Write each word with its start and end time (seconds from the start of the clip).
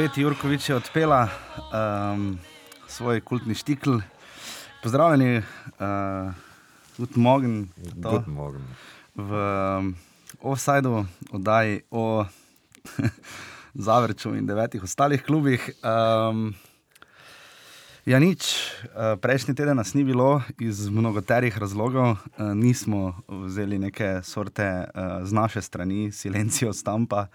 Beti 0.00 0.22
Jurkovič 0.24 0.68
je 0.68 0.76
odpela 0.80 1.28
um, 1.28 2.38
svoj 2.88 3.20
kultni 3.20 3.52
štikl. 3.52 3.98
Pozdravljeni, 4.80 5.42
uh, 5.76 6.32
tudi 6.96 7.20
mogen, 7.20 7.68
v 9.12 9.30
um, 9.36 9.92
offsajdu, 10.40 11.04
oddaji 11.36 11.82
o 11.90 12.24
Zavrču 13.86 14.32
in 14.40 14.48
devetih 14.48 14.88
ostalih 14.88 15.20
klubih. 15.20 15.68
Um, 15.84 16.54
ja, 18.08 18.16
nič, 18.16 18.56
uh, 18.96 19.20
prejšnji 19.20 19.52
teden 19.52 19.76
nas 19.76 19.92
ni 19.92 20.00
bilo 20.00 20.40
iz 20.56 20.88
mnogoterih 20.88 21.52
razlogov, 21.60 22.16
uh, 22.16 22.54
nismo 22.56 23.20
vzeli 23.28 23.76
neke 23.76 24.24
sorte 24.24 24.64
uh, 24.64 25.20
z 25.28 25.32
naše 25.32 25.60
strani, 25.60 26.08
silencijo 26.08 26.72
stampa. 26.72 27.28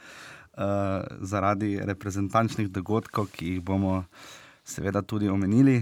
Uh, 0.56 1.04
zaradi 1.20 1.76
reprezentančnih 1.84 2.70
dogodkov, 2.72 3.28
ki 3.36 3.58
jih 3.58 3.64
bomo 3.64 4.06
seveda 4.64 5.02
tudi 5.04 5.28
omenili. 5.28 5.82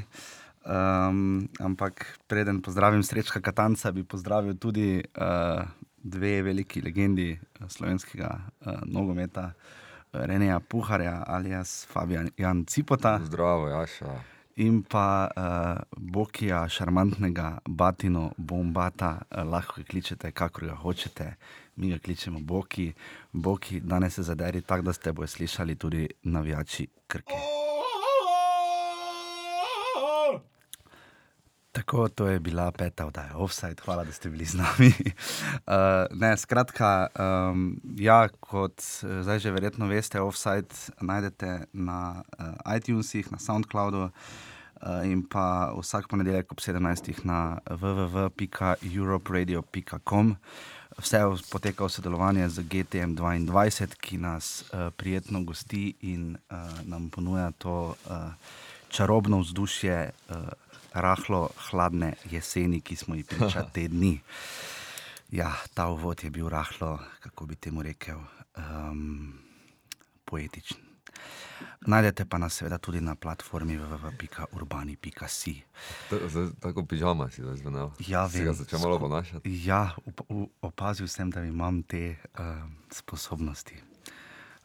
Um, 0.65 1.45
ampak 1.59 2.07
preden 2.27 2.61
pozdravim 2.61 3.03
Srečka 3.03 3.41
Katanca, 3.41 3.91
bi 3.91 4.03
pozdravil 4.03 4.57
tudi 4.57 4.97
uh, 4.97 5.61
dve 6.03 6.41
veliki 6.41 6.81
legendi 6.81 7.39
slovenskega 7.67 8.29
uh, 8.65 8.81
nogometa, 8.85 9.51
Reneja 10.13 10.59
Puharja 10.59 11.23
ali 11.27 11.49
jaz, 11.49 11.85
Fabijan 11.85 12.29
Jan 12.37 12.65
Cipota. 12.65 13.19
Zdravo, 13.25 13.67
Jaša. 13.67 14.19
In 14.55 14.83
pa 14.83 15.27
uh, 15.27 15.81
Bokija, 15.97 16.67
šarmantnega 16.69 17.57
Batino 17.69 18.31
Bombata, 18.37 19.17
uh, 19.29 19.43
lahko 19.43 19.81
kličete, 19.89 20.31
kako 20.31 20.65
ga 20.65 20.75
hočete 20.75 21.33
mi 21.75 21.89
ga 21.89 21.99
kličemo 21.99 22.39
Boki, 22.39 22.93
Boki 23.31 23.79
danes 23.79 24.13
se 24.13 24.23
zaderi 24.23 24.61
tako, 24.61 24.81
da 24.81 24.93
ste 24.93 25.13
bojo 25.13 25.27
slišali 25.27 25.75
tudi 25.75 26.09
navijači 26.23 26.87
krke. 27.07 27.33
Tako, 31.73 32.09
to 32.09 32.27
je 32.27 32.39
bila 32.39 32.71
peta 32.71 33.05
oddaja, 33.05 33.31
offside, 33.35 33.75
hvala, 33.85 34.03
da 34.03 34.11
ste 34.11 34.29
bili 34.29 34.45
z 34.45 34.57
nami. 34.57 34.87
uh, 34.87 34.93
ne, 36.21 36.37
skratka, 36.37 37.07
um, 37.19 37.81
ja, 37.97 38.27
kot 38.39 38.81
zdaj 39.21 39.39
že 39.39 39.51
verjetno 39.51 39.87
veste, 39.87 40.21
offside 40.21 40.67
najdete 41.01 41.65
na 41.73 42.23
uh, 42.39 42.45
iTunesih, 42.77 43.31
na 43.31 43.39
SoundCloudu 43.39 44.03
uh, 44.03 44.11
in 45.03 45.29
pa 45.29 45.73
vsak 45.79 46.07
ponedeljek 46.07 46.51
ob 46.51 46.59
17. 46.61 47.25
na 47.25 47.57
www.europeradio.com. 47.65 50.29
Uh, 50.29 50.37
Vse 50.97 51.17
poteka 51.49 51.85
v 51.85 51.89
sodelovanju 51.89 52.49
z 52.49 52.63
GTM 52.69 53.17
22, 53.17 53.97
ki 53.97 54.17
nas 54.17 54.63
uh, 54.69 54.93
prijetno 54.93 55.41
gosti 55.43 55.93
in 56.01 56.37
uh, 56.37 56.57
nam 56.85 57.09
ponuja 57.09 57.51
to 57.57 57.95
uh, 57.95 58.33
čarobno 58.89 59.39
vzdušje, 59.41 60.11
uh, 60.29 60.35
rahlo 60.93 61.49
hladne 61.69 62.13
jeseni, 62.29 62.81
ki 62.81 62.95
smo 62.95 63.15
jih 63.15 63.25
priča 63.25 63.65
te 63.73 63.87
dni. 63.87 64.19
Ja, 65.33 65.53
ta 65.73 65.89
uvod 65.89 66.23
je 66.23 66.29
bil 66.29 66.49
rahlo, 66.49 66.99
kako 67.19 67.45
bi 67.45 67.55
temu 67.55 67.81
rekel, 67.81 68.21
um, 68.57 69.33
poetičen. 70.25 70.92
Najdete 71.87 72.25
pa 72.25 72.37
nas 72.39 72.55
seveda 72.55 72.77
tudi 72.77 73.01
na 73.01 73.15
platformi 73.15 73.77
www.urbani.si. 73.77 75.55
Tako 76.59 76.85
pižama 76.85 77.29
si 77.29 77.43
zdaj 77.43 77.57
znal. 77.57 77.91
Ja, 78.07 78.25
vem. 78.25 78.53
Si 78.53 78.63
začel 78.63 78.79
malo 78.79 78.99
ponašati. 78.99 79.51
Ja, 79.65 79.95
opazil 80.61 81.07
sem, 81.07 81.29
da 81.29 81.43
imam 81.43 81.83
te 81.83 82.15
uh, 82.39 82.63
sposobnosti. 82.91 83.75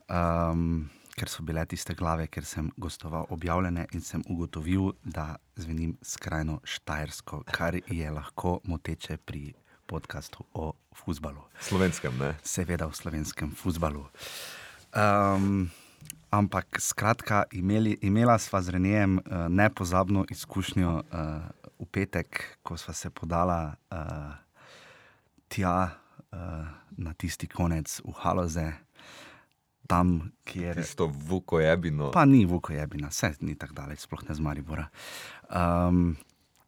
Um, 0.08 0.88
ker 1.18 1.28
so 1.28 1.42
bile 1.42 1.64
tiste 1.66 1.94
glave, 1.98 2.28
ker 2.30 2.46
sem 2.46 2.70
gostoval 2.78 3.26
objavljene 3.34 3.88
in 3.92 4.00
sem 4.04 4.22
ugotovil, 4.30 4.92
da 5.02 5.36
zvenim 5.58 5.96
skrajno 6.02 6.60
štajersko, 6.64 7.42
kar 7.50 7.80
je 7.82 8.10
lahko 8.10 8.60
moteče 8.64 9.18
pri 9.18 9.52
podkastu 9.88 10.44
o 10.54 10.72
futbalu. 10.94 11.42
Slovenskem, 11.60 12.14
ne? 12.20 12.34
Seveda 12.44 12.86
v 12.86 12.94
slovenskem 12.94 13.50
futbalu. 13.56 14.06
Um, 14.94 15.70
Ampak, 16.30 16.76
skratka, 16.80 17.44
imeli, 17.56 17.96
imela 18.04 18.36
sva 18.38 18.60
z 18.60 18.76
Renijem 18.76 19.16
uh, 19.16 19.46
nepozabno 19.48 20.26
izkušnjo 20.30 20.90
uh, 21.00 21.48
v 21.80 21.86
petek, 21.88 22.58
ko 22.62 22.76
sva 22.76 22.92
se 22.92 23.08
podala 23.10 23.72
uh, 23.88 24.36
tja 25.48 25.88
uh, 25.88 26.68
na 27.00 27.14
tisti 27.16 27.48
konec 27.48 28.00
v 28.04 28.12
Haloze, 28.20 28.66
tam, 29.88 30.32
kjer 30.44 30.76
je. 30.76 30.84
Tisto 30.84 31.08
vuko 31.08 31.62
jebino. 31.64 32.10
Pa 32.12 32.26
ni 32.28 32.44
vuko 32.44 32.76
jebina, 32.76 33.08
vse 33.08 33.32
ni 33.40 33.56
tako 33.56 33.78
daleč, 33.80 34.04
sploh 34.04 34.20
ne 34.28 34.36
z 34.36 34.44
Maribora. 34.44 34.84
Um, 35.48 36.12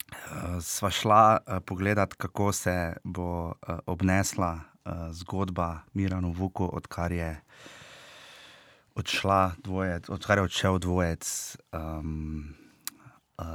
uh, 0.08 0.56
sva 0.64 0.88
šla 0.88 1.24
uh, 1.36 1.60
pogledat, 1.60 2.16
kako 2.16 2.48
se 2.56 2.96
bo 3.04 3.52
uh, 3.52 3.84
obnesla 3.84 4.54
uh, 4.56 5.12
zgodba 5.12 5.84
Mirano 5.92 6.32
Vuku, 6.32 6.64
odkar 6.64 7.12
je 7.12 7.34
odšla 8.94 9.60
dvojec, 9.64 10.10
odkar 10.10 10.38
je 10.38 10.44
odšel 10.44 10.78
dvojec 10.78 11.24
um, 11.72 12.54
uh, 13.38 13.46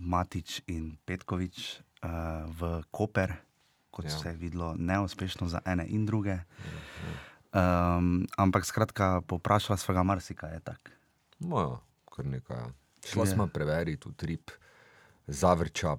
Matič 0.00 0.60
in 0.66 0.96
Petkovič 1.04 1.80
uh, 2.04 2.46
v 2.52 2.82
Koper, 2.90 3.34
kot 3.90 4.04
ja. 4.04 4.14
se 4.14 4.28
je 4.28 4.36
videlo, 4.36 4.74
neuspešno 4.78 5.48
za 5.48 5.60
ene 5.64 5.86
in 5.88 6.06
druge. 6.06 6.38
Um, 7.54 8.26
ampak 8.36 8.66
skratka, 8.66 9.22
poprašala 9.26 9.78
sva 9.78 9.94
ga 9.94 10.02
marsikaj 10.02 10.52
je 10.54 10.60
tako. 10.60 10.90
No, 11.38 11.80
kar 12.10 12.26
nekaj. 12.26 12.56
Ja. 12.56 12.72
Šla 13.04 13.26
smo 13.26 13.46
preveriti 13.46 14.08
v 14.08 14.16
trip 14.16 14.50
Zavrča 15.26 15.96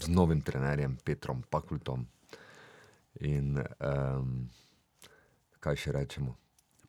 z 0.00 0.08
novim 0.08 0.40
trenerjem 0.44 0.96
Petrom 1.04 1.42
Pakultom. 1.50 2.04
In 3.20 3.56
um, 3.56 4.48
kaj 5.60 5.76
še 5.76 5.92
rečemo? 5.96 6.36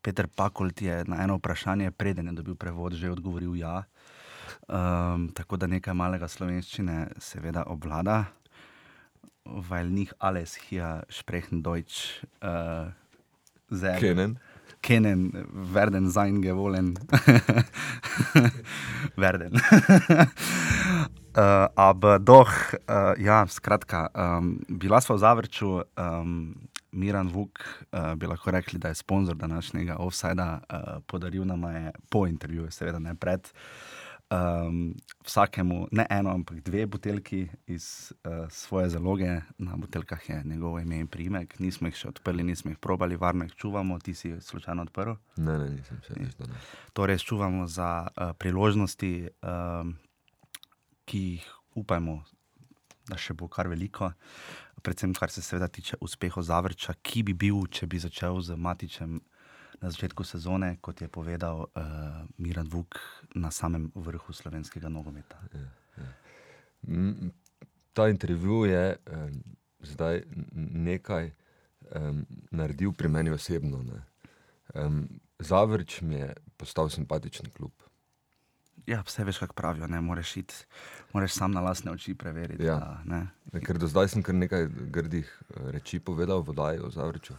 Peter 0.01 0.27
Pakult 0.27 0.81
je 0.81 1.03
na 1.07 1.23
eno 1.23 1.37
vprašanje, 1.37 1.91
preden 1.91 2.27
je 2.27 2.33
dobil 2.33 2.55
prevod, 2.55 2.93
že 2.93 3.11
odgovoril 3.11 3.55
ja. 3.55 3.83
Um, 4.67 5.29
tako 5.33 5.57
da 5.57 5.67
nekaj 5.67 5.93
malega 5.93 6.27
slovenščine 6.27 7.07
seveda 7.19 7.63
obvlada, 7.69 8.25
weil 9.45 9.89
nicht 9.89 10.13
alles 10.19 10.55
hier 10.55 11.03
sprechen 11.09 11.63
Deutsch. 11.63 12.23
Uh, 12.41 12.91
Kennen. 13.71 14.39
Kennen, 14.81 15.47
werden 15.53 16.09
sein 16.09 16.41
gewollen. 16.41 16.97
werden. 19.15 19.53
uh, 21.37 21.67
aber 21.75 22.19
doch, 22.19 22.51
uh, 22.89 23.13
ja, 23.21 23.45
skratka, 23.47 24.09
um, 24.13 24.59
bila 24.67 25.01
sva 25.01 25.15
v 25.15 25.19
Zavrču. 25.19 25.83
Um, 25.95 26.70
Miran 26.91 27.31
Vuk, 27.31 27.59
uh, 27.91 28.13
bi 28.15 28.27
lahko 28.27 28.51
rekli, 28.51 28.79
da 28.79 28.91
je 28.91 28.95
sponzor 28.95 29.35
današnjega 29.35 29.97
offsajda, 29.99 30.59
uh, 30.61 31.03
podaril 31.07 31.45
nam 31.45 31.63
je 31.63 31.91
po 32.09 32.27
intervjuju, 32.27 32.71
seveda 32.71 32.99
ne 32.99 33.15
pred. 33.15 33.47
Um, 34.31 34.95
vsakemu 35.25 35.87
ne 35.91 36.05
eno, 36.09 36.29
ampak 36.31 36.61
dve 36.63 36.85
buteljki 36.85 37.47
iz 37.67 38.13
uh, 38.23 38.49
svoje 38.49 38.89
zaloge, 38.89 39.41
na 39.57 39.75
buteljkah 39.75 40.29
je 40.29 40.43
njegovo 40.45 40.79
ime 40.79 40.99
in 40.99 41.07
primek. 41.07 41.59
Nismo 41.59 41.87
jih 41.87 41.95
še 41.95 42.07
odprli, 42.07 42.43
nismo 42.43 42.71
jih 42.71 42.79
probali, 42.79 43.19
varno 43.19 43.43
jih 43.43 43.55
čuvamo. 43.55 43.99
Ti 43.99 44.13
si 44.13 44.31
slučajno 44.41 44.87
odprl? 44.87 45.17
Ne, 45.35 45.57
ne, 45.57 45.69
nisem 45.75 45.99
še 46.07 46.15
vedno. 46.15 46.55
Torej, 46.93 47.19
čuvamo 47.27 47.67
za 47.67 48.07
uh, 48.07 48.31
priložnosti, 48.39 49.11
uh, 49.43 49.91
ki 51.05 51.23
jih 51.33 51.51
upajmo, 51.75 52.21
da 53.11 53.19
še 53.19 53.35
bo 53.35 53.51
kar 53.51 53.67
veliko. 53.67 54.13
Predvsem 54.81 55.13
kar 55.13 55.29
se 55.29 55.41
seveda 55.41 55.67
tiče 55.67 55.97
uspehov 56.01 56.43
Zavrča, 56.43 56.93
ki 57.01 57.23
bi 57.23 57.33
bil, 57.33 57.65
če 57.69 57.87
bi 57.87 57.99
začel 58.01 58.41
z 58.41 58.57
Matičem 58.57 59.19
na 59.81 59.89
začetku 59.89 60.23
sezone, 60.23 60.75
kot 60.81 61.01
je 61.01 61.09
povedal 61.09 61.65
uh, 61.65 62.21
Miran 62.37 62.69
Vuk, 62.69 62.99
na 63.35 63.51
samem 63.51 63.91
vrhu 63.95 64.33
slovenskega 64.33 64.89
nogometa. 64.89 65.39
Ja, 65.53 65.69
ja. 65.97 66.09
Ta 67.93 68.07
intervju 68.09 68.65
je 68.65 68.85
um, 68.95 69.41
zdaj 69.83 70.23
nekaj 70.53 71.31
um, 71.95 72.25
naredil 72.51 72.93
pri 72.93 73.09
meni 73.09 73.33
osebno. 73.33 73.83
Um, 74.73 75.07
Zavrč 75.39 76.01
mi 76.01 76.15
je 76.15 76.33
postal 76.57 76.89
simpatičen 76.89 77.49
klub. 77.49 77.73
Ja, 78.91 78.99
vse 79.07 79.23
veš, 79.23 79.37
kako 79.39 79.55
pravijo, 79.55 79.87
ne 79.87 80.01
moreš 80.01 80.37
iti, 80.37 80.55
moraš 81.13 81.33
sam 81.33 81.51
na 81.51 81.61
lastne 81.63 81.91
oči 81.91 82.13
preveriti. 82.15 82.63
Ja. 82.63 82.75
Da, 82.79 82.97
ne. 83.05 83.61
Ker 83.63 83.77
do 83.79 83.87
zdaj 83.87 84.11
sem 84.11 84.23
kar 84.23 84.35
nekaj 84.35 84.67
grdih 84.67 85.29
eh, 85.31 85.69
reči 85.77 85.99
povedal 85.99 86.43
v 86.43 86.55
Daju, 86.57 86.89
v 86.89 86.91
Zavrču, 86.95 87.37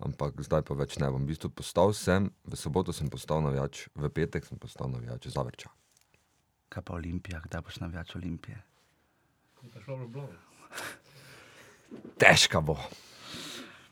ampak 0.00 0.40
zdaj 0.40 0.64
pa 0.64 0.76
več 0.78 0.96
ne 1.02 1.10
bom. 1.12 1.26
V 1.26 1.34
bistvu 1.34 1.50
postal 1.52 1.92
sem, 1.92 2.30
v 2.48 2.56
soboto 2.56 2.94
sem 2.96 3.10
postal 3.12 3.44
navijač, 3.44 3.84
v 3.92 4.08
petek 4.08 4.48
sem 4.48 4.56
postal 4.56 4.88
navijač 4.94 5.28
Zavrča. 5.34 5.68
Kaj 6.72 6.84
pa 6.84 6.96
Olimpija, 6.96 7.42
kdaj 7.44 7.64
boš 7.68 7.80
navijač 7.84 8.16
Olimpije? 8.16 8.62
Težka 12.16 12.60
bo. 12.64 12.78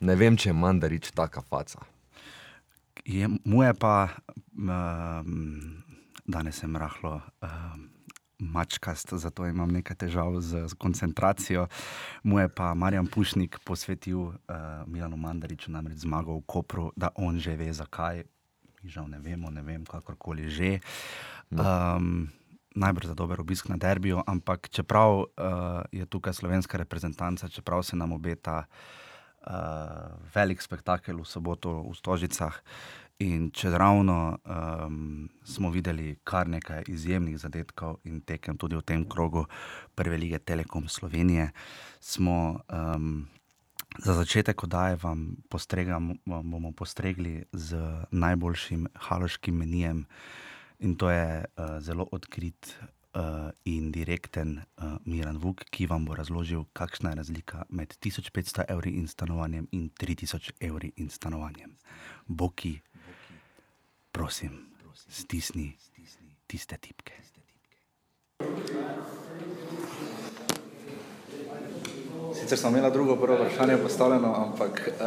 Ne 0.01 0.17
vem, 0.17 0.37
če 0.37 0.49
je 0.49 0.57
mandarič 0.57 1.13
taka 1.17 1.45
faca. 1.45 1.85
je, 3.05 3.29
mu 3.45 3.63
je 3.63 3.75
pa, 3.75 4.09
um, 4.57 5.85
danes 6.27 6.59
sem 6.59 6.77
rahlo. 6.77 7.21
Um, 7.43 7.91
Mačkast, 8.39 9.15
zato 9.17 9.47
imam 9.49 9.71
nekaj 9.73 9.97
težav 9.97 10.35
z, 10.45 10.69
z 10.69 10.75
koncentracijo. 10.77 11.67
Mu 12.23 12.41
je 12.41 12.49
pa 12.53 12.75
Marjan 12.75 13.07
Pušnik 13.09 13.59
posvetil 13.65 14.19
uh, 14.19 14.35
Milanu 14.87 15.17
Mandariču, 15.17 15.73
namreč 15.73 16.05
zmago 16.05 16.37
v 16.37 16.45
Kopru, 16.45 16.91
da 16.97 17.09
on 17.17 17.41
že 17.41 17.57
ve, 17.57 17.73
zakaj. 17.73 18.27
Mi 18.83 18.93
žal 18.93 19.09
ne 19.09 19.23
vemo, 19.25 19.49
ne 19.51 19.65
vem, 19.65 19.89
kakorkoli 19.89 20.53
že. 20.53 20.85
Um, 21.49 22.29
najbrž 22.77 23.07
za 23.07 23.17
dober 23.17 23.41
obisk 23.41 23.73
na 23.73 23.81
derbiju, 23.81 24.21
ampak 24.27 24.69
čeprav 24.69 25.25
uh, 25.25 25.27
je 25.89 26.05
tukaj 26.05 26.37
slovenska 26.37 26.77
reprezentanca, 26.77 27.49
čeprav 27.49 27.83
se 27.83 27.97
nam 27.97 28.13
obeta 28.13 28.69
uh, 28.69 30.13
velik 30.35 30.61
spektakel 30.61 31.17
v 31.17 31.25
soboto 31.25 31.89
v 31.89 31.97
Stožicah. 31.97 32.61
In 33.25 33.47
če 33.49 33.71
ravno 33.73 34.37
um, 34.45 35.29
smo 35.45 35.71
videli 35.73 36.19
kar 36.25 36.49
nekaj 36.53 36.85
izjemnih 36.93 37.39
zadetkov 37.41 38.03
in 38.05 38.21
tekem 38.21 38.59
tudi 38.61 38.77
v 38.77 38.85
tem 38.85 39.07
krogu 39.09 39.47
Prve 39.97 40.19
lige 40.21 40.39
Telekom 40.39 40.85
Slovenije, 40.89 41.49
smo 42.01 42.61
um, 42.69 43.25
za 44.05 44.13
začetek 44.13 44.65
oddaje 44.65 44.99
vam, 45.03 45.37
vam 46.27 46.51
bomo 46.51 46.73
postregli 46.77 47.45
z 47.53 47.81
najboljšim 48.11 48.87
haloškim 49.09 49.57
menijem. 49.57 50.05
In 50.79 50.97
to 50.97 51.09
je 51.11 51.45
uh, 51.45 51.81
zelo 51.81 52.05
odkrit 52.13 52.77
uh, 53.17 53.49
in 53.65 53.93
direkten 53.93 54.61
uh, 54.77 54.99
Miran 55.05 55.39
Vuk, 55.41 55.65
ki 55.71 55.87
vam 55.87 56.05
bo 56.05 56.15
razložil, 56.15 56.67
kakšna 56.73 57.15
je 57.15 57.17
razlika 57.17 57.65
med 57.71 57.97
1500 57.97 58.69
evri 58.69 58.91
in 59.01 59.09
stanovanjem 59.09 59.69
in 59.73 59.89
3000 59.89 60.53
evri 60.61 60.93
in 60.97 61.09
stanovanjem. 61.09 61.79
Boki, 62.27 62.81
prosim, 64.17 64.51
stisni 65.09 65.77
tiste 66.47 66.77
tipke. 66.81 67.13
Sicer 72.35 72.59
sem 72.59 72.73
imela 72.73 72.91
drugo 72.91 73.17
prvo 73.17 73.37
vprašanje 73.37 73.77
postavljeno, 73.83 74.35
ampak. 74.47 74.91
Uh, 75.01 75.07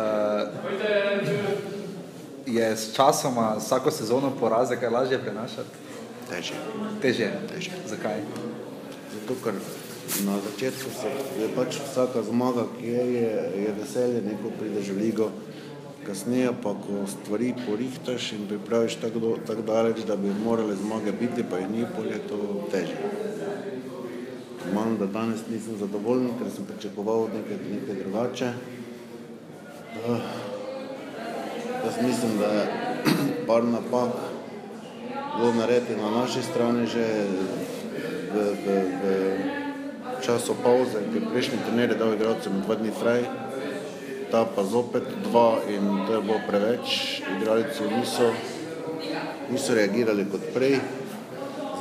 je 2.46 2.78
s 2.78 2.94
časom, 2.96 3.34
vsako 3.58 3.92
sezono 3.92 4.32
poraze, 4.40 4.78
kaj 4.80 4.90
lažje 4.90 5.20
prenašati? 5.22 5.70
Teže. 6.30 6.54
Teže. 7.02 7.32
Teže. 7.50 7.72
Zakaj? 7.88 8.22
Zato, 9.14 9.36
ker 9.44 9.54
na 10.26 10.38
začetku 10.46 10.90
se 11.02 11.10
je 11.42 11.50
pač 11.56 11.78
vsaka 11.82 12.24
zmaga, 12.24 12.66
ki 12.78 12.88
je, 12.88 13.06
je, 13.14 13.34
je 13.64 13.76
veselje, 13.82 14.22
neko 14.22 14.54
prideš 14.60 14.90
v 14.94 14.98
ligo, 15.02 15.32
kasneje 16.10 16.50
pa, 16.64 16.74
ko 16.74 17.06
stvari 17.06 17.54
porihtaš 17.68 18.32
in 18.34 18.48
pripraviš 18.50 18.96
tako 19.04 19.38
tak 19.48 19.62
daleč, 19.62 20.02
da 20.08 20.16
bi 20.16 20.34
morale 20.44 20.76
zmage 20.76 21.12
biti, 21.20 21.46
pa 21.50 21.62
jih 21.62 21.70
ni, 21.70 21.86
pol 21.96 22.10
je 22.10 22.20
to 22.30 22.40
teže. 22.72 22.98
Manj, 24.74 24.98
da 24.98 25.06
danes 25.06 25.46
nisem 25.50 25.78
zadovoljen, 25.78 26.32
ker 26.40 26.50
sem 26.56 26.66
pričakoval 26.66 27.28
nekaj, 27.36 27.62
nekaj 27.74 28.00
drugače. 28.02 28.54
Uh, 30.08 30.18
Jaz 31.86 31.96
mislim, 32.02 32.32
da 32.40 32.46
je 32.46 32.66
par 33.48 33.64
napak 33.64 34.10
bilo 35.38 35.54
narediti 35.54 35.96
na 35.96 36.10
naši 36.12 36.42
strani 36.42 36.88
že 36.88 37.06
v, 38.34 38.36
v, 38.66 38.68
v 39.04 39.06
času 40.26 40.56
pauze, 40.64 41.06
ker 41.14 41.30
prejšnji 41.32 41.62
trener 41.66 41.94
je 41.94 41.98
dal 42.02 42.14
igralcem 42.14 42.62
dva 42.66 42.76
dni 42.76 42.92
fraj, 42.92 43.24
ta 44.32 44.46
pa 44.46 44.64
zopet 44.64 45.04
dva 45.24 45.60
in 45.70 46.06
to 46.08 46.14
je 46.14 46.22
bilo 46.22 46.40
preveč. 46.48 47.22
Igralci 47.38 47.84
niso, 47.98 48.34
niso 49.52 49.74
reagirali 49.74 50.26
kot 50.32 50.42
prej. 50.54 50.80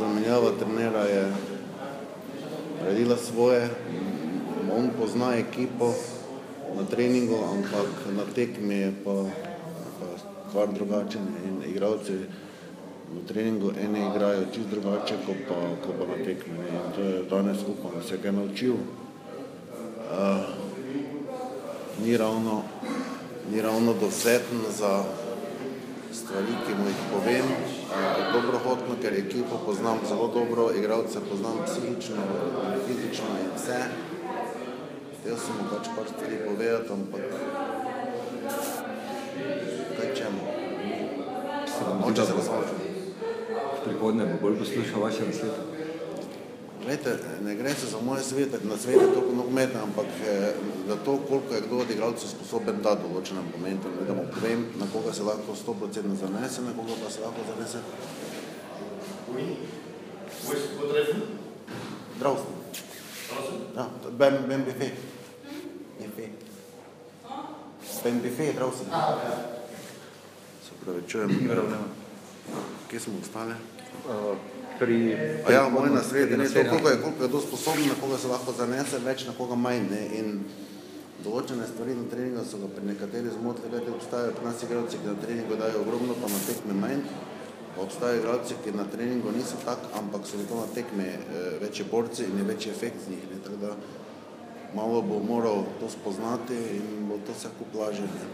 Zamenjava 0.00 0.54
trenera 0.58 1.04
je 1.04 1.24
naredila 2.80 3.16
svoje, 3.16 3.68
on 4.72 4.90
pozna 4.98 5.34
ekipo 5.36 5.92
na 6.76 6.84
treningu, 6.84 7.36
ampak 7.36 7.88
na 8.16 8.24
tekmi 8.34 8.74
je 8.74 8.92
pa 9.04 9.24
kar 10.52 10.68
drugačen 10.72 11.26
in 11.44 11.62
igravci 11.70 12.12
v 13.08 13.24
treningu 13.28 13.72
ene 13.72 14.06
igrajo 14.10 14.52
čist 14.52 14.68
drugače, 14.68 15.16
kot 15.26 15.36
pa, 15.48 15.56
ko 15.84 15.92
pa 15.98 16.04
na 16.08 16.24
tekmi. 16.24 16.60
In 16.60 16.92
to 16.94 17.00
je 17.02 17.22
danes 17.30 17.58
upam, 17.64 17.92
da 17.96 18.02
se 18.02 18.14
je 18.14 18.22
kaj 18.22 18.32
naučil. 18.32 18.74
Uh, 20.08 20.67
ni 22.04 22.16
ravno, 22.16 22.62
ni 23.52 23.62
ravno 23.62 23.94
doseten 24.00 24.60
za 24.78 25.04
stvari, 26.12 26.54
ki 26.66 26.74
mu 26.74 26.86
jih 26.88 27.00
povem. 27.12 27.44
Uh, 27.44 28.32
dobrohotno, 28.32 28.94
ker 29.02 29.12
ekipo 29.14 29.60
poznam 29.66 29.98
zelo 30.08 30.28
dobro, 30.28 30.70
igravce 30.78 31.18
poznam 31.30 31.56
psihično, 31.66 32.22
fizično 32.86 33.26
in 33.42 33.50
vse. 33.56 33.80
Htel 35.20 35.36
sem 35.36 35.54
mu 35.58 35.64
pač 35.70 35.88
par 35.96 36.06
stvari 36.14 36.36
povedati, 36.46 36.92
ampak 36.92 37.22
Moče 42.00 42.22
se 42.22 42.32
razloži. 42.32 42.74
Prihodne 43.84 44.24
bo 44.24 44.36
bolj 44.42 44.58
poslušal 44.58 45.00
vaše 45.00 45.26
nasvete. 45.26 45.77
Glejte, 46.88 47.18
ne 47.44 47.54
gre 47.54 47.74
se 47.74 47.86
za 47.86 47.98
moje 48.00 48.22
svete, 48.22 48.58
na 48.64 48.76
svete 48.76 49.12
toliko 49.14 49.32
nogometa, 49.36 49.82
ampak 49.82 50.06
eh, 50.28 50.52
za 50.88 50.96
to, 51.04 51.18
koliko 51.28 51.54
je 51.54 51.60
kdo 51.60 51.76
od 51.78 51.90
igralcev 51.90 52.28
sposoben 52.28 52.80
dati 52.82 53.04
določenem 53.04 53.44
momentu, 53.52 53.92
da 54.08 54.14
mu 54.16 54.24
povem, 54.32 54.62
na 54.80 54.88
koga 54.88 55.12
se 55.12 55.26
lahko 55.26 55.52
100% 55.52 56.16
zanese, 56.22 56.64
na 56.64 56.72
koga 56.72 56.96
pa 57.02 57.10
se 57.12 57.20
lahko 57.20 57.44
zanese. 57.50 57.84
Zdravstvo. 62.16 62.52
Ja, 63.76 63.88
Ben, 64.10 64.40
ben 64.48 64.64
Bife. 64.64 64.88
Bife. 66.00 66.30
Ben 68.04 68.22
Bife, 68.24 68.52
zdravstvo. 68.52 68.86
Se 70.64 70.84
pravi, 70.84 71.04
čujem, 71.08 71.36
kje 72.88 73.00
smo 73.00 73.20
ostali? 73.20 73.60
Pri, 74.08 74.57
pri 74.78 75.16
ja, 75.50 75.68
moj 75.68 75.90
nasvet 75.90 76.30
je, 76.30 76.36
koliko 76.70 76.88
je, 76.88 76.96
koliko 77.02 77.22
je 77.24 77.30
to 77.30 77.40
sposobno, 77.40 77.86
na 77.86 77.94
koga 78.00 78.18
se 78.18 78.28
lahko 78.28 78.52
zanese, 78.52 78.98
več 79.04 79.26
na 79.26 79.32
koga 79.38 79.54
manj. 79.54 79.88
Ne? 79.90 80.02
In 80.18 80.28
določene 81.24 81.66
stvari 81.66 81.96
na 81.98 82.06
treningu 82.10 82.44
so 82.46 82.60
ga 82.62 82.70
pri 82.74 82.86
nekaterih 82.92 83.34
zmotili, 83.34 83.70
gledajte, 83.72 83.94
obstajajo 83.96 84.36
pri 84.36 84.46
nas 84.46 84.62
igralci, 84.62 85.00
ki 85.02 85.10
na 85.10 85.16
treningu 85.24 85.58
dajo 85.58 85.82
ogromno, 85.82 86.16
pa 86.22 86.30
na 86.30 86.40
tekme 86.46 86.78
manj. 86.78 87.02
Obstajajo 87.78 88.22
igralci, 88.22 88.58
ki 88.64 88.74
na 88.76 88.86
treningu 88.92 89.34
niso 89.34 89.58
tak, 89.64 89.82
ampak 89.98 90.26
so 90.26 90.38
zato 90.38 90.62
na 90.62 90.68
tekme 90.74 91.08
eh, 91.14 91.48
večji 91.62 91.86
borci 91.90 92.28
in 92.30 92.38
je 92.38 92.48
večji 92.52 92.72
efekt 92.72 93.02
z 93.04 93.14
njih. 93.14 93.24
Ne? 93.32 93.42
Tako 93.44 93.60
da 93.66 93.74
malo 94.74 95.02
bo 95.02 95.18
moral 95.24 95.64
to 95.80 95.90
spoznati 95.90 96.56
in 96.78 97.08
bo 97.10 97.18
to 97.26 97.34
vse 97.34 97.50
kup 97.58 97.74
lažje. 97.80 98.06
Ne? 98.06 98.26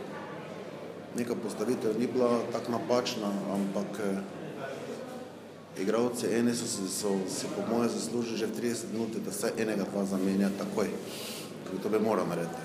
Neka 1.16 1.36
postavitev 1.38 1.98
ni 1.98 2.08
bila 2.10 2.40
tako 2.52 2.76
napačna, 2.76 3.32
ampak 3.56 4.00
eh, 4.04 4.43
igravci 5.80 6.26
eni 6.26 6.54
so, 6.54 6.66
so 6.88 7.18
si 7.28 7.46
po 7.56 7.62
moje 7.74 7.88
zaslužili 7.88 8.38
že 8.38 8.46
v 8.46 8.56
30 8.60 8.92
minut, 8.92 9.16
da 9.24 9.32
se 9.32 9.52
enega 9.58 9.84
dva 9.84 10.04
zamenja 10.04 10.50
takoj, 10.58 10.88
ker 11.66 11.82
to 11.82 11.88
bi 11.88 11.98
moral 11.98 12.26
narediti. 12.28 12.62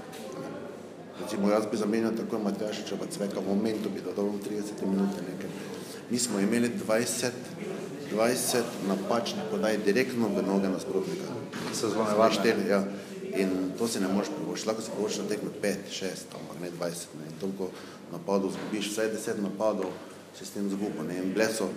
Recimo 1.21 1.49
jaz 1.49 1.65
bi 1.71 1.77
zamenjal 1.77 2.15
takoj 2.15 2.39
Matjašiča, 2.39 2.95
pa 2.95 3.05
cveka 3.05 3.39
v 3.39 3.47
momentu 3.47 3.89
bi 3.89 4.01
dodal 4.01 4.31
30 4.39 4.87
minut 4.87 5.11
nekaj. 5.19 5.49
Mi 6.09 6.19
smo 6.19 6.39
imeli 6.39 6.71
20, 6.87 7.31
20 8.13 8.63
napačnih 8.87 9.43
podaj 9.51 9.77
direktno 9.85 10.27
v 10.27 10.41
noge 10.41 10.69
nasprotnika. 10.69 11.29
Sezone 11.73 12.15
varne. 12.17 12.55
Ja. 12.69 12.83
In 13.37 13.77
to 13.77 13.87
si 13.87 13.99
ne 14.01 14.07
moreš 14.09 14.31
privoščiti, 14.33 14.67
lahko 14.67 14.81
si 14.81 14.93
privoščiš 14.95 15.21
na 15.21 15.29
tekme 15.29 15.51
5, 15.61 15.91
6, 15.93 16.33
ampak 16.39 16.57
ne 16.63 16.71
20. 16.79 17.13
Ne. 17.19 17.27
In 17.29 17.35
toliko 17.41 17.69
napadov 18.09 18.55
zgubiš, 18.55 18.89
vsaj 18.89 19.11
10 19.13 19.43
napadov 19.43 19.93
si 20.33 20.47
s 20.47 20.55
tem 20.55 20.65
zgubil. 20.65 21.05
In 21.13 21.29
bile 21.35 21.45
so 21.53 21.69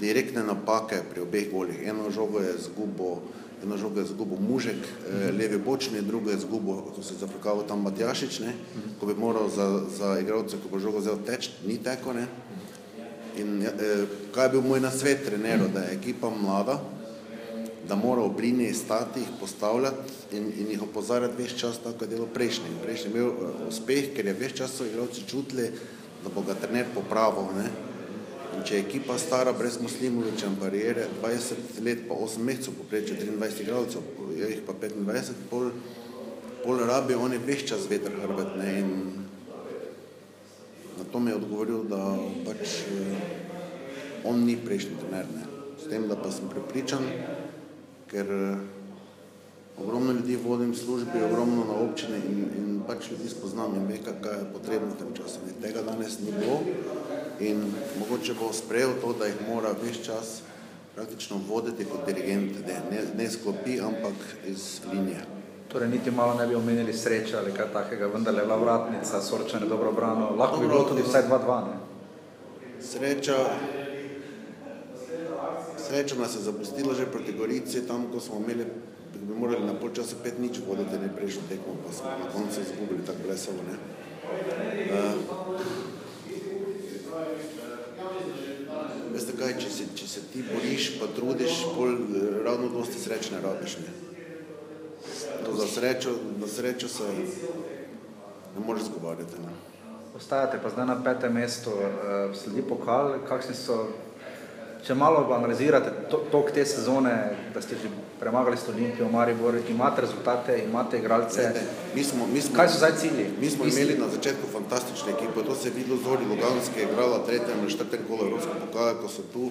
direktne 0.00 0.42
napake 0.42 1.02
pri 1.10 1.20
obeh 1.20 1.50
golih. 1.52 1.80
Eno 1.84 2.10
žogo 2.10 2.40
je 2.40 2.54
zgubo, 2.58 3.22
eno 3.64 3.76
žogo 3.76 4.00
je 4.00 4.06
zgubo 4.06 4.36
Mužek, 4.40 4.80
eh, 4.80 5.32
levi 5.32 5.58
bočni, 5.58 6.02
drugo 6.02 6.30
je 6.30 6.38
zgubo, 6.38 6.82
ko 6.96 7.02
se 7.02 7.14
je 7.14 7.18
zafrkal 7.18 7.64
tam 7.68 7.82
Matjašič, 7.82 8.40
ne, 8.40 8.54
ko 9.00 9.06
bi 9.06 9.14
moral 9.14 9.48
za, 9.48 9.82
za 9.98 10.18
igralce, 10.20 10.56
ko 10.56 10.68
bo 10.72 10.78
žogo 10.78 10.98
vzel 10.98 11.18
teč, 11.26 11.50
ni 11.66 11.78
teko. 11.78 12.12
Ne. 12.12 12.26
In 13.36 13.62
eh, 13.62 14.06
kaj 14.34 14.46
je 14.46 14.50
bil 14.50 14.62
moj 14.62 14.80
nasvet 14.80 15.24
treneru, 15.26 15.68
da 15.74 15.80
je 15.80 15.96
ekipa 15.98 16.30
mlada, 16.30 16.80
da 17.88 17.96
mora 17.96 18.22
v 18.22 18.32
brini 18.36 18.74
stati, 18.74 19.20
jih 19.20 19.28
postavljati 19.40 20.36
in, 20.36 20.52
in 20.58 20.70
jih 20.70 20.82
opozarjati 20.82 21.42
več 21.42 21.56
čas, 21.60 21.78
tako 21.84 22.04
je 22.04 22.14
delo 22.14 22.26
prejšnji. 22.26 22.78
Prejšnji 22.82 23.10
je 23.10 23.12
imel 23.12 23.28
uh, 23.28 23.66
uspeh, 23.68 24.14
ker 24.16 24.26
je 24.26 24.36
več 24.38 24.56
časa 24.62 24.86
igralci 24.86 25.26
čutili, 25.28 25.68
da 26.24 26.32
bo 26.32 26.42
ga 26.46 26.56
trener 26.56 26.88
popravil. 26.94 27.50
Ne? 27.58 27.66
In 28.64 28.68
če 28.70 28.78
je 28.78 28.82
ekipa 28.86 29.18
stara, 29.20 29.52
brez 29.52 29.74
muslimoviča, 29.76 30.48
barijere, 30.56 31.02
20 31.20 31.82
let, 31.84 32.06
pa 32.08 32.16
8 32.16 32.46
mesecev, 32.48 32.72
poprečje 32.78 33.18
23 33.20 33.60
igralcev, 33.60 34.06
je 34.38 34.46
jih 34.48 34.62
pa 34.64 34.72
25, 34.72 35.42
pol, 35.50 35.66
pol 36.62 36.80
rabi 36.88 37.12
oni 37.12 37.36
več 37.44 37.66
čas 37.68 37.84
veter 37.90 38.16
hrbet. 38.22 38.54
Ne? 38.56 38.70
In 38.80 38.88
na 40.96 41.04
to 41.12 41.20
mi 41.20 41.28
je 41.28 41.36
odgovoril, 41.42 41.84
da 41.92 42.00
pač 42.46 42.78
eh, 42.88 44.24
on 44.24 44.40
ni 44.48 44.56
prejšnji 44.56 44.96
trener. 45.02 45.28
Ne. 45.28 45.44
S 45.76 45.92
tem, 45.92 46.08
da 46.08 46.16
pa 46.16 46.32
sem 46.32 46.48
prepričan, 46.48 47.04
ker 48.08 48.32
eh, 48.32 48.64
ogromno 49.76 50.16
ljudi 50.16 50.40
vodim 50.40 50.72
v 50.72 50.80
službi, 50.80 51.26
ogromno 51.28 51.68
na 51.68 51.82
občine 51.84 52.16
in, 52.32 52.40
in 52.56 52.80
pač 52.88 53.12
ljudi 53.12 53.28
spoznam 53.28 53.76
in 53.76 53.84
ve, 53.92 54.00
kaj 54.00 54.40
je 54.40 54.52
potrebno 54.56 54.96
v 54.96 55.02
tem 55.04 55.12
času. 55.20 55.44
In 55.52 55.60
tega 55.60 55.84
danes 55.84 56.16
ni 56.24 56.32
bilo 56.32 56.62
in 57.40 57.62
mogoče 57.98 58.34
bo 58.34 58.52
sprejel 58.52 58.92
to, 59.00 59.12
da 59.18 59.26
jih 59.26 59.40
mora 59.48 59.74
več 59.82 60.02
čas 60.06 60.40
praktično 60.94 61.40
voditi 61.48 61.84
kot 61.84 62.06
dirigent, 62.06 62.66
ne, 62.66 62.76
ne, 62.90 63.00
ne 63.16 63.30
sklopi, 63.30 63.80
ampak 63.80 64.14
iz 64.46 64.80
linije. 64.92 65.24
Torej, 65.68 65.88
niti 65.88 66.10
malo 66.10 66.34
ne 66.34 66.46
bi 66.46 66.54
omenili 66.54 66.92
sreče 66.92 67.36
ali 67.36 67.52
kaj 67.52 67.72
takega, 67.72 68.06
vendar 68.06 68.34
je 68.34 68.44
bila 68.44 68.56
vratnica, 68.56 69.20
sorčene 69.20 69.66
dobro 69.66 69.92
brano, 69.92 70.30
lahko 70.38 70.60
bi 70.60 70.68
bilo 70.68 70.84
tudi 70.84 71.02
vsaj 71.02 71.22
2-2. 71.30 71.62
Sreča, 72.80 73.36
sreča 75.88 76.16
nas 76.20 76.36
je 76.36 76.40
zapustila 76.40 76.94
že 76.94 77.06
proti 77.06 77.32
Gorici, 77.32 77.86
tam, 77.86 78.06
ko 78.12 78.20
smo 78.20 78.38
imeli, 78.44 78.66
bi 79.14 79.34
morali 79.34 79.66
na 79.66 79.74
pol 79.74 79.90
časa 79.90 80.16
pet 80.22 80.38
nič 80.38 80.60
voditi, 80.68 81.00
ne 81.02 81.10
prejšnjo 81.16 81.42
tekmo, 81.48 81.74
pa 81.86 81.92
smo 81.92 82.06
na 82.22 82.30
koncu 82.32 82.60
izgubili 82.60 83.06
tako 83.06 83.18
blesovo, 83.26 83.58
ne. 83.66 83.76
Uh, 84.94 85.93
veste 89.14 89.36
kaj, 89.38 89.54
če 89.62 89.70
se, 89.70 89.84
če 89.96 90.08
se 90.10 90.22
ti 90.32 90.42
boriš, 90.46 90.94
pa 91.00 91.08
trudiš, 91.14 91.60
pol 91.76 91.94
ravno 92.44 92.70
dosti 92.74 93.00
sreč 93.00 93.30
ne 93.34 93.42
rabiš, 93.44 93.76
ne. 93.84 93.92
To 95.44 95.54
za 95.56 95.68
srečo, 95.68 96.14
za 96.40 96.48
srečo 96.48 96.88
se 96.88 97.06
ne 98.54 98.64
moreš 98.66 98.90
zgovarjati, 98.90 99.42
ne. 99.44 99.54
Ostajate 100.14 100.60
pa 100.62 100.70
zdaj 100.70 100.86
na 100.86 100.96
petem 101.04 101.34
mestu, 101.34 101.70
uh, 101.74 102.34
sledi 102.38 102.62
pokal, 102.62 103.16
kakšni 103.28 103.54
so, 103.58 103.78
če 104.86 104.94
malo 104.94 105.24
analizirate 105.34 105.90
tok 106.10 106.52
te 106.54 106.66
sezone, 106.66 107.14
da 107.54 107.62
ste 107.62 107.78
že 107.82 107.90
premagali 108.20 108.56
s 108.56 108.68
Olimpijo, 108.68 109.08
Maribor, 109.08 109.54
imate 109.70 110.00
rezultate, 110.00 110.58
imate 110.64 110.98
igralce, 110.98 111.52
mi 111.94 112.04
smo, 112.04 112.26
mi 112.26 112.40
smo, 112.40 112.56
kaj 112.56 112.68
so 112.68 112.78
zdaj 112.78 112.92
cilji? 113.00 113.26
Mi 113.40 113.50
smo 113.50 113.64
imeli 113.64 113.98
na 113.98 114.08
začetku 114.08 114.46
fantastične 114.52 115.12
ekipe, 115.12 115.44
to 115.46 115.54
se 115.54 115.68
je 115.68 115.72
videlo 115.72 115.98
Zori 116.04 116.24
Luganske, 116.24 116.80
je 116.80 116.88
igrala 116.92 117.24
tretjem 117.26 117.58
in 117.62 117.70
četrtem 117.70 118.00
kolo 118.08 118.26
Evropske 118.26 118.54
pokale, 118.66 118.94
ko 119.02 119.08
so 119.08 119.22
tu 119.32 119.50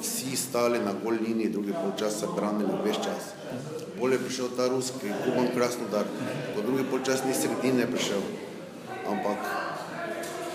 vsi 0.00 0.36
stali 0.36 0.78
na 0.78 0.94
gol 1.04 1.16
liniji, 1.26 1.48
drugi 1.48 1.72
polčas 1.82 2.20
se 2.20 2.26
branili 2.36 2.80
več 2.84 2.96
čas. 2.96 3.34
Bolje 4.00 4.14
je 4.14 4.24
prišel 4.24 4.48
ta 4.56 4.68
ruski, 4.68 5.12
Kuban 5.24 5.48
Krasnodar, 5.54 6.04
po 6.54 6.62
drugi 6.62 6.84
polčas 6.90 7.24
ni 7.24 7.34
sredine 7.34 7.86
prišel, 7.86 8.20
ampak 9.10 9.38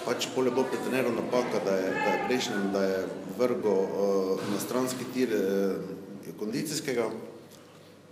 pač 0.05 0.27
bolje 0.35 0.51
bilo 0.51 0.65
pri 0.65 0.79
treneru 0.85 1.13
napaka, 1.15 1.61
da 1.65 1.75
je, 1.77 1.89
da 1.93 2.09
je 2.13 2.21
prejšnjem, 2.27 2.69
da 2.73 2.83
je 2.83 2.99
vrgo 3.37 3.73
uh, 3.73 4.51
na 4.53 4.59
stranski 4.59 5.05
tir 5.13 5.33
uh, 5.33 6.35
kondicijskega, 6.39 7.09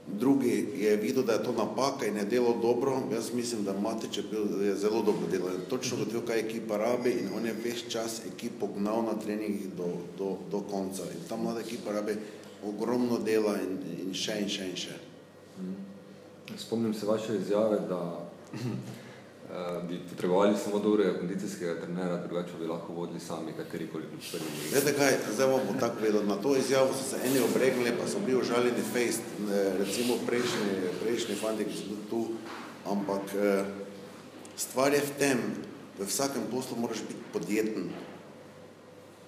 drugi 0.07 0.69
je 0.75 0.95
videl, 0.97 1.23
da 1.23 1.33
je 1.33 1.43
to 1.43 1.51
napaka 1.51 2.05
in 2.05 2.17
je 2.17 2.25
delal 2.25 2.61
dobro, 2.61 3.01
jaz 3.13 3.33
mislim, 3.33 3.63
da 3.63 3.73
Matič 3.73 4.17
je, 4.17 4.23
bil, 4.31 4.63
je 4.63 4.75
zelo 4.75 5.01
dobro 5.01 5.27
delal. 5.31 5.51
Točno 5.69 5.97
gotovil, 5.97 6.21
kaj 6.27 6.39
ekipa 6.39 6.77
rabi 6.77 7.11
in 7.11 7.29
on 7.35 7.45
je 7.45 7.55
veš 7.63 7.87
čas 7.89 8.21
ekipo 8.33 8.67
gnal 8.67 9.03
na 9.03 9.19
treningih 9.19 9.67
do, 9.77 9.87
do, 10.17 10.37
do 10.51 10.59
konca. 10.59 11.03
In 11.03 11.27
ta 11.29 11.35
mlada 11.35 11.59
ekipa 11.59 11.91
rabi 11.91 12.15
ogromno 12.63 13.19
dela 13.19 13.57
in, 13.61 13.77
in 14.07 14.13
še 14.13 14.39
in 14.41 14.49
še 14.49 14.69
in 14.69 14.75
še. 14.75 14.97
Spomnim 16.57 16.93
se 16.93 17.05
vaše 17.05 17.35
izjave, 17.35 17.79
da 17.89 18.29
bi 19.89 19.99
potrebovali 20.09 20.57
samo 20.63 20.79
dobrega 20.79 21.17
kondicijskega 21.19 21.81
trenera, 21.81 22.17
drugače 22.27 22.51
bi 22.59 22.67
lahko 22.67 22.93
vodili 22.93 23.19
sami 23.19 23.51
katerikoli 23.57 24.03
klub 24.03 24.21
prvi. 24.31 24.73
Veste 24.73 24.93
kaj, 24.93 25.13
zdaj 25.33 25.47
bom 25.47 25.79
tako 25.79 26.01
vedel, 26.01 26.25
na 26.25 26.35
to 26.35 26.55
izjavo 26.55 26.93
so 26.93 27.09
se 27.09 27.27
eni 27.27 27.39
obregnili, 27.39 27.93
pa 27.99 28.07
so 28.07 28.19
bili 28.25 28.39
užaljeni 28.39 28.83
fejst, 28.93 29.21
recimo 29.79 30.13
prejšnji, 30.27 30.91
prejšnji 31.03 31.35
fanti, 31.35 31.65
ki 31.65 31.77
so 31.77 31.95
tu, 32.09 32.27
ampak 32.85 33.21
eh, 33.35 33.65
stvar 34.57 34.93
je 34.93 35.01
v 35.01 35.15
tem, 35.19 35.39
v 35.99 36.05
vsakem 36.05 36.43
poslu 36.51 36.77
moraš 36.77 37.07
biti 37.07 37.23
podjeten. 37.33 37.89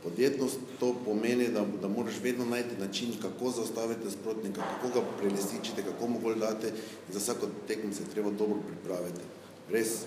Podjetnost 0.03 0.59
to 0.79 0.95
pomeni, 1.05 1.47
da, 1.47 1.65
da 1.81 1.87
moraš 1.87 2.19
vedno 2.23 2.45
najti 2.45 2.75
način, 2.79 3.15
kako 3.21 3.51
zaustaviti 3.51 4.11
sprotnika, 4.11 4.61
kako 4.61 4.99
ga 4.99 5.05
prelisičiti, 5.19 5.83
kako 5.83 6.07
mu 6.07 6.19
bolj 6.19 6.39
dati 6.39 6.67
in 6.67 7.13
za 7.13 7.19
vsako 7.19 7.47
tekmo 7.67 7.93
se 7.93 8.03
treba 8.13 8.31
dobro 8.31 8.59
pripraviti. 8.67 9.38
Res 9.71 10.05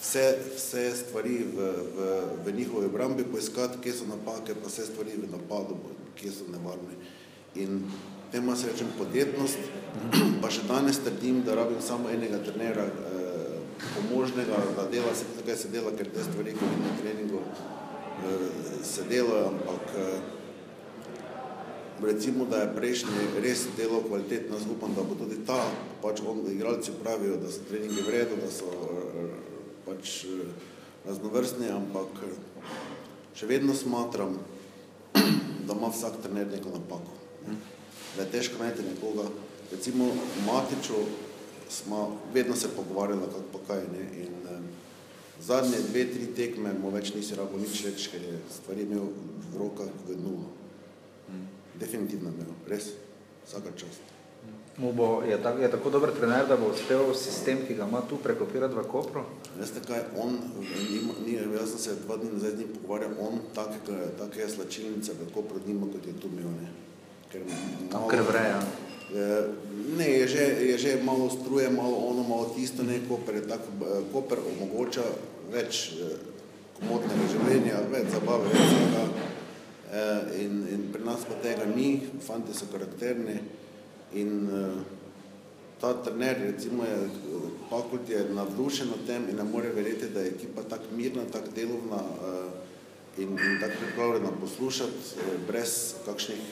vse, 0.00 0.24
vse 0.56 0.84
stvari 0.96 1.38
v, 1.44 1.72
v, 1.96 2.08
v 2.44 2.52
njihovi 2.56 2.86
obrambi 2.86 3.24
poiskati, 3.24 3.80
kje 3.82 3.92
so 3.92 4.08
napake, 4.08 4.54
pa 4.54 4.68
vse 4.68 4.86
stvari 4.86 5.16
v 5.16 5.30
napadu, 5.32 5.76
kje 6.20 6.32
so 6.32 6.48
nevarne. 6.52 6.96
In 7.54 7.82
temu 8.32 8.56
se 8.56 8.70
rečem 8.70 8.92
podjetnost, 8.98 9.58
pa 10.42 10.50
še 10.50 10.66
danes 10.68 11.00
trdim, 11.04 11.42
da 11.44 11.58
rabim 11.58 11.80
samo 11.82 12.10
enega 12.12 12.38
trenera, 12.44 12.86
eh, 12.86 13.30
pomožnega, 13.94 14.60
da 14.76 14.86
dela 14.92 15.14
se 15.14 15.24
tukaj 15.36 15.56
se 15.56 15.68
dela, 15.68 15.92
ker 15.96 16.10
te 16.12 16.24
stvari, 16.24 16.54
ki 16.54 16.68
na 16.84 16.92
treningu 17.00 17.40
eh, 17.40 18.44
se 18.84 19.08
delajo, 19.08 19.48
ampak 19.54 19.96
eh, 19.96 20.39
recimo, 22.06 22.44
da 22.44 22.56
je 22.56 22.74
prejšnji 22.76 23.40
res 23.42 23.66
delo 23.76 24.02
kvalitetno, 24.08 24.56
jaz 24.56 24.66
upam, 24.70 24.94
da 24.94 25.02
bo 25.02 25.14
tudi 25.18 25.40
ta, 25.46 25.58
pač 26.02 26.20
on, 26.26 26.44
igralci 26.50 26.92
pravijo, 27.02 27.36
da 27.40 27.50
so 27.50 27.64
treningi 27.68 28.04
v 28.06 28.14
redu, 28.14 28.38
da 28.40 28.50
so 28.52 28.68
pač 29.86 30.24
raznovrstni, 31.06 31.70
ampak 31.72 32.22
še 33.34 33.48
vedno 33.50 33.74
smatram, 33.74 34.38
da 35.66 35.74
ima 35.76 35.90
vsak 35.90 36.20
trener 36.22 36.50
neko 36.50 36.76
napako. 36.76 37.16
Da 38.16 38.22
je 38.22 38.30
težko 38.32 38.62
najti 38.62 38.84
nekoga, 38.84 39.26
recimo 39.72 40.10
Matiču 40.46 41.04
smo 41.70 42.20
vedno 42.34 42.56
se 42.56 42.68
pogovarjali, 42.76 43.30
kako 43.32 43.50
pa 43.52 43.66
kaj 43.72 43.84
ne. 43.92 44.06
In, 44.24 44.38
Zadnje 45.40 45.78
dve, 45.88 46.02
tri 46.04 46.26
tekme 46.36 46.74
mu 46.76 46.90
več 46.92 47.14
nisi 47.14 47.32
rabo 47.32 47.56
nič 47.56 47.78
reči, 47.86 48.10
ker 48.12 48.20
je 48.20 48.40
stvari 48.52 48.84
imel 48.84 49.06
v 49.08 49.62
rokah 49.62 49.88
v 50.04 50.18
nulo 50.20 50.59
definitivno 51.80 52.32
imel, 52.34 52.54
res, 52.68 52.92
vsaka 53.46 53.72
čast. 53.76 54.10
Mu 54.80 54.92
bo, 54.96 55.20
je, 55.28 55.36
tak, 55.42 55.58
je 55.60 55.68
tako 55.68 55.90
dober 55.90 56.12
trener, 56.16 56.46
da 56.48 56.56
bo 56.56 56.70
uspel 56.72 57.10
sistem, 57.12 57.66
ki 57.66 57.74
ga 57.76 57.84
ima 57.88 58.00
tu, 58.08 58.16
prekopirati 58.16 58.76
v 58.76 58.84
Kopru? 58.88 59.24
Veste 59.58 59.82
kaj, 59.84 60.06
on, 60.16 60.38
nima, 60.62 61.16
ni, 61.26 61.34
jaz 61.36 61.74
sem 61.74 61.80
se 61.82 61.96
dva 62.04 62.16
dni 62.16 62.30
nazaj 62.32 62.54
z 62.54 62.62
njim 62.62 62.70
pogovarjal, 62.76 63.16
on 63.20 63.42
take, 63.56 63.98
take 64.20 64.48
slačilnice 64.48 65.18
v 65.18 65.28
Kopru 65.34 65.60
nima, 65.66 65.90
kot 65.92 66.06
je 66.06 66.14
tu 66.16 66.30
imel, 66.32 66.48
ne. 66.62 66.70
Ker, 67.32 67.44
malo, 67.92 68.08
Ker 68.08 68.24
vreja. 68.24 68.62
Ne, 69.98 70.06
je 70.06 70.28
že, 70.30 70.44
je 70.70 70.76
že 70.78 70.90
malo 71.04 71.26
struje, 71.30 71.68
malo 71.70 71.98
ono, 72.14 72.22
malo 72.22 72.54
tisto, 72.56 72.86
ne, 72.86 73.02
Koper 73.08 73.42
je 73.42 73.44
tak, 73.50 73.66
Koper 74.14 74.38
omogoča 74.38 75.04
več 75.50 75.98
komodnega 76.78 77.26
življenja, 77.34 77.82
več 77.92 78.14
zabave, 78.14 78.48
več 78.48 78.64
vsega. 78.70 79.29
Eh, 79.90 80.46
in, 80.46 80.66
in 80.70 80.82
pri 80.94 81.02
nas 81.02 81.26
pa 81.26 81.34
tega 81.42 81.66
ni, 81.66 81.98
fanti 82.22 82.54
so 82.54 82.70
karakterni 82.70 83.40
in 84.14 84.46
uh, 84.46 84.78
ta 85.82 85.94
trener, 85.98 86.38
recimo, 86.38 86.84
je, 86.86 87.10
Pakult 87.70 88.06
je 88.10 88.22
navdušen 88.34 88.90
o 88.94 88.98
tem 89.06 89.26
in 89.30 89.36
ne 89.36 89.42
more 89.42 89.70
verjeti, 89.74 90.12
da 90.14 90.20
je 90.20 90.30
ekipa 90.30 90.62
tako 90.62 90.94
mirna, 90.94 91.24
tako 91.32 91.50
delovna 91.54 91.98
uh, 91.98 93.18
in, 93.18 93.34
in 93.34 93.58
tako 93.60 93.82
pripravljena 93.82 94.30
poslušati, 94.40 95.26
brez 95.46 95.94
kakšnih 96.06 96.42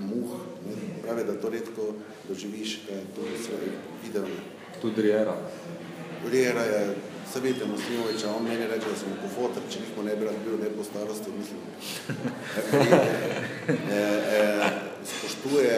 muh. 0.00 0.34
Ne? 0.66 0.74
Pravi, 1.02 1.24
da 1.24 1.38
to 1.38 1.50
redko 1.54 1.92
doživiš, 2.28 2.80
kaj 2.88 3.02
to 3.14 3.30
se 3.44 3.58
videl. 4.02 4.26
Tudi 4.82 5.02
Riera. 5.02 5.36
Riera 6.30 6.62
je 6.62 6.82
Se 7.32 7.40
vidite, 7.40 7.66
Muslimoviča, 7.66 8.34
on 8.36 8.44
meni 8.44 8.66
reče, 8.66 8.86
da 8.88 8.96
sem 8.96 9.16
po 9.22 9.28
fotor, 9.34 9.62
če 9.70 9.80
njih 9.80 9.96
mu 9.96 10.02
ne 10.02 10.14
bi 10.16 10.24
rad 10.24 10.36
bil, 10.44 10.54
ne 10.62 10.70
po 10.76 10.84
starosti, 10.84 11.30
mislim. 11.38 11.60
E, 13.68 13.96
e, 13.96 14.68
spoštuje, 15.04 15.74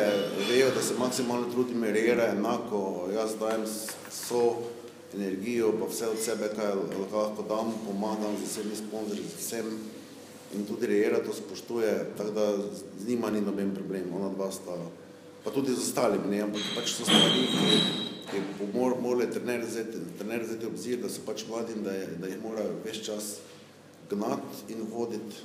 vejo, 0.48 0.68
da 0.74 0.82
se 0.82 0.94
maksimalno 0.98 1.48
trudim, 1.50 1.84
reira 1.84 2.28
enako, 2.30 3.08
jaz 3.14 3.34
dajem 3.40 3.64
so 4.10 4.42
energijo, 5.14 5.72
pa 5.80 5.88
vse 5.90 6.06
od 6.08 6.22
sebe, 6.22 6.52
kaj 6.54 6.74
lahko 7.00 7.42
dam, 7.48 7.72
pomagam 7.86 8.36
z 8.38 8.46
vsemi 8.46 8.78
sponzorji, 8.78 9.24
z 9.24 9.40
vsem. 9.40 9.72
In 10.54 10.66
tudi 10.66 10.86
reira 10.86 11.18
to 11.26 11.34
spoštuje, 11.34 11.90
tako 12.18 12.30
da 12.30 12.46
z 12.98 13.08
njima 13.08 13.30
ni 13.30 13.40
noben 13.40 13.74
problem, 13.74 14.14
ona 14.14 14.30
dva 14.34 14.52
sta, 14.52 14.78
pa 15.44 15.50
tudi 15.50 15.74
z 15.74 15.82
ostalimi, 15.82 16.30
ne, 16.30 16.42
ampak 16.46 16.62
pač 16.74 16.94
so 16.94 17.06
stvari, 17.06 17.46
ki 17.46 18.00
ki 18.30 18.42
bo 18.72 18.94
morali 19.00 19.30
trener 19.30 19.60
vzeti 20.42 20.66
obzir, 20.66 20.98
da 21.02 21.08
so 21.08 21.22
pač 21.26 21.46
mladi 21.48 21.76
in 21.76 21.84
da, 21.84 21.92
je, 21.92 22.06
da 22.20 22.30
jih 22.30 22.42
mora 22.42 22.64
več 22.84 23.02
čas 23.06 23.38
gnati 24.10 24.72
in 24.74 24.86
voditi. 24.90 25.36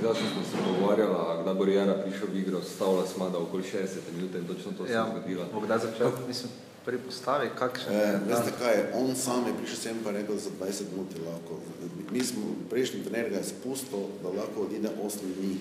Zdaj 0.00 0.14
smo 0.14 0.44
se 0.50 0.62
pogovarjali, 0.66 1.42
kdaj 1.42 1.54
bo 1.54 1.64
Rijana 1.64 1.94
prišel 2.02 2.28
v 2.32 2.38
igro, 2.42 2.62
stavila 2.62 3.06
sma, 3.06 3.28
da 3.30 3.38
okoli 3.38 3.62
60 3.62 4.14
minut 4.16 4.34
in 4.34 4.46
točno 4.46 4.72
to 4.78 4.86
se 4.86 4.92
ja, 4.92 5.04
je 5.06 5.10
zgodilo. 5.10 5.46
Bo 5.54 5.60
kdaj 5.60 5.78
začel, 5.78 6.12
mislim? 6.28 6.50
pri 6.84 6.98
postavi, 7.00 7.48
kakšen 7.58 7.92
E, 7.92 7.96
je 7.96 8.18
veste 8.28 8.52
kaj, 8.60 8.76
on 9.00 9.14
sam 9.16 9.46
je 9.48 9.54
prišel 9.56 9.78
sem 9.80 10.00
pa 10.04 10.12
rekel 10.12 10.36
za 10.36 10.50
20 10.60 10.92
minut 10.92 11.14
je 11.16 11.22
lahko. 11.24 11.60
Mi 12.12 12.20
smo 12.20 12.42
prejšnji 12.70 13.04
trener 13.04 13.30
ga 13.30 13.40
je 13.40 13.48
spustil, 13.48 14.04
da 14.22 14.28
lahko 14.28 14.68
odide 14.68 14.90
8 15.00 15.32
dni. 15.38 15.56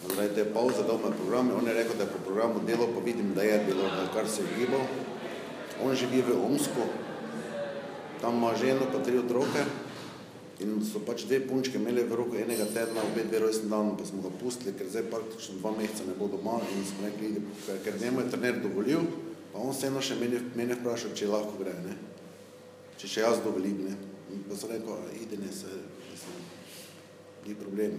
Zdaj, 0.00 0.28
te 0.34 0.44
pauze 0.54 0.82
doma 0.88 1.12
program, 1.12 1.50
on 1.52 1.66
je 1.68 1.74
rekel, 1.74 1.96
da 1.98 2.08
je 2.08 2.12
po 2.14 2.24
programu 2.24 2.64
delo, 2.66 2.88
pa 2.94 3.04
vidim, 3.04 3.34
da 3.34 3.42
je 3.42 3.58
bilo, 3.66 3.84
da 3.84 4.08
kar 4.14 4.28
se 4.28 4.42
je 4.42 4.48
gibal. 4.58 4.80
On 5.84 5.94
živi 5.96 6.22
v 6.22 6.36
Omsku, 6.44 6.82
tam 8.20 8.36
ima 8.36 8.52
ženo 8.56 8.88
pa 8.92 9.00
tri 9.00 9.18
otroke 9.18 9.64
in 10.60 10.76
so 10.84 11.00
pač 11.00 11.24
dve 11.24 11.40
punčke 11.48 11.80
imeli 11.80 12.04
v 12.04 12.16
roku 12.20 12.36
enega 12.36 12.66
tedna, 12.68 13.00
obe 13.00 13.24
dve 13.24 13.40
rojstni 13.40 13.70
dan, 13.72 13.94
pa 13.96 14.04
smo 14.04 14.20
ga 14.20 14.28
pustili, 14.28 14.74
ker 14.76 14.90
zdaj 14.92 15.08
praktično 15.08 15.56
dva 15.56 15.72
meseca 15.72 16.04
ne 16.04 16.16
bo 16.18 16.28
doma 16.28 16.58
in 16.60 16.84
smo 16.84 17.08
rekli, 17.08 17.40
ker, 17.84 17.96
njemu 17.96 18.20
je 18.20 18.30
trener 18.34 18.60
dovolil, 18.60 19.08
pa 19.52 19.58
on 19.58 19.72
vseeno 19.72 20.04
še 20.04 20.20
meni, 20.20 20.42
meni 20.52 20.76
vprašal, 20.76 21.16
če 21.16 21.32
lahko 21.32 21.56
gre, 21.62 21.72
ne? 21.80 21.96
če 23.00 23.08
še 23.08 23.24
jaz 23.24 23.40
dovolim. 23.40 23.86
Ne? 23.88 23.96
In 24.30 24.44
pa 24.44 24.56
sem 24.56 24.70
rekel, 24.70 24.92
"A, 24.92 25.16
ide 25.16 25.40
ne 25.40 25.48
se, 25.48 25.72
mislim, 26.12 26.44
ni 27.46 27.56
problem. 27.56 27.96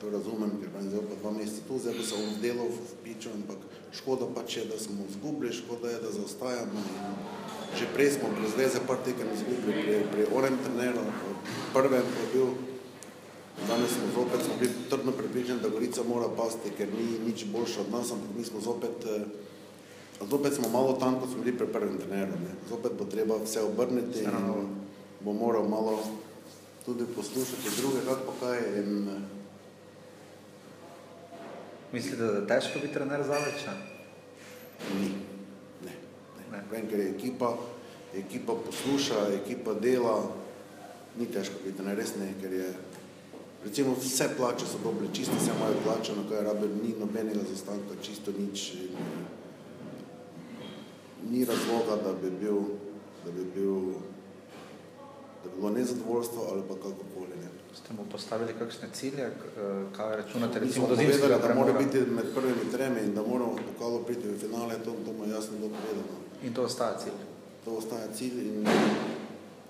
To 0.00 0.10
razumem, 0.12 0.50
ker 0.60 0.68
pa 0.68 0.78
je 0.84 0.90
zdaj 0.92 1.04
pa 1.08 1.16
dva 1.20 1.30
meseca 1.32 1.62
tu, 1.68 1.78
zdaj 1.80 1.94
pa 1.96 2.02
se 2.04 2.14
on 2.14 2.34
delal 2.42 2.68
v 2.68 2.96
piču, 3.04 3.30
ampak 3.32 3.60
škoda 3.96 4.28
pač 4.36 4.56
je, 4.56 4.64
da 4.68 4.76
smo 4.76 5.08
izgubili, 5.08 5.52
škoda 5.56 5.88
je, 5.88 6.00
da 6.04 6.10
zaostajamo. 6.12 6.80
In 6.84 7.14
že 7.76 7.88
prej 7.92 8.10
smo 8.16 8.28
brez 8.32 8.52
veze 8.56 8.80
par 8.86 9.00
tekem 9.04 9.28
izgubili, 9.32 9.82
pri, 9.84 9.96
pri 10.12 10.22
onem 10.32 10.56
treneru, 10.64 11.04
prvem 11.72 12.04
je 12.04 12.26
bil, 12.32 12.48
danes 13.68 13.92
smo 13.96 14.08
zopet, 14.14 14.44
smo 14.44 14.54
bili 14.60 14.72
trdno 14.90 15.12
prepričani, 15.12 15.60
da 15.60 15.72
Gorica 15.72 16.04
mora 16.04 16.28
pasti, 16.28 16.72
ker 16.76 16.88
ni 16.92 17.16
nič 17.26 17.48
boljše 17.52 17.80
od 17.80 17.90
nas, 17.92 18.12
ampak 18.12 18.36
mi 18.36 18.44
smo 18.44 18.60
zopet, 18.60 19.00
eh, 19.04 19.24
zopet 20.28 20.54
smo 20.60 20.68
malo 20.68 20.92
tam, 21.00 21.20
kot 21.20 21.32
smo 21.32 21.40
bili 21.40 21.56
pri 21.56 21.72
prvem 21.72 21.96
treneru. 21.98 22.36
Ne. 22.44 22.52
Zopet 22.68 22.92
bo 22.98 23.04
treba 23.04 23.40
vse 23.44 23.64
obrniti 23.64 24.28
in 24.28 24.36
bo 25.20 25.32
moral 25.32 25.68
malo 25.68 26.04
tudi 26.84 27.04
poslušati 27.16 27.80
druge, 27.80 28.04
kako 28.04 28.32
pa 28.40 28.46
kaj. 28.46 28.60
In, 28.80 29.08
eh, 29.08 29.35
Mislite, 31.92 32.16
da 32.16 32.24
je 32.24 32.46
težko 32.46 32.78
biti 32.82 32.94
trener 32.94 33.22
Zavrča? 33.22 33.72
Ni. 35.00 35.10
Ne. 35.84 35.92
ne. 36.52 36.62
Vem, 36.70 36.88
ker 36.90 37.00
je 37.00 37.10
ekipa, 37.10 37.56
ekipa 38.14 38.56
posluša, 38.66 39.28
ekipa 39.42 39.74
dela, 39.74 40.16
ni 41.18 41.26
težko 41.26 41.62
biti, 41.64 41.82
ne 41.82 41.94
res 41.94 42.16
ne, 42.18 42.32
ker 42.42 42.52
je. 42.52 42.72
Recimo 43.64 43.94
vse 43.98 44.28
plače 44.36 44.66
so 44.66 44.78
dobre, 44.82 45.08
čisto 45.12 45.34
vse 45.38 45.54
imajo 45.54 45.80
plačano, 45.84 46.26
kaj 46.30 46.44
rabe, 46.46 46.68
ni 46.82 46.94
nobenega 46.98 47.46
zastanka, 47.50 47.98
čisto 48.02 48.34
nič. 48.38 48.72
In, 48.74 48.90
ni 51.30 51.44
razloga, 51.44 51.96
da 52.02 52.12
bi 52.12 52.30
bil, 52.30 52.60
da 53.24 53.30
bi 53.30 53.46
bil, 53.54 53.74
da 55.42 55.50
bi 55.50 55.56
bilo 55.56 55.70
nezadovoljstvo 55.70 56.48
ali 56.52 56.62
pa 56.68 56.74
kakorkoli. 56.74 57.45
Ste 57.76 57.92
mu 57.92 58.04
postavili 58.12 58.52
kakšne 58.58 58.88
cilje, 58.92 59.24
eh, 59.24 59.32
kaj 59.96 60.16
računate 60.16 60.58
recimo 60.58 60.88
do 60.88 60.96
zimskega 60.96 61.20
povedali, 61.20 61.48
da 61.48 61.54
mora 61.54 61.72
premora? 61.72 61.84
biti 61.84 62.10
med 62.10 62.34
prvimi 62.34 62.72
tremi 62.72 63.00
in 63.00 63.14
da 63.14 63.22
moramo 63.22 63.52
v 63.52 63.64
pokalu 63.72 64.04
priti 64.04 64.28
v 64.28 64.38
finale, 64.38 64.74
to, 64.84 64.96
to 65.04 65.12
mu 65.12 65.24
je 65.24 65.30
jasno 65.30 65.58
bilo 65.58 65.70
povedano. 65.70 66.16
In 66.42 66.54
to 66.54 66.62
ostaja 66.62 66.98
cilj. 66.98 67.20
To 67.64 67.76
ostaja 67.76 68.08
cilj. 68.16 68.40
In 68.48 68.66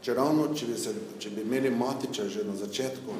če 0.03 0.15
ravno, 0.15 0.55
če 0.55 0.67
bi, 0.67 0.79
se, 0.79 0.95
če 1.19 1.31
bi 1.31 1.43
imeli 1.43 1.71
Matiča 1.71 2.29
že 2.29 2.45
na 2.45 2.55
začetku, 2.55 3.13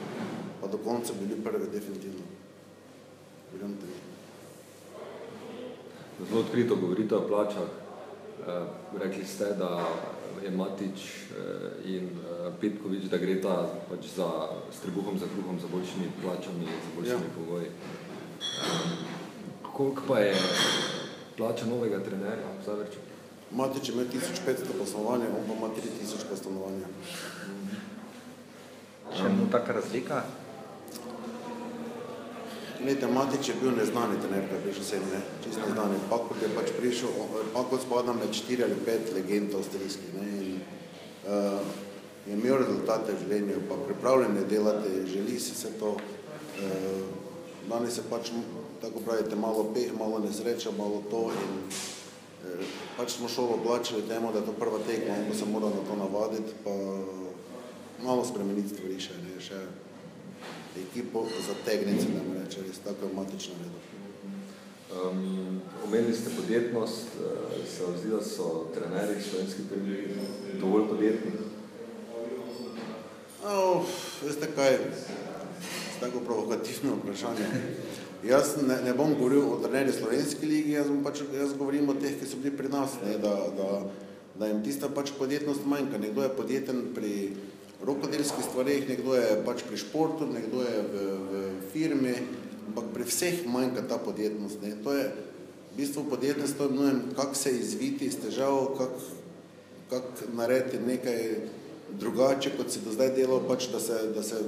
pa 0.61 0.67
do 0.71 0.79
konca 0.79 1.13
bi 1.13 1.27
bili 1.27 1.43
prvi, 1.43 1.67
definitivno. 1.73 2.23
Verjamete 3.53 3.87
mi. 3.87 3.97
Zelo 6.29 6.41
odkrito 6.41 6.77
govorite 6.77 7.15
o 7.15 7.27
plačah. 7.29 7.69
Eh, 8.47 8.67
Rekli 9.03 9.25
ste, 9.27 9.45
da 9.59 9.83
je 10.47 10.51
Matič 10.53 10.99
eh, 11.35 11.91
in 11.91 12.05
eh, 12.07 12.53
Petkovič, 12.61 13.11
da 13.11 13.19
gre 13.19 13.41
ta 13.43 13.57
pač 13.91 14.07
za 14.17 14.29
s 14.71 14.79
trebuhom 14.85 15.19
za 15.19 15.27
kruhom, 15.27 15.59
za 15.59 15.67
boljšimi 15.67 16.07
plačami, 16.23 16.65
za 16.65 16.91
boljšimi 16.97 17.27
Ja. 17.27 17.35
pogoji. 17.39 17.67
Eh, 17.67 17.75
Koliko 19.77 20.03
pa 20.09 20.19
je 20.19 20.35
plača 21.37 21.67
novega 21.67 21.99
trenerja 22.01 22.49
v 22.61 22.65
Zavrču? 22.65 22.99
Matič 23.51 23.89
ima 23.89 24.03
1500 24.03 24.73
poslovanja, 24.79 25.27
on 25.31 25.45
pa 25.47 25.55
ima 25.55 25.69
3000 25.75 26.25
poslovanja. 26.31 26.87
Še 29.17 29.29
mu 29.29 29.47
taka 29.53 29.73
razlika? 29.73 30.23
Glede, 32.83 33.07
Matič 33.07 33.49
je 33.49 33.55
bil 33.61 33.73
neznani 33.73 34.21
trener, 34.21 34.45
ko 34.49 34.55
je 34.55 34.63
prišel 34.69 34.85
sem, 34.85 35.05
ne, 35.13 35.21
čisto 35.45 35.65
neznani. 35.65 35.97
Pakot 36.11 36.37
je 36.43 36.49
pač 36.53 36.73
prišel, 36.77 37.09
Pakot 37.55 37.81
spada 37.81 38.13
med 38.13 38.29
4 38.29 38.65
ali 38.65 38.77
5 38.87 39.15
legend 39.17 39.55
avstrijskih, 39.55 40.11
ne, 40.15 40.27
in 40.37 40.51
uh, 41.25 41.61
je 42.27 42.37
imel 42.37 42.61
rezultate 42.61 43.15
v 43.15 43.23
življenju, 43.25 43.65
pa 43.71 43.81
pripravljen 43.87 44.37
je 44.37 44.45
delati, 44.51 44.93
želi 45.09 45.41
si 45.41 45.57
se 45.57 45.73
to. 45.81 45.97
Uh, 45.97 47.07
danes 47.71 47.97
je 47.97 48.05
pač, 48.11 48.31
tako 48.85 49.01
pravite, 49.07 49.37
malo 49.37 49.65
peh, 49.75 49.91
malo 49.97 50.21
nesreča, 50.21 50.75
malo 50.77 51.03
to 51.11 51.31
in 51.33 51.57
uh, 51.65 52.77
pač 53.01 53.17
smo 53.17 53.29
šolo 53.29 53.57
oblačili 53.63 54.05
temu, 54.09 54.33
da 54.33 54.45
je 54.45 54.51
to 54.51 54.59
prva 54.61 54.83
tekma, 54.85 55.17
on 55.17 55.33
pa 55.33 55.39
se 55.39 55.49
mora 55.49 55.73
na 55.73 55.83
to 55.89 55.97
navaditi, 55.97 56.61
pa 56.65 56.77
malo 58.05 58.25
spremeniti 58.25 58.77
stvari 58.77 59.01
še, 59.01 59.17
ne, 59.25 59.41
še 59.41 59.65
ekipo 60.91 61.27
zategniti, 61.47 62.13
da 62.15 62.23
mi 62.29 62.45
reče, 62.45 62.63
res 62.69 62.79
tako 62.85 63.13
matično 63.15 63.55
redo. 63.63 63.81
Um, 64.97 65.61
omenili 65.85 66.15
ste 66.15 66.31
podjetnost, 66.37 67.07
uh, 67.21 67.67
se 67.77 67.85
vam 67.85 67.99
zdi, 67.99 68.11
da 68.11 68.23
so 68.23 68.67
trenerji 68.75 69.23
slovenski 69.23 69.63
premier 69.71 70.09
dovolj 70.61 70.89
podjetni? 70.89 71.33
Oh, 73.45 73.85
veste 74.25 74.49
kaj, 74.55 74.79
tako 76.01 76.21
provokativno 76.21 76.97
vprašanje. 77.03 77.47
Jaz 78.25 78.57
ne, 78.69 78.79
ne 78.85 78.95
bom 78.95 79.15
govoril 79.15 79.53
o 79.53 79.59
trenerji 79.63 79.93
slovenski 79.93 80.47
ligi, 80.47 80.73
jaz, 80.73 80.89
pač, 81.05 81.21
jaz 81.35 81.53
govorim 81.55 81.89
o 81.89 81.95
teh, 81.95 82.17
ki 82.19 82.27
so 82.27 82.41
bili 82.43 82.57
pri 82.57 82.69
nas, 82.73 82.97
ne, 83.05 83.19
da, 83.23 83.35
da, 83.57 83.69
da 84.39 84.49
jim 84.51 84.65
tista 84.65 84.89
pač 84.89 85.13
podjetnost 85.19 85.67
manjka. 85.67 85.99
Nekdo 85.99 86.25
je 86.25 86.33
podjeten 86.37 86.83
pri 86.95 87.13
rokodelskih 87.85 88.45
stvareh, 88.45 88.89
nekdo 88.89 89.15
je 89.15 89.43
pač 89.45 89.65
pri 89.69 89.77
športu, 89.77 90.27
nekdo 90.27 90.63
je 90.65 90.77
v, 90.81 91.05
v 91.31 91.35
firmi, 91.73 92.15
ampak 92.71 92.93
pri 92.95 93.05
vseh 93.05 93.45
manjka 93.45 93.85
ta 93.85 93.99
podjetnost. 94.01 94.63
Ne. 94.65 94.77
To 94.85 94.97
je 94.97 95.05
v 95.11 95.77
bistvu 95.77 96.07
podjetnost, 96.09 96.57
to 96.57 96.69
je 96.69 96.77
mnojem, 96.77 97.01
kako 97.17 97.35
se 97.35 97.53
izviti 97.53 98.09
iz 98.09 98.17
težav, 98.21 98.77
kako 98.79 99.01
kak 99.91 100.25
narediti 100.35 100.79
nekaj 100.83 101.21
drugače, 102.01 102.57
kot 102.57 102.73
si 102.73 102.83
do 102.83 102.91
zdaj 102.91 103.13
delal, 103.15 103.45
pač, 103.47 103.69
da, 103.71 103.81
se, 103.81 103.99
da 104.15 104.23
se 104.23 104.41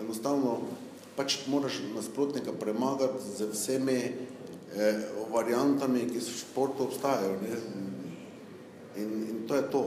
enostavno 0.00 0.60
pač 1.16 1.38
moraš 1.46 1.80
nasprotnika 1.94 2.52
premagati 2.52 3.22
z 3.36 3.48
vsemi 3.52 3.98
eh, 4.02 5.00
variantami, 5.32 6.06
ki 6.10 6.20
so 6.20 6.32
v 6.32 6.40
športu 6.42 6.88
obstajajo. 6.88 7.38
In, 8.96 9.08
in 9.32 9.44
to 9.48 9.56
je 9.56 9.64
to. 9.72 9.82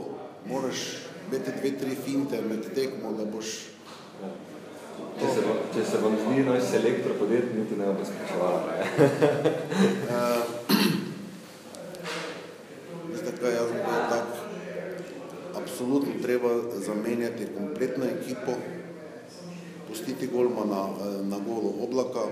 Moraš 0.46 0.82
imeti 1.26 1.50
dve, 1.60 1.70
tri 1.78 1.94
finte 2.04 2.40
med 2.42 2.74
tekmo, 2.74 3.12
da 3.12 3.24
boš 3.24 3.56
Če 5.16 5.28
se, 5.32 5.40
vam- 5.40 5.62
če 5.72 5.82
se 5.90 5.98
vam 6.02 6.14
zdi 6.20 6.42
naš 6.44 6.62
selektor 6.70 7.14
podjetni, 7.18 7.62
niti 7.62 7.76
ne 7.76 7.86
bo 7.88 8.04
spraševala. 8.04 8.58
Veste 13.08 13.32
kaj, 13.40 13.54
jaz 13.54 13.70
bi 13.72 13.80
bil 13.80 14.02
tak, 14.10 14.26
absolutno 15.56 16.18
treba 16.22 16.50
zamenjati 16.84 17.48
kompletno 17.56 18.04
ekipo, 18.04 18.58
pustiti 19.88 20.28
golmana 20.28 20.82
eh, 20.84 21.16
na 21.24 21.38
golo 21.40 21.72
oblaka, 21.86 22.26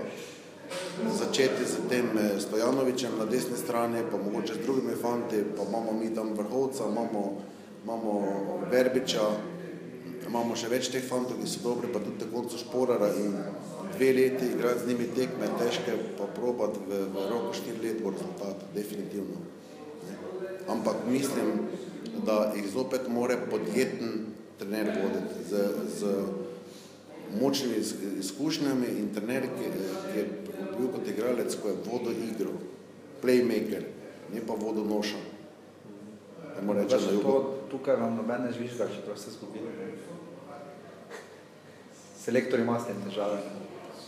začeti 1.17 1.65
z 1.65 1.87
tem 1.89 2.09
eh, 2.17 2.39
Stojanovičem 2.39 3.17
na 3.17 3.25
desni 3.25 3.57
strani, 3.57 4.05
pa 4.11 4.17
mogoče 4.17 4.53
z 4.53 4.65
drugimi 4.65 4.93
fanti, 5.01 5.41
pa 5.57 5.65
imamo 5.65 5.91
mi 5.99 6.13
tam 6.15 6.33
vrhovca, 6.37 6.85
imamo, 6.85 7.41
imamo 7.85 8.65
Verbiča, 8.71 9.21
imamo 10.25 10.55
še 10.57 10.71
več 10.73 10.89
teh 10.89 11.03
fantov, 11.05 11.37
ki 11.37 11.47
so 11.47 11.61
dobri, 11.61 11.91
pa 11.93 12.01
tudi 12.01 12.25
na 12.25 12.31
koncu 12.33 12.57
šporara 12.57 13.11
in 13.21 13.35
dve 13.93 14.09
leti 14.17 14.49
igrati 14.49 14.81
z 14.81 14.87
njimi 14.89 15.07
tekme 15.15 15.49
težke, 15.59 15.93
pa 16.17 16.25
probati 16.33 16.81
v, 16.87 17.03
v 17.13 17.27
roko 17.29 17.53
štiri 17.53 17.83
let 17.83 18.01
bo 18.01 18.09
rezultat, 18.15 18.63
definitivno. 18.73 19.37
Ne. 19.37 20.15
Ampak 20.67 21.05
mislim, 21.05 21.69
da 22.25 22.51
jih 22.55 22.65
zopet 22.73 23.05
more 23.07 23.37
podjeten 23.51 24.33
trener 24.57 24.89
voditi 24.89 25.45
z, 25.49 25.69
z 25.99 26.15
močnimi 27.37 27.77
iz- 27.77 27.93
izkušnjami 28.19 28.87
in 28.97 29.13
trener, 29.13 29.45
ki, 29.45 29.69
ki 30.09 30.17
je 30.17 30.25
bil 30.77 30.89
kot 30.89 31.07
igralec, 31.07 31.53
ko 31.61 31.69
je 31.69 31.77
vodo 31.85 32.11
igro, 32.11 32.57
playmaker, 33.21 33.85
ne 34.33 34.41
pa 34.47 34.57
vodo 34.57 34.83
noša. 34.83 35.21
Ajmo 36.57 36.73
reči, 36.73 36.95
Pač 36.95 37.07
na 37.11 37.21
to. 37.21 37.54
Tukaj 37.71 37.95
vam 38.01 38.15
noben 38.15 38.45
ne 38.45 38.51
žvižga, 38.51 38.87
čeprav 38.93 39.17
ste 39.17 39.31
zgubili. 39.31 39.69
Selektor 42.25 42.59
ima 42.59 42.79
s 42.79 42.87
tem 42.87 42.97
težave. 43.05 43.39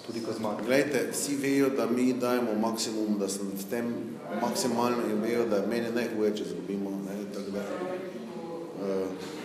tudi 0.08 0.24
ko 0.24 0.32
zmaga. 0.34 0.64
Glejte, 0.64 1.10
vsi 1.12 1.36
vejo, 1.36 1.70
da 1.70 1.86
mi 1.86 2.14
dajemo 2.14 2.54
maksimum, 2.56 3.18
da 3.20 3.28
sem 3.28 3.52
v 3.52 3.66
tem 3.70 3.90
maksimalno 4.42 5.04
in 5.12 5.20
vejo, 5.22 5.46
da 5.52 5.66
meni 5.68 5.92
najhuje, 5.92 6.32
če 6.38 6.46
zgubimo. 6.54 6.94
Ne, 7.04 7.18
tako 7.36 7.52
da, 7.52 7.64
uh, 8.88 9.36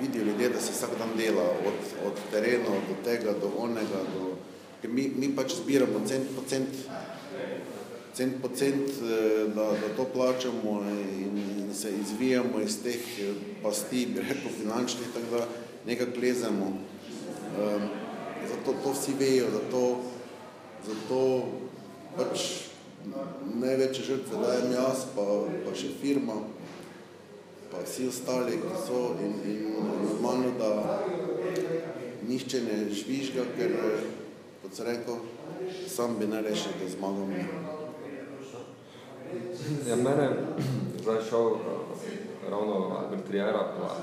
vidijo 0.00 0.24
ljudje, 0.24 0.48
da 0.48 0.60
se 0.60 0.72
vsak 0.72 0.98
dan 0.98 1.14
dela, 1.16 1.46
od, 1.70 1.78
od 2.06 2.18
terena 2.32 2.74
do 2.88 2.98
tega, 3.04 3.32
do 3.38 3.52
onega, 3.58 4.02
do, 4.14 4.34
ker 4.82 4.90
mi, 4.90 5.06
mi 5.16 5.30
pač 5.36 5.54
zbiramo 5.60 6.02
cent 6.08 6.34
po 6.34 6.42
cent, 6.48 6.82
cent 8.14 8.42
po 8.42 8.48
cent, 8.48 8.90
eh, 9.02 9.46
da, 9.54 9.64
da 9.64 9.94
to 9.96 10.04
plačamo 10.04 10.82
in, 10.90 11.74
se 11.74 11.90
izvijamo 12.00 12.60
iz 12.60 12.82
teh 12.82 13.20
eh, 13.20 13.32
pasti, 13.62 14.06
bi 14.06 14.20
rekel, 14.20 14.50
finančnih, 14.62 15.08
tako 15.14 15.36
da 15.36 15.46
nekako 15.86 16.20
lezemo. 16.20 16.66
Um, 16.66 17.88
zato 18.48 18.78
to 18.84 18.92
vsi 18.92 19.12
vejo, 19.18 19.46
zato, 19.50 20.00
zato 20.86 21.48
pač 22.16 22.38
največje 23.54 24.04
žrtve 24.04 24.38
dajem 24.42 24.72
jaz, 24.72 25.04
pa, 25.14 25.24
pa 25.64 25.74
še 25.74 25.90
firma, 26.02 26.36
pa 27.70 27.82
vsi 27.86 28.08
ostali, 28.08 28.60
ki 28.60 28.76
so 28.86 29.02
in, 29.22 29.34
in 29.46 29.60
normalno, 30.04 30.52
da 30.58 31.00
nišče 32.28 32.62
ne 32.66 32.78
žvižga, 32.94 33.46
ker, 33.56 33.76
kot 34.62 34.76
se 34.76 34.86
rekel, 34.86 35.20
sam 35.88 36.18
bi 36.18 36.28
ne 36.30 36.42
rešil, 36.44 36.76
da 36.82 36.90
zmagam. 36.92 37.69
Ja, 39.88 39.96
mene 39.96 40.28
zdaj 41.02 41.16
šel 41.28 41.50
ravno 42.50 42.74
Albert 42.98 43.30
Riera, 43.30 43.72
pa 43.78 43.96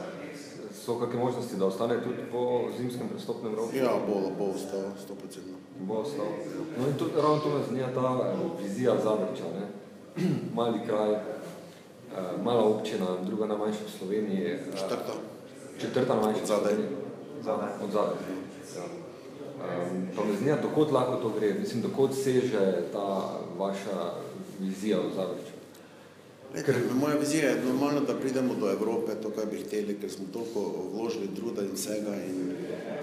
so 0.86 1.00
kakšne 1.00 1.20
možnosti, 1.20 1.56
da 1.56 1.66
ostane 1.66 2.04
tudi 2.04 2.24
po 2.32 2.64
zimskem 2.78 3.08
prestopnem 3.10 3.56
roku? 3.56 3.76
Ja, 3.76 3.92
bo, 4.08 4.32
bo 4.38 4.52
ostal, 4.56 4.82
sto 5.04 5.16
procentno. 5.16 5.58
Bo 5.80 5.94
ostal. 5.94 6.26
No 6.80 6.88
in 6.88 6.94
tudi 6.98 7.12
ravno 7.16 7.38
to 7.38 7.50
me 7.50 7.64
zanima 7.68 7.88
ta 7.94 8.34
vizija 8.64 8.94
Zavrča, 9.04 9.44
ne? 9.60 9.66
Mali 10.58 10.80
kraj, 10.88 11.12
eh, 11.12 11.22
mala 12.44 12.64
občina, 12.64 13.06
druga 13.26 13.46
najmanjša 13.46 13.84
v 13.86 13.98
Sloveniji. 14.00 14.46
eh, 14.46 14.60
Četrta. 14.76 15.14
Četrta 15.82 16.16
najmanjša 16.16 16.44
v 16.44 16.48
Zadaj. 16.48 16.74
Sloveniji. 16.74 17.08
Od 17.84 17.92
zadaj. 17.92 18.16
Ja. 18.78 18.84
Um, 19.58 20.08
pa 20.16 20.24
me 20.24 20.34
zanima, 20.34 20.58
dokot 20.62 20.92
lahko 20.92 21.16
to 21.16 21.30
gre, 21.30 21.54
mislim, 21.54 21.82
dokot 21.82 22.14
seže 22.16 22.84
ta 22.94 23.22
vaša 23.58 24.12
vizija 24.60 25.00
v 25.00 25.14
Zavrču. 25.16 25.58
Ker 26.66 26.76
moja 26.96 27.16
vizija 27.16 27.50
je 27.50 27.64
normalno, 27.66 28.02
da 28.02 28.16
pridemo 28.16 28.56
do 28.56 28.70
Evrope, 28.72 29.16
to, 29.22 29.30
kar 29.30 29.46
bi 29.52 29.60
hteli, 29.62 29.98
ker 30.02 30.12
smo 30.12 30.26
toliko 30.34 30.90
vložili 30.94 31.36
truda 31.36 31.62
in 31.62 31.74
vsega. 31.76 32.16
In, 32.16 32.54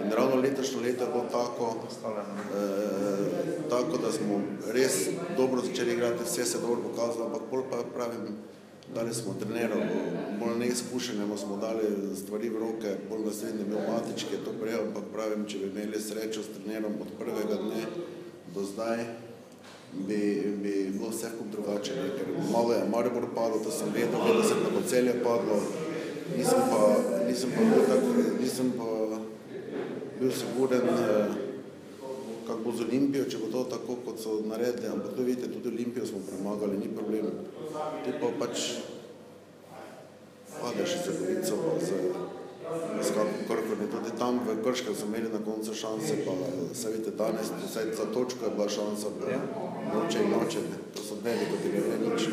in 0.04 0.12
ravno 0.12 0.36
letošnje 0.36 0.80
leto 0.80 1.04
je 1.04 1.10
bilo 1.10 1.24
tako, 1.32 1.74
eh, 1.76 3.68
tako, 3.70 3.98
da 3.98 4.12
smo 4.12 4.40
res 4.72 5.08
dobro 5.36 5.62
začeli 5.62 5.92
igrati, 5.92 6.24
vse 6.24 6.44
se 6.44 6.58
je 6.58 6.60
dobro 6.60 6.80
pokazalo, 6.88 7.26
ampak 7.26 7.42
bolj 7.50 7.62
pa 7.70 7.82
pravim, 7.94 8.36
dali 8.94 9.14
smo 9.14 9.34
trenerov, 9.40 9.82
bolj 10.40 10.58
neizkušenemu 10.58 11.38
smo 11.38 11.56
dali 11.56 12.16
stvari 12.16 12.48
v 12.48 12.58
roke, 12.58 12.96
bolj 13.10 13.24
naslednji 13.26 13.60
je 13.60 13.64
bil 13.64 13.78
Matič, 13.92 14.24
ki 14.24 14.34
je 14.34 14.44
to 14.44 14.52
prejel, 14.60 14.88
ampak 14.88 15.04
pravim, 15.12 15.46
če 15.46 15.58
bi 15.58 15.70
imeli 15.70 16.00
srečo 16.00 16.42
s 16.42 16.56
trenerom 16.56 16.92
od 17.00 17.12
prvega 17.18 17.60
dne 17.60 17.86
do 18.54 18.64
zdaj, 18.64 19.04
bi, 20.09 20.42
bi 20.62 20.90
bilo 20.92 21.09
vse 21.11 21.30
kup 21.38 21.50
drugače. 21.52 21.92
Ne? 21.94 22.09
Ker 22.18 22.26
malo 22.52 22.72
je 22.72 22.88
Maribor 22.90 23.26
padlo, 23.35 23.59
to 23.64 23.70
sem 23.70 23.88
vedel, 23.94 24.20
vedel 24.20 24.62
da 24.64 24.70
bo 24.74 24.83
celje 24.88 25.14
padlo, 25.22 25.61
nisem 26.37 26.61
pa, 26.70 26.83
nisem 27.28 27.50
pa 27.57 27.62
bil 27.70 27.87
tak, 27.88 28.02
nisem 28.40 28.72
pa 28.78 28.88
bil 30.20 30.33
siguren, 30.33 30.88
eh, 30.88 31.26
kako 32.46 32.61
bo 32.64 32.72
z 32.72 32.85
Olimpijo, 32.88 33.24
če 33.24 33.38
bo 33.38 33.48
to 33.52 33.64
tako, 33.70 33.96
kot 34.04 34.20
so 34.20 34.40
naredili, 34.46 34.88
ampak 34.88 35.16
to 35.16 35.22
vidite, 35.22 35.52
tudi 35.52 35.68
Olimpijo 35.68 36.07
smo 36.07 36.18
premagali, 36.28 36.78
ni 36.78 36.88
problem. 36.88 37.30
Tu 38.04 38.12
pa 38.20 38.33
pač 38.38 38.70
padeš 40.61 40.90
z 41.04 41.18
Gorico, 41.18 41.57
pa 41.57 41.72
z, 41.80 43.12
krkom 43.48 43.80
in 43.85 43.90
tudi 43.92 44.12
tam 44.18 44.40
v 44.40 44.57
Krškem 44.64 44.94
so 44.96 45.07
imeli 45.07 45.28
na 45.33 45.40
koncu 45.44 45.74
šanse, 45.74 46.24
pa 46.24 46.33
se 46.74 46.90
vidite 46.90 47.11
danes, 47.16 47.52
vsaj 47.66 47.92
za 47.96 48.07
točko 48.14 48.44
je 48.44 48.50
bila 48.57 48.68
šansa, 48.68 49.12
pa 49.20 49.26
noče 49.92 50.25
in 50.25 50.31
noče, 50.31 50.61
ne. 50.70 50.79
to 50.94 51.03
so 51.03 51.20
dnevi, 51.23 51.47
kot 51.51 51.64
je 51.64 51.81
ne 51.81 51.99
nič. 52.09 52.29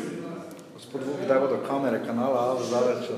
Gospod 0.74 1.00
Vuk, 1.06 1.20
kdaj 1.24 1.40
bodo 1.40 1.56
kamere 1.66 2.00
kanala 2.06 2.38
A 2.52 2.64
Zavrču? 2.70 3.12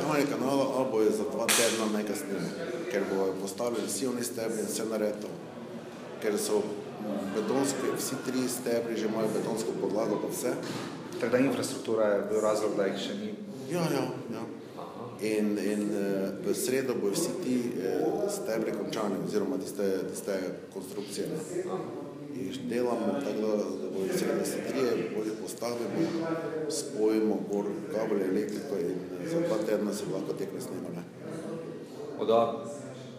Kanal 0.00 0.26
kanala 0.30 0.64
A 0.78 0.84
bo 0.90 1.00
je 1.00 1.10
za 1.10 1.24
dva 1.32 1.46
tedna 1.46 1.86
najkasneje, 1.92 2.40
ker 2.90 3.02
bojo 3.10 3.34
postavili 3.40 3.86
vsi 3.86 4.06
oni 4.06 4.24
stebri 4.24 4.60
in 4.60 4.66
vse 4.66 4.84
naredil. 4.90 5.34
Ker 6.22 6.38
so 6.38 6.62
betonski, 7.34 7.92
vsi 7.98 8.16
tri 8.26 8.48
stebri 8.48 8.96
že 8.96 9.06
imajo 9.06 9.28
betonsko 9.34 9.70
podlago 9.80 10.18
pa 10.22 10.28
vse. 10.32 10.54
Tako 11.20 11.32
da 11.32 11.38
infrastruktura 11.38 12.06
je 12.06 12.22
bil 12.30 12.40
razlog, 12.40 12.76
da 12.76 12.86
jih 12.86 12.98
še 12.98 13.14
ni. 13.14 13.34
Ja, 13.70 13.82
ja, 13.92 14.06
ja. 14.32 14.44
In, 15.22 15.58
in 15.58 15.82
eh, 15.94 16.30
v 16.46 16.54
sredo 16.54 16.94
bojo 16.94 17.14
vsi 17.14 17.36
ti 17.44 17.58
eh, 17.78 18.00
stebri 18.30 18.72
končani, 18.72 19.20
oziroma 19.26 19.58
tiste, 19.58 20.08
tiste 20.10 20.40
konstrukcije. 20.74 21.28
Ne. 21.28 22.01
Jih 22.34 22.58
delamo 22.68 23.12
tako, 23.24 23.40
da, 23.40 24.18
sredo 24.18 24.42
vsi 24.42 24.58
trije, 24.68 25.10
bolje 25.16 25.30
postavimo, 25.42 26.28
spojimo 26.68 27.38
gor 27.52 27.64
kabel 27.94 28.22
elektriko 28.22 28.78
in 28.80 28.90
eh, 28.90 29.28
za 29.28 29.40
dva 29.40 29.56
tedna 29.66 29.94
se 29.94 30.04
bo 30.06 30.16
lahko 30.16 30.32
tekme 30.32 30.60
snimale. 30.60 31.02
Oda, 32.18 32.64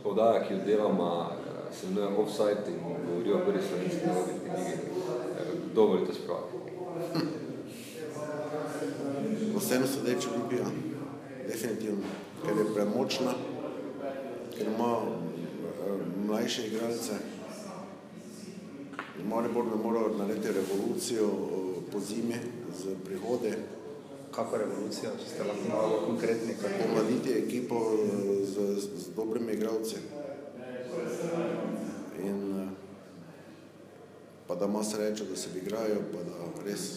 podaja, 0.04 0.48
ki 0.48 0.54
jo 0.54 0.60
delama, 0.66 1.30
eh, 1.32 1.74
se 1.76 1.88
imenuje 1.88 2.18
Offside 2.18 2.64
in 2.68 2.80
govori 3.08 3.34
o 3.34 3.40
prvi 3.46 3.60
slovenski 3.68 4.08
nogometni 4.08 4.50
ligi. 4.58 4.74
Eh, 4.74 5.58
Kdo 5.72 5.86
volite 5.86 6.14
spraviti? 6.14 6.58
Vseeno 9.58 9.88
sodeč 9.88 10.28
Olimpija, 10.28 10.66
definitivno, 11.48 12.04
ker 12.46 12.58
je 12.58 12.74
premočna, 12.74 13.34
ker 14.58 14.68
ima 14.68 14.98
mlajše 16.28 16.68
igralce. 16.68 17.33
Maribor 19.22 19.66
ne 19.66 19.76
mora 19.76 20.02
narediti 20.18 20.48
revolucijo 20.48 21.26
eh, 21.26 21.92
po 21.92 22.00
zimi 22.00 22.36
z 22.80 22.96
prihode, 23.06 23.54
Kako 24.34 24.58
revolucija, 24.58 25.12
če 25.22 25.28
ste 25.30 25.46
lahko 25.46 25.68
malo 25.70 25.98
konkretni? 26.08 26.56
Pomladiti 26.58 27.36
ekipo 27.38 27.78
eh, 27.94 28.46
z, 28.50 28.66
z, 28.82 28.88
z 29.04 29.12
dobrimi 29.16 29.54
igralci. 29.54 30.00
In 32.24 32.40
eh, 32.64 32.72
pa 34.48 34.56
da 34.56 34.66
ima 34.66 34.84
srečo, 34.84 35.28
da 35.30 35.38
se 35.38 35.54
igrajo, 35.62 36.02
pa 36.14 36.24
da 36.26 36.50
res 36.66 36.88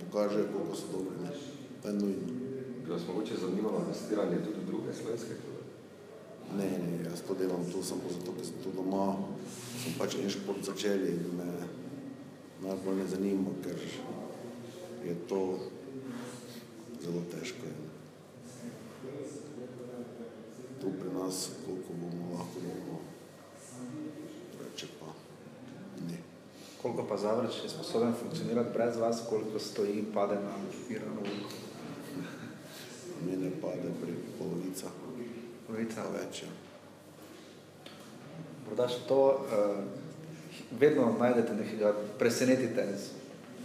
pokažejo, 0.00 0.48
koliko 0.54 0.76
so 0.76 0.88
dobri. 0.94 1.36
To 1.82 1.88
je 1.88 1.94
nujno. 1.94 2.40
Bi 2.84 2.90
vas 2.90 3.04
mogoče 3.08 3.36
zanimalo 3.40 3.84
investiranje 3.84 4.40
tudi 4.44 4.64
v 4.64 4.66
druge 4.66 4.94
slovenske 4.96 5.36
klube? 5.42 5.71
Ne, 6.56 6.64
ne, 6.64 7.04
jaz 7.04 7.22
to 7.26 7.34
delam 7.34 7.64
tu 7.72 7.82
samo 7.82 8.10
zato, 8.12 8.32
ker 8.36 8.44
sem 8.44 8.58
tu 8.64 8.70
doma, 8.76 9.16
sem 9.82 9.94
pač 9.98 10.18
en 10.20 10.28
šport 10.30 10.60
začeli 10.64 11.14
in 11.16 11.38
me 11.38 11.48
najbolj 12.62 12.98
ne 12.98 13.06
zanima, 13.08 13.54
ker 13.64 13.78
je 15.06 15.14
to 15.28 15.40
zelo 17.02 17.22
težko. 17.32 17.66
In 17.66 17.88
tu 20.80 20.92
pri 20.98 21.10
nas, 21.14 21.48
koliko 21.64 21.96
bomo 22.02 22.34
lahko 22.36 22.60
bomo, 22.66 22.98
reče 24.60 24.86
pa 25.00 25.10
ne. 26.08 26.18
Koliko 26.82 27.06
pa 27.08 27.16
Zavrč 27.16 27.62
je 27.64 27.70
sposoben 27.70 28.12
funkcionirati 28.20 28.74
brez 28.74 28.96
vas, 28.96 29.22
koliko 29.28 29.58
stoji 29.58 29.98
in 29.98 30.12
pade 30.14 30.34
na 30.34 30.54
Irano? 30.90 31.22
Mene 33.26 33.50
pade 33.62 33.88
pri 34.02 34.14
polovica, 34.38 34.90
Polovica. 35.72 36.04
pa 36.04 36.18
več. 36.18 36.42
Ja. 36.44 36.50
Morda 38.66 38.86
še 38.92 38.98
to, 39.08 39.20
uh, 39.40 40.02
vedno 40.76 41.06
najdete 41.16 41.56
nekega, 41.56 41.94
presenetite 42.20 42.84
z, 42.92 43.14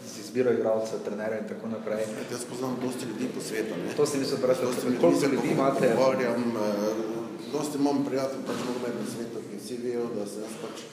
z 0.08 0.22
izbiro 0.24 0.54
igralcev, 0.56 1.02
trenerjev 1.04 1.44
in 1.44 1.50
tako 1.50 1.72
naprej. 1.74 2.06
Jaz 2.32 2.46
poznam 2.48 2.78
dosti 2.80 3.10
ljudi 3.10 3.28
po 3.36 3.44
svetu. 3.44 3.76
Ne? 3.82 3.96
To 4.00 4.06
se 4.08 4.22
niso 4.22 4.40
vprašali, 4.40 4.72
Dosti 4.72 4.96
koliko 5.02 5.20
se 5.20 5.32
ljudi 5.34 5.52
imate? 5.52 5.90
Pogovarjam, 5.92 6.48
eh, 6.48 7.04
dosti 7.52 7.82
imam 7.82 8.00
prijatelj 8.08 8.48
pač 8.48 8.64
v 8.64 8.70
nogometnem 8.72 9.12
svetu, 9.16 9.44
ki 9.50 9.60
vsi 9.60 9.80
vejo, 9.84 10.08
da 10.16 10.30
sem 10.32 10.48
jaz 10.48 10.56
pač 10.64 10.88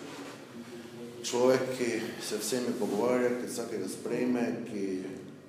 človek, 1.31 1.70
ki 1.79 1.90
se 2.27 2.42
vsemi 2.42 2.74
pogovarja, 2.83 3.37
ki 3.38 3.53
vsakega 3.53 3.87
sprejme, 3.88 4.44
ki 4.66 4.85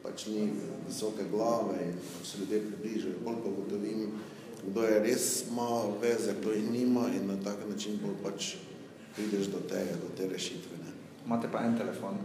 pač 0.05 0.29
ni 0.29 0.45
visoke 0.85 1.25
glave 1.33 1.89
in 1.89 1.97
pač 1.97 2.31
se 2.35 2.43
ljudje 2.43 2.63
približajo. 2.69 3.25
Bolj 3.25 3.41
pa 3.41 3.49
ugotovim, 3.49 4.13
kdo 4.67 4.83
je 4.83 4.99
res 4.99 5.47
ima 5.47 5.69
veze, 6.01 6.33
kdo 6.41 6.51
jih 6.51 6.71
nima 6.71 7.07
in 7.15 7.27
na 7.27 7.37
tak 7.43 7.57
način 7.69 7.99
bolj 8.01 8.17
pač 8.23 8.55
prideš 9.15 9.47
do 9.47 9.59
tega, 9.69 9.95
do 10.01 10.09
te 10.17 10.27
rešitve. 10.27 10.77
Ne. 10.83 10.91
Imate 11.25 11.47
pa 11.51 11.63
en 11.63 11.77
telefon 11.77 12.17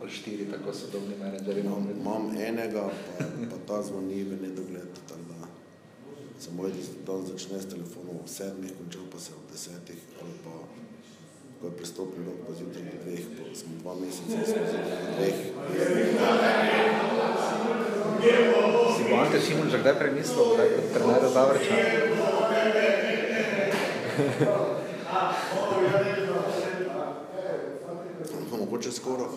ali 0.00 0.10
štiri 0.10 0.44
tako 0.50 0.74
sodobni 0.74 1.14
menedžeri. 1.20 1.60
Imam, 1.60 1.88
imam 1.90 2.30
enega, 2.36 2.90
pa, 3.18 3.24
pa 3.50 3.58
ta 3.66 3.82
zvoni 3.82 4.22
v 4.24 4.40
nedogled. 4.42 4.88
tako 5.08 5.20
da 5.28 5.48
Se 6.38 6.50
moj 6.50 6.70
dan 7.06 7.26
začne 7.26 7.60
s 7.62 7.68
telefonom 7.68 8.20
ob 8.20 8.28
sedmih, 8.28 8.72
končal 8.78 9.08
pa 9.12 9.18
se 9.18 9.32
ob 9.32 9.50
desetih 9.52 9.96
nastopni 11.96 12.24
rok 12.26 12.36
pa 12.46 12.52
zjutraj 12.54 12.84
do 12.84 12.90
dveh, 13.04 13.20
pa 13.38 13.42
smo 13.56 13.72
dva 13.80 13.94
meseca, 13.94 14.26
smo 14.26 14.36
zjutraj 14.46 14.66
do 15.00 15.06
dveh. 15.16 15.34
Si 18.96 19.02
bo 19.10 19.14
Ante 19.16 19.40
Šimun 19.40 19.70
že 19.70 19.78
kdaj 19.78 19.98
premislil, 19.98 20.56
da 20.56 20.62
je 20.62 20.68
trener 20.94 21.28
Zavrča? 21.32 21.74
Pa 28.50 28.56
mogoče 28.60 28.92
skoro. 28.92 29.28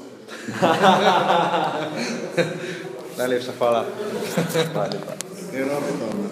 Najlepša 3.18 3.52
hvala. 3.58 3.86
Hvala 4.74 4.90
lepa. 4.94 5.14
Ne 5.54 5.60
rabi 5.60 5.92
tam, 6.00 6.10
ne. 6.22 6.28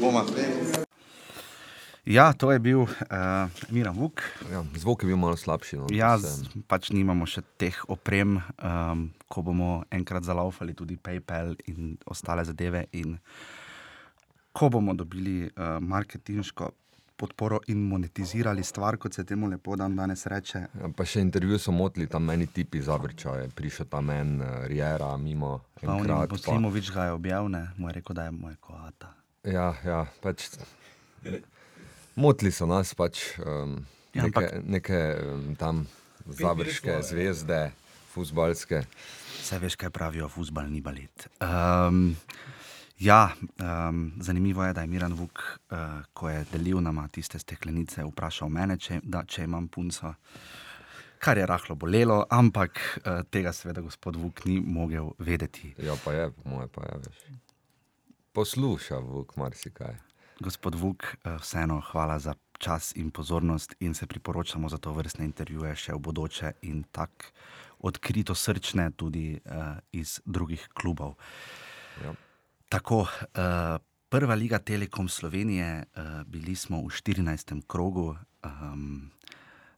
Boma. 0.00 0.24
Ja, 2.04 2.32
to 2.32 2.50
je 2.50 2.58
bil 2.58 2.80
uh, 2.80 2.90
Miran 3.70 3.94
Vuk. 3.94 4.22
Ja, 4.50 4.64
zvok 4.74 5.02
je 5.02 5.06
bil 5.06 5.16
malo 5.16 5.36
slabši. 5.36 5.76
No, 5.76 5.86
Ja, 5.88 6.18
se- 6.18 6.42
pač 6.66 6.90
nimamo 6.90 7.22
še 7.24 7.44
teh 7.56 7.78
oprem, 7.86 8.40
um, 8.58 9.04
ko 9.28 9.42
bomo 9.42 9.84
enkrat 9.88 10.22
zalaufali 10.22 10.74
tudi 10.74 10.96
PayPal 10.96 11.54
in 11.66 11.94
ostale 12.04 12.42
zadeve. 12.42 12.88
In 12.92 13.18
ko 14.52 14.68
bomo 14.68 14.94
dobili 14.94 15.46
uh, 15.46 15.78
marketinško 15.78 16.72
podporo 17.14 17.60
in 17.68 17.78
monetizirali 17.78 18.64
stvar, 18.64 18.96
kot 18.96 19.14
se 19.14 19.22
temu 19.22 19.46
lepo 19.46 19.76
dan 19.76 19.94
danes 19.94 20.26
reče. 20.26 20.58
Ja, 20.74 20.90
pa 20.90 21.06
še 21.06 21.20
intervju 21.20 21.54
so 21.56 21.70
motili, 21.70 22.08
tam 22.08 22.24
meni 22.24 22.48
tipi 22.48 22.82
zavrča, 22.82 23.36
je 23.36 23.48
prišel 23.52 23.86
tam 23.86 24.10
en 24.10 24.40
uh, 24.40 24.66
Riera 24.66 25.14
mimo. 25.16 25.60
pa- 25.78 26.26
Poslimovič 26.26 26.90
ga 26.90 27.04
je 27.04 27.12
objavil, 27.12 27.46
mu 27.78 27.86
je 27.86 27.94
rekel, 27.94 28.10
da 28.12 28.24
je 28.24 28.32
moj 28.32 28.58
koata. 28.58 29.14
Ja, 29.44 29.70
ja, 29.82 30.02
pač. 30.18 30.50
Motili 32.16 32.52
so 32.52 32.66
nas 32.66 32.94
pač 32.94 33.38
um, 33.40 33.78
Ja, 34.14 34.26
neke, 34.26 34.40
ampak- 34.40 34.62
neke 34.68 34.98
um, 35.24 35.54
tam 35.56 35.86
završke 36.28 36.98
zvezde, 37.02 37.72
futbalske. 38.12 38.82
Vse 39.40 39.58
veš, 39.58 39.76
kaj 39.80 39.90
pravijo, 39.90 40.28
fusbal 40.28 40.68
ni 40.70 40.80
balet. 40.84 41.28
Um, 41.40 42.12
ja, 43.00 43.32
um, 43.58 44.12
zanimivo 44.20 44.64
je, 44.64 44.74
da 44.76 44.84
je 44.84 44.86
Miran 44.92 45.16
Vuk, 45.16 45.40
uh, 45.72 46.04
ko 46.12 46.28
je 46.28 46.44
delil 46.52 46.82
nama 46.84 47.08
tiste 47.08 47.38
steklenice, 47.40 48.04
vprašal 48.04 48.52
mene, 48.52 48.76
če, 48.78 49.00
da, 49.02 49.24
če 49.24 49.48
imam 49.48 49.68
punco. 49.68 50.12
Kar 51.22 51.38
je 51.38 51.46
rahlo 51.46 51.74
bolelo, 51.78 52.20
ampak 52.30 52.78
uh, 53.06 53.22
tega 53.30 53.52
seveda 53.56 53.80
gospod 53.80 54.16
Vuk 54.20 54.44
ni 54.44 54.60
mogel 54.60 55.12
vedeti. 55.18 55.72
Ja, 55.78 55.96
pa 56.04 56.12
je, 56.12 56.30
po 56.30 56.48
moje 56.50 56.68
pa 56.68 56.84
je, 56.86 57.00
veš. 57.06 57.24
Posluša 58.32 58.98
vuk 58.98 59.36
marsikaj. 59.36 59.96
Gospod 60.42 60.74
Vuk, 60.74 61.06
uh, 61.06 61.38
vseeno 61.38 61.80
hvala 61.92 62.18
za 62.18 62.34
čas 62.58 62.96
in 62.96 63.10
pozornost 63.10 63.74
in 63.80 63.94
se 63.94 64.06
priporočamo 64.06 64.68
za 64.68 64.78
to 64.78 64.92
vrstne 64.92 65.24
intervjuje 65.24 65.74
še 65.76 65.94
v 65.94 66.02
bodoče 66.02 66.52
in 66.66 66.82
tako 66.90 67.30
odkrito 67.86 68.34
srčne 68.34 68.90
tudi 68.98 69.38
uh, 69.38 69.78
iz 69.92 70.20
drugih 70.24 70.68
klubov. 70.74 71.14
Ja. 72.02 72.14
Tako, 72.68 73.06
uh, 73.06 73.78
prva 74.08 74.34
liga 74.34 74.58
Telekom 74.58 75.08
Slovenije, 75.08 75.84
uh, 75.94 76.22
bili 76.26 76.54
smo 76.54 76.82
v 76.82 76.90
14. 76.90 77.62
krogu, 77.66 78.16
um, 78.42 79.10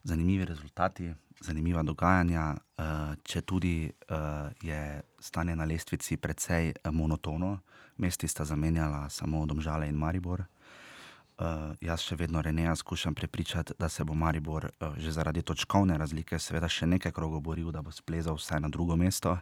zanimivi 0.05 0.45
rezultati, 0.45 1.13
zanimiva 1.41 1.83
dogajanja, 1.83 2.55
uh, 2.55 3.15
če 3.25 3.43
tudi 3.43 3.89
uh, 3.89 4.49
je 4.63 5.03
stanje 5.21 5.57
na 5.57 5.65
lestvici 5.65 6.17
precej 6.17 6.73
eh, 6.73 6.91
monotono, 6.91 7.59
mesti 7.97 8.29
sta 8.29 8.45
zamenjala 8.45 9.09
samo 9.09 9.47
Domžale 9.47 9.89
in 9.89 9.97
Maribor. 9.97 10.45
Uh, 11.35 11.75
jaz 11.83 11.99
še 12.07 12.15
vedno 12.15 12.39
Reneja 12.43 12.77
skušam 12.79 13.15
prepričati, 13.15 13.75
da 13.79 13.89
se 13.89 14.05
bo 14.05 14.15
Maribor 14.15 14.69
uh, 14.71 14.95
že 14.97 15.11
zaradi 15.11 15.43
točkovne 15.43 15.97
razlike, 15.99 16.39
seveda 16.39 16.69
še 16.71 16.87
nekaj 16.87 17.11
krogov 17.11 17.43
boril, 17.43 17.73
da 17.75 17.83
bo 17.83 17.91
splezal 17.91 18.39
vsaj 18.39 18.61
na 18.63 18.71
drugo 18.71 18.95
mesto. 18.97 19.33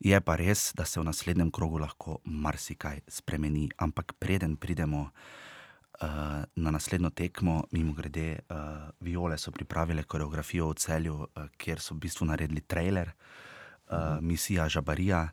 Je 0.00 0.16
pa 0.24 0.38
res, 0.40 0.72
da 0.72 0.86
se 0.88 0.96
v 1.00 1.04
naslednjem 1.04 1.50
krogu 1.52 1.82
lahko 1.82 2.22
marsikaj 2.24 3.02
spremeni, 3.04 3.66
ampak 3.76 4.14
preden 4.16 4.56
pridemo 4.56 5.10
uh, 5.10 6.08
na 6.56 6.70
naslednjo 6.72 7.10
tekmo, 7.10 7.60
mimo 7.76 7.92
grede, 7.92 8.40
uh, 8.48 8.88
Viole 9.04 9.36
so 9.36 9.52
pripravile 9.52 10.08
koreografijo 10.08 10.72
v 10.72 10.80
celju, 10.80 11.20
uh, 11.20 11.52
kjer 11.60 11.84
so 11.84 11.98
v 11.98 12.06
bistvu 12.08 12.32
naredili 12.32 12.64
trailer, 12.64 13.12
uh, 13.12 14.24
misija 14.24 14.68
Žabarija, 14.72 15.26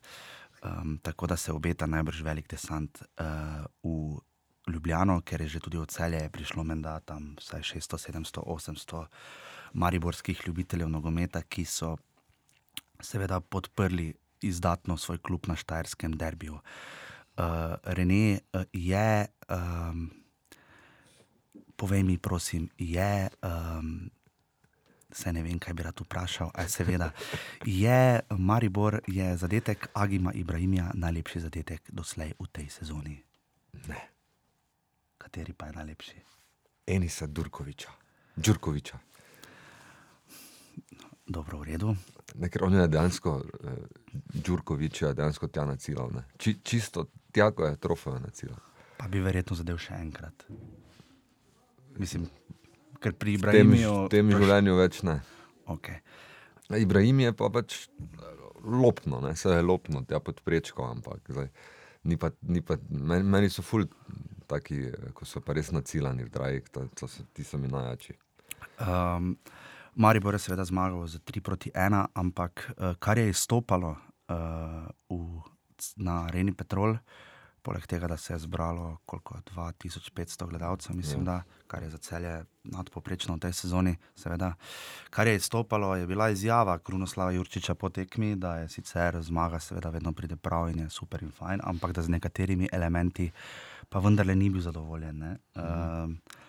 um, 0.68 0.98
tako 1.00 1.32
da 1.32 1.38
se 1.38 1.56
obeta 1.56 1.88
najbrž 1.88 2.24
velik 2.28 2.52
desant 2.52 3.06
uh, 3.16 3.64
v 3.84 4.20
Ljubljano, 4.68 5.22
ker 5.22 5.42
je 5.42 5.48
že 5.48 5.60
tudi 5.60 5.78
od 5.78 5.92
celja 5.92 6.30
prišlo 6.30 6.64
menda 6.64 7.00
tam 7.00 7.36
vsaj 7.40 7.62
600, 7.62 7.98
700, 8.12 8.42
800 8.42 9.06
mariborskih 9.74 10.42
ljubiteljev 10.48 10.90
nogometa, 10.90 11.42
ki 11.42 11.66
so 11.66 11.96
seveda 13.00 13.40
podprli 13.40 14.14
izdatno 14.42 14.98
svoj 14.98 15.18
klub 15.18 15.48
na 15.48 15.56
Štajerskem 15.56 16.18
derbiju. 16.18 16.54
Uh, 16.54 17.44
Rene 17.84 18.40
uh, 18.54 18.62
je, 18.74 19.28
um, 19.50 20.12
povej 21.76 22.04
mi, 22.04 22.18
prosim, 22.18 22.70
je, 22.78 23.30
um, 23.44 24.10
se 25.12 25.34
ne 25.34 25.44
vem, 25.44 25.60
kaj 25.60 25.74
bi 25.74 25.84
rad 25.84 26.00
vprašal, 26.00 26.52
aj 26.54 26.70
seveda, 26.70 27.12
je 27.66 28.20
Maribor, 28.30 29.02
je 29.08 29.38
zadetek 29.38 29.88
Agima 29.94 30.34
Ibrahimija 30.34 30.92
najlepši 30.94 31.40
zadetek 31.40 31.92
doslej 31.92 32.34
v 32.40 32.48
tej 32.52 32.70
sezoni? 32.70 33.20
Ne. 33.88 34.15
Kateri 35.18 35.54
pa 35.54 35.66
je 35.66 35.74
najlepši? 35.74 36.18
Enisa 36.88 37.28
Durkoviča, 37.28 37.90
Đurkoviča. 38.36 38.98
Dobro, 41.28 41.60
v 41.60 41.64
redu. 41.64 41.96
Ne, 42.36 42.50
ker 42.54 42.64
on 42.68 42.74
je 42.78 42.88
dejansko, 42.88 43.32
eh, 43.64 43.70
Đurkovič 44.14 45.02
je 45.02 45.14
dejansko 45.14 45.48
tja 45.48 45.66
nacilal. 45.66 46.12
ne. 46.14 46.24
Či, 46.38 46.60
čisto 46.64 47.08
tja, 47.32 47.52
ko 47.52 47.66
je 47.66 47.78
trofejo 47.78 48.20
nacilal. 48.20 48.60
Pa 48.98 49.08
bi 49.08 49.20
verjetno 49.20 49.56
zadev 49.58 49.78
še 49.82 49.98
enkrat. 49.98 50.46
Mislim, 51.98 52.30
ker 53.02 53.14
pri 53.14 53.38
V 53.38 53.42
tem, 53.42 53.50
Ibrahimiju. 53.74 54.06
v 54.06 54.10
tem 54.10 54.30
življenju 54.30 54.76
več 54.78 55.02
ne. 55.04 55.22
Okay. 55.66 56.00
Ibrahim 56.70 57.20
je 57.20 57.34
pa 57.34 57.50
pač 57.50 57.88
lopno, 58.64 59.22
ne? 59.22 59.36
se 59.36 59.50
je 59.50 59.62
lopno, 59.62 60.04
tja 60.06 60.20
pod 60.20 60.42
prečko, 60.46 60.86
ampak 60.86 61.22
zdaj, 61.30 61.50
ni 62.04 62.18
pa, 62.18 62.30
ni 62.42 62.62
pa, 62.62 62.78
meni, 62.90 63.24
meni 63.24 63.50
so 63.50 63.62
ful 63.62 63.86
taki, 64.48 64.80
eh, 64.90 65.12
ko 65.14 65.26
so 65.26 65.42
pa 65.42 65.54
res 65.54 65.72
nacilani 65.76 66.26
v 66.26 66.32
drajih, 66.34 66.70
to, 66.72 66.88
to 66.96 67.08
so, 67.08 67.26
ti 67.34 67.44
so 67.44 67.58
mi 67.58 67.68
najjači. 67.72 68.16
Um, 68.80 69.36
Maribor 69.96 70.36
je 70.36 70.44
seveda 70.48 70.66
zmagal 70.68 71.08
z 71.08 71.24
3 71.24 71.42
proti 71.42 71.72
1, 71.72 72.08
ampak 72.14 72.66
uh, 72.76 72.96
kar 73.00 73.18
je 73.18 73.30
izstopalo 73.32 73.96
uh, 73.96 74.88
v, 75.10 75.42
na 75.98 76.26
Areni 76.28 76.52
Petrol, 76.52 76.98
poleg 77.66 77.88
tega, 77.90 78.08
da 78.08 78.18
se 78.18 78.34
je 78.34 78.40
zbralo 78.40 78.98
koliko 79.06 79.40
2500 79.56 80.48
gledalcev, 80.50 80.96
mislim, 80.96 81.22
ja. 81.22 81.26
da, 81.26 81.64
kar 81.68 81.84
je 81.84 81.90
za 81.90 81.98
celje 81.98 82.34
nadpoprečno 82.64 83.36
v 83.36 83.42
tej 83.48 83.54
sezoni. 83.54 83.96
Seveda. 84.16 84.54
Kar 85.10 85.28
je 85.28 85.36
izstopalo, 85.36 85.96
je 85.96 86.08
bila 86.08 86.30
izjava 86.30 86.78
Krunoslava 86.80 87.32
Jurčiča 87.32 87.76
po 87.76 87.90
tekmi, 87.90 88.36
da 88.36 88.56
je 88.62 88.70
sicer 88.70 89.18
zmaga, 89.22 89.60
seveda, 89.60 89.90
vedno 89.90 90.14
pride 90.14 90.36
prav 90.36 90.70
in 90.70 90.86
je 90.86 90.90
super 90.90 91.24
in 91.24 91.32
fajn, 91.32 91.64
ampak 91.64 91.96
da 91.98 92.06
z 92.06 92.14
nekaterimi 92.18 92.70
elementi 92.72 93.32
pa 93.90 94.00
vendarle 94.00 94.36
ni 94.36 94.50
bil 94.50 94.62
zadovoljen. 94.62 95.18
Ne? 95.20 95.38
Mhm. 95.58 96.12
Uh, 96.12 96.44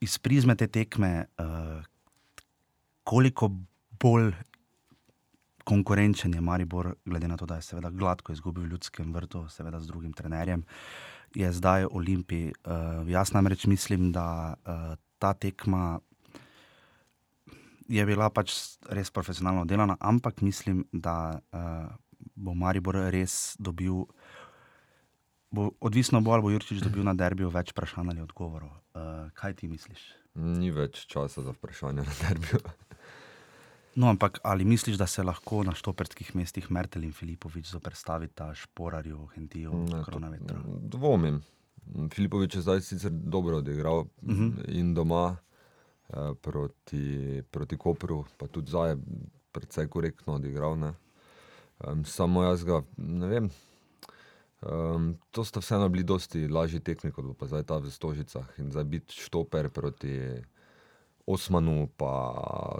iz 0.00 0.18
prizme 0.18 0.54
te 0.56 0.66
tekme, 0.66 1.26
uh, 1.38 1.82
koliko 3.04 3.50
bolj 3.98 4.32
konkurenčen 5.68 6.32
je 6.34 6.40
Maribor, 6.40 6.94
glede 7.04 7.28
na 7.28 7.36
to, 7.36 7.46
da 7.46 7.58
je 7.60 7.66
seveda 7.66 7.90
gladko 7.92 8.32
izgubil 8.32 8.64
v 8.64 8.72
ljudskem 8.72 9.12
vrtu, 9.12 9.44
seveda 9.52 9.80
z 9.80 9.90
drugim 9.90 10.12
trenerjem, 10.16 10.64
je 11.36 11.52
zdaj 11.52 11.86
Olimpij. 11.92 12.52
Uh, 12.64 13.04
jaz 13.08 13.34
namreč 13.36 13.66
mislim, 13.68 14.12
da 14.12 14.56
uh, 14.56 14.96
ta 15.18 15.34
tekma 15.34 16.00
je 17.88 18.04
bila 18.06 18.30
pač 18.32 18.54
res 18.88 19.12
profesionalno 19.12 19.64
delana, 19.68 19.96
ampak 20.00 20.40
mislim, 20.40 20.86
da 20.92 21.36
uh, 21.52 21.92
bo 22.34 22.54
Maribor 22.54 22.96
res 23.12 23.56
dobil. 23.58 24.06
Bo, 25.50 25.70
odvisno 25.80 26.20
bo, 26.20 26.32
ali 26.36 26.44
bo 26.44 26.50
Jurčič 26.52 26.82
dobil 26.84 27.04
na 27.04 27.14
derbiju 27.16 27.48
več 27.52 27.72
vprašanj 27.72 28.12
ali 28.12 28.24
odgovorov. 28.24 28.68
Uh, 28.92 29.28
kaj 29.36 29.60
ti 29.60 29.68
misliš? 29.68 30.00
Ni 30.36 30.68
več 30.72 31.06
časa 31.08 31.44
za 31.44 31.56
vprašanje 31.56 32.04
na 32.04 32.16
derbiju. 32.24 32.60
No, 33.98 34.06
ampak 34.08 34.38
ali 34.46 34.64
misliš, 34.64 34.96
da 34.96 35.06
se 35.06 35.22
lahko 35.22 35.64
na 35.66 35.72
štoperskih 35.74 36.36
mestih 36.38 36.70
Mertel 36.70 37.02
in 37.04 37.12
Filipovič 37.12 37.66
zoprstavita 37.72 38.52
Šporarju, 38.54 39.24
Hentiju, 39.34 39.72
Kronavetru? 40.06 40.60
Dvomim. 40.86 41.40
Filipovič 42.14 42.54
je 42.54 42.62
zdaj 42.62 42.80
sicer 42.80 43.10
dobro 43.10 43.56
odigral 43.58 43.98
uh 43.98 44.06
Mhm. 44.22 44.48
-huh. 44.48 44.64
in 44.68 44.94
doma 44.94 45.36
eh, 46.08 46.34
proti, 46.42 47.42
proti 47.50 47.76
Kopru, 47.76 48.24
pa 48.38 48.46
tudi 48.46 48.70
zdaj 48.70 48.90
je 48.90 48.96
precej 49.52 49.88
korektno 49.88 50.34
odigral. 50.34 50.78
Ne. 50.78 50.92
Um, 51.86 52.04
samo 52.04 52.42
jaz 52.42 52.64
ga 52.64 52.82
ne 52.96 53.26
vem. 53.26 53.50
Um, 54.62 55.18
to 55.30 55.44
sta 55.44 55.60
vseeno 55.60 55.88
bili 55.88 56.04
dosti 56.04 56.48
lažji 56.48 56.80
tekmi, 56.80 57.12
kot 57.12 57.38
pa 57.38 57.46
zdaj 57.46 57.62
ta 57.62 57.76
v 57.78 57.90
Stožicah. 57.90 58.46
In 58.58 58.70
zdaj 58.70 58.84
biti 58.84 59.14
štoper 59.14 59.68
proti 59.68 60.42
Osmanu, 61.28 61.88
pa 61.96 62.12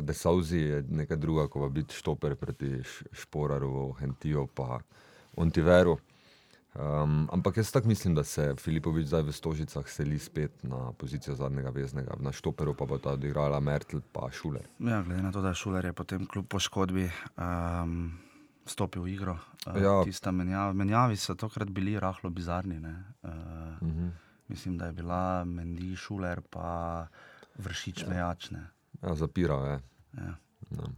Desauzi 0.00 0.58
je 0.58 0.82
nekaj 0.82 1.16
druga, 1.16 1.48
ko 1.48 1.68
biti 1.68 1.94
štoper 1.94 2.37
proti 2.37 2.78
Šporaru, 3.12 3.92
Hentiju, 3.92 4.46
pa 4.48 4.80
Ontiveru. 5.37 5.98
Um, 6.74 7.28
ampak 7.32 7.56
jaz 7.56 7.72
tako 7.72 7.88
mislim, 7.88 8.14
da 8.14 8.24
se 8.24 8.54
Filipovič 8.56 9.06
zdaj 9.06 9.22
v 9.22 9.32
Stožicah 9.32 9.88
seli 9.88 10.18
spet 10.18 10.62
na 10.62 10.92
pozicijo 10.92 11.34
zadnjega 11.34 11.70
veznega, 11.70 12.14
na 12.20 12.32
Štoperu 12.32 12.74
pa 12.74 12.87
bo 12.87 12.98
ta 12.98 13.12
odigrala 13.12 13.61
Mertl 13.61 13.98
pa 14.12 14.30
Šuler. 14.30 14.62
Ja, 14.78 15.02
glede 15.02 15.22
na 15.22 15.32
to, 15.32 15.42
da 15.42 15.54
Šuler 15.54 15.84
je 15.84 15.92
potem 15.92 16.26
kljub 16.26 16.46
poškodbi 16.46 17.08
um, 17.37 18.12
stopil 18.66 19.02
v 19.02 19.08
igro. 19.08 19.37
Uh, 19.66 19.82
Ja. 19.82 20.04
Tista 20.04 20.30
menjav, 20.30 20.74
menjavi 20.74 21.16
so 21.16 21.34
tokrat 21.34 21.68
bili 21.70 21.98
rahlo 22.00 22.30
bizarni. 22.30 22.80
ne. 22.80 22.94
Uh, 23.22 23.30
Mhm. 23.82 24.08
Mislim, 24.48 24.78
da 24.78 24.87
je 24.87 24.92
bila 24.92 25.44
Mendi 25.44 25.96
Šuler 25.96 26.40
pa 26.50 27.06
vršič 27.59 28.07
mejačne. 28.09 28.71
Ja, 29.03 29.14
zapiral 29.14 29.66
je. 29.66 29.77
Ja. 30.18 30.35
No. 30.71 30.92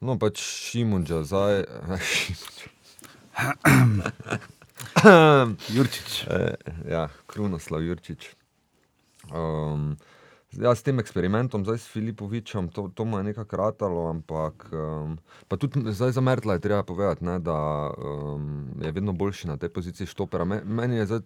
No, 0.00 0.18
pač 0.20 0.40
Šimunča 0.42 1.22
zdaj. 1.24 1.64
Šimunča. 2.00 2.74
Jurčič. 5.68 6.12
Eh, 6.30 6.54
ja, 6.90 7.08
Krunoslav 7.26 7.82
Jurčič. 7.82 8.34
Um, 9.32 9.96
ja, 10.52 10.74
s 10.74 10.82
tem 10.82 11.00
eksperimentom, 11.02 11.64
zdaj 11.66 11.78
s 11.78 11.90
Filipovičem, 11.90 12.68
to, 12.72 12.88
to 12.94 13.04
mu 13.04 13.18
je 13.18 13.28
nekaj 13.32 13.44
kratalo, 13.44 14.06
ampak 14.10 14.68
um, 14.72 15.18
pa 15.48 15.56
tudi 15.56 15.82
zdaj 15.92 16.16
za 16.16 16.20
Mertla 16.20 16.56
je 16.56 16.64
treba 16.64 16.82
povedati, 16.82 17.24
ne, 17.24 17.38
da 17.38 17.90
um, 17.90 18.72
je 18.80 18.92
vedno 18.92 19.12
boljši 19.12 19.48
na 19.48 19.56
tej 19.56 19.68
poziciji 19.68 20.06
štopera. 20.06 20.44
Me, 20.44 20.62
meni 20.64 20.96
je 20.96 21.06
zdaj, 21.06 21.24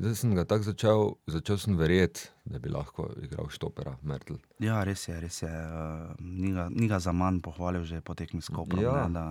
zdaj 0.00 0.14
sem 0.16 0.32
ga 0.34 0.44
tako 0.48 0.64
začel, 0.64 1.00
začel 1.28 1.58
sem 1.60 1.76
verjeti, 1.76 2.26
da 2.48 2.58
bi 2.58 2.72
lahko 2.72 3.10
igral 3.22 3.50
štopera, 3.52 3.92
Mertl. 4.02 4.40
Ja, 4.58 4.80
res 4.84 5.04
je, 5.08 5.14
res 5.20 5.42
je. 5.42 5.50
Uh, 5.50 6.14
ni, 6.18 6.50
ga, 6.56 6.68
ni 6.72 6.88
ga 6.88 6.98
za 6.98 7.12
manj 7.12 7.42
pohvalil 7.44 7.84
že 7.84 8.00
po 8.00 8.16
tekmi 8.16 8.40
s 8.40 8.48
Koprom, 8.48 8.80
Ja. 8.82 9.04
ne, 9.06 9.12
da 9.12 9.26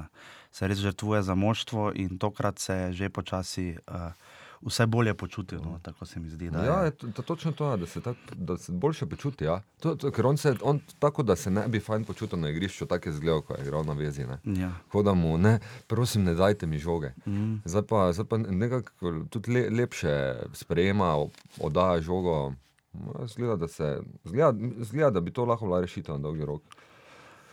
se 0.53 0.67
res 0.67 0.77
žrtvuje 0.77 1.23
za 1.25 1.36
moštvo 1.36 1.91
in 1.97 2.17
tokrat 2.17 2.60
se 2.62 2.93
že 2.93 3.10
počasi 3.10 3.73
uh, 3.89 4.13
vse 4.62 4.86
bolje 4.86 5.13
počutil. 5.13 5.60
No, 5.63 5.80
tako 5.82 6.06
se 6.06 6.19
mi 6.19 6.30
zdi. 6.30 6.50
Da 6.50 6.63
Ja, 6.63 6.84
je, 6.84 6.91
to, 6.91 7.08
to, 7.08 7.22
točno 7.22 7.52
to, 7.52 7.78
da 7.78 7.86
se, 7.86 8.02
tak, 8.02 8.17
da 8.36 8.58
se 8.58 8.72
boljše 8.72 9.06
počuti. 9.06 9.43
Ja. 9.45 9.62
To, 9.80 9.95
to, 9.95 10.12
ker 10.12 10.26
on 10.26 10.38
se 10.38 10.56
on, 10.62 10.80
tako, 11.00 11.24
da 11.24 11.36
se 11.36 11.52
ne 11.52 11.67
bi 11.67 11.80
fajn 11.80 12.04
počutil 12.06 12.39
na 12.39 12.50
igrišču, 12.50 12.86
tako 12.86 13.10
je 13.10 13.13
zgledal, 13.13 13.41
ko 13.41 13.54
je 13.54 13.63
igral 13.63 13.86
na 13.86 13.93
vezi. 13.93 14.26
Ne. 14.26 14.39
ja. 14.62 14.72
Tako 14.86 15.04
da 15.04 15.13
mu, 15.13 15.38
ne, 15.38 15.60
prosim, 15.88 16.24
ne 16.24 16.34
dajte 16.34 16.67
mi 16.67 16.80
žoge. 16.80 17.12
Mm. 17.26 17.56
Zdaj 17.65 17.82
pa, 17.89 18.13
zdaj 18.13 18.26
pa 18.26 18.38
nekako 18.38 19.13
tudi 19.30 19.54
le, 19.54 19.69
lepše 19.69 20.36
sprejema, 20.54 21.15
oddaja 21.60 22.02
žogo. 22.02 22.54
No, 22.93 23.28
Zgleda, 23.28 23.56
da, 23.56 23.67
se, 23.67 24.02
zgleda, 24.24 24.54
zgleda, 24.80 25.10
da 25.10 25.22
bi 25.22 25.32
to 25.32 25.45
lahko 25.45 25.65
bila 25.65 25.82
rešitev 25.82 26.15
na 26.15 26.22
dolgi 26.22 26.45
rok. 26.45 26.62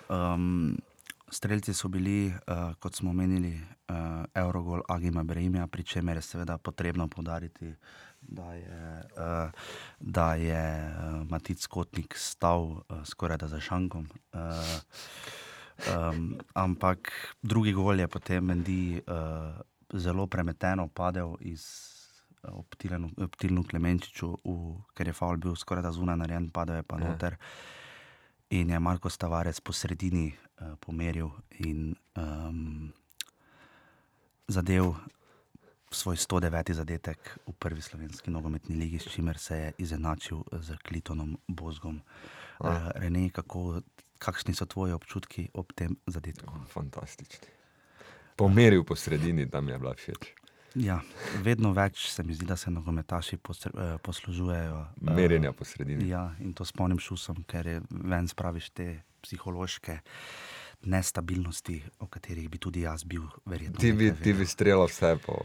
Um, 0.09 0.79
Streljci 1.29 1.75
so 1.75 1.89
bili, 1.89 2.29
uh, 2.29 2.75
kot 2.79 2.95
smo 2.95 3.11
omenili, 3.11 3.55
uh, 3.89 3.95
Eurogol 4.35 4.81
Agima 4.89 5.23
Brejmija, 5.25 5.67
pri 5.67 5.83
čemer 5.83 6.17
je 6.17 6.23
seveda 6.23 6.59
potrebno 6.59 7.09
povdariti, 7.09 7.75
da 8.21 8.53
je, 8.55 9.03
uh, 9.17 9.51
da 10.01 10.35
je 10.35 10.63
uh, 10.91 11.31
Matic 11.31 11.67
Kotnik 11.67 12.15
stal 12.17 12.63
uh, 12.63 12.83
skoraj 13.05 13.37
da 13.39 13.49
za 13.49 13.61
šankom. 13.61 14.09
Uh, 14.33 14.41
um, 15.91 16.39
ampak 16.55 17.11
drugi 17.43 17.73
gol 17.73 18.01
je 18.01 18.09
potem 18.09 18.45
Mendi 18.45 19.01
uh, 19.07 19.61
zelo 19.93 20.27
premeteno 20.27 20.89
padel 20.89 21.35
iz 21.41 21.67
Optilnu 23.19 23.65
Klemenčiču, 23.71 24.29
v, 24.45 24.77
ker 24.95 25.09
je 25.11 25.13
faul 25.13 25.37
bil 25.37 25.57
skoraj 25.59 25.83
da 25.83 25.91
zunaj 25.93 26.17
narejen, 26.17 26.51
padel 26.51 26.77
je 26.77 26.83
pa 26.83 26.99
Ja. 27.01 27.09
noter. 27.09 27.37
In 28.51 28.71
je 28.71 28.79
Marko 28.81 29.11
Stavarec 29.11 29.61
po 29.61 29.73
sredini 29.73 30.31
uh, 30.31 30.79
pomeril 30.79 31.31
in 31.59 31.95
um, 32.15 32.93
zadev 34.49 34.95
svoj 35.91 36.17
109. 36.17 36.73
zadetek 36.73 37.39
v 37.47 37.53
prvi 37.59 37.83
slovenski 37.83 38.31
nogometni 38.31 38.77
ligi, 38.77 38.99
s 38.99 39.11
čimer 39.11 39.39
se 39.39 39.57
je 39.57 39.73
izenačil 39.79 40.45
z 40.53 40.77
Klitonom 40.83 41.39
Bozgom. 41.49 42.01
Uh, 42.61 42.91
Rene, 42.95 43.31
kako, 43.31 43.81
kakšni 44.19 44.55
so 44.55 44.67
tvoji 44.67 44.93
občutki 44.93 45.49
ob 45.55 45.73
tem 45.75 45.97
zadetku? 46.07 46.55
Fantastični. 46.71 47.49
Pomeril 48.37 48.85
po 48.85 48.95
sredini, 48.97 49.51
tam 49.51 49.65
mi 49.65 49.73
je 49.73 49.79
bila 49.79 49.95
všeč. 49.95 50.36
Ja, 50.77 51.01
vedno 51.41 51.71
več 51.73 52.11
se 52.11 52.23
mi 52.23 52.35
zdi, 52.35 52.45
da 52.45 52.57
se 52.57 52.71
nogometaši 52.71 53.37
eh, 53.37 53.41
poslužujejo 53.99 54.81
eh, 54.81 55.11
Merjenja 55.11 55.53
po 55.53 55.65
sredini. 55.65 56.09
Ja, 56.09 56.35
in 56.39 56.53
to 56.53 56.65
s 56.65 56.73
polnim 56.73 56.99
šusom, 56.99 57.45
ker 57.45 57.67
je 57.67 57.79
ven 57.91 58.29
spraviš 58.29 58.71
te 58.71 58.89
psihološke 59.23 59.99
nestabilnosti, 60.83 61.79
o 61.99 62.07
katerih 62.07 62.51
bi 62.51 62.59
tudi 62.59 62.81
jaz 62.81 63.05
bil 63.05 63.25
verjetno. 63.45 63.81
Ti 63.81 63.93
bi, 63.93 64.13
ti 64.15 64.33
bi 64.33 64.47
streljal 64.47 64.85
vse 64.85 65.17
po, 65.19 65.39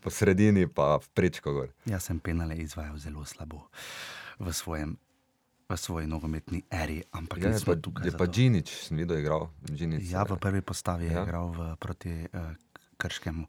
po 0.00 0.10
sredini, 0.10 0.66
pa 0.68 0.98
prečko 1.14 1.52
gor. 1.52 1.72
Jaz 1.86 2.04
sem 2.04 2.20
penale 2.20 2.56
izvajal 2.56 2.98
zelo 2.98 3.24
slabo 3.24 3.64
v, 4.38 4.52
svojem, 4.52 4.92
v 5.66 5.76
svoji 5.76 6.06
nogometni 6.06 6.62
eri, 6.70 7.00
ampak 7.10 7.40
Ja, 7.40 7.50
je 7.50 7.64
pa, 7.64 7.74
tukaj. 7.76 8.06
je 8.06 8.12
pa. 8.12 8.26
Džinič, 8.26 8.74
sem 8.82 8.96
videl, 8.96 9.18
igral. 9.18 9.48
Džinič, 9.64 10.04
Ja, 10.06 10.22
v 10.22 10.36
prvi 10.36 10.60
postavi 10.60 11.08
je 11.08 11.12
Ja. 11.12 11.24
igral 11.24 11.50
v, 11.50 11.72
proti 11.76 12.12
uh, 12.26 12.52
Krškemu. 12.96 13.46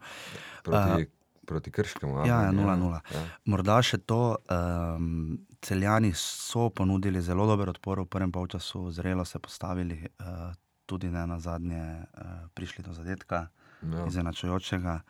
proti, 0.63 1.07
proti 1.47 1.71
Krškemu. 1.71 2.17
Ja, 2.19 2.25
ja, 2.27 2.51
meni, 2.51 2.63
0-0. 2.67 2.99
Ja. 3.15 3.21
Morda 3.47 3.79
še 3.81 3.97
to, 4.03 4.35
um, 4.51 5.37
celjani 5.63 6.11
so 6.19 6.67
ponudili 6.69 7.23
zelo 7.23 7.47
dober 7.47 7.71
odpor 7.71 8.03
v 8.03 8.09
prvem 8.11 8.31
polčasu, 8.35 8.89
zrelo 8.91 9.25
se 9.25 9.39
postavili, 9.39 10.01
uh, 10.19 10.51
tudi 10.85 11.09
ne 11.11 11.23
na 11.27 11.39
zadnje 11.39 11.81
uh, 12.03 12.35
prišli 12.53 12.83
do 12.83 12.93
zadetka, 12.93 13.47
Ja. 13.85 14.07
izenačujočega. 14.09 15.01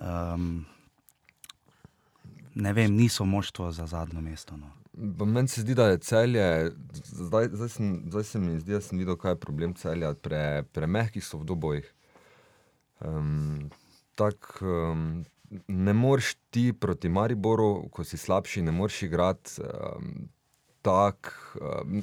Um, 0.00 0.64
ne 2.54 2.72
vem, 2.72 2.94
niso 2.96 3.26
moštvo 3.28 3.66
za 3.76 3.84
zadnjo 3.86 4.22
mesto. 4.24 4.56
No. 4.56 4.70
Meni 5.24 5.48
se 5.48 5.60
zdi, 5.60 5.74
da 5.74 5.90
je 5.90 5.98
celje, 5.98 6.46
zdaj, 7.04 7.48
zdaj, 7.52 7.68
sem, 7.68 7.90
zdaj 8.08 8.24
se 8.24 8.38
mi 8.40 8.56
zdi, 8.60 8.72
da 8.72 8.80
sem 8.80 8.98
videl, 8.98 9.16
kaj 9.20 9.36
je 9.36 9.40
problem 9.42 9.74
celja. 9.76 10.14
Pre, 10.14 10.62
premehki 10.72 11.20
so 11.20 11.38
v 11.42 11.44
dobojih. 11.52 11.92
Um, 13.04 13.68
tak, 14.14 14.48
um, 14.64 15.22
ne 15.68 15.92
moreš 15.92 16.34
ti 16.50 16.72
proti 16.72 17.08
Mariboru, 17.08 17.88
ko 17.92 18.04
si 18.04 18.16
slabši, 18.16 18.62
ne 18.62 18.72
moreš 18.72 19.02
igrati 19.02 19.62
um, 19.62 20.28
tako. 20.82 21.30
Um, 21.60 22.02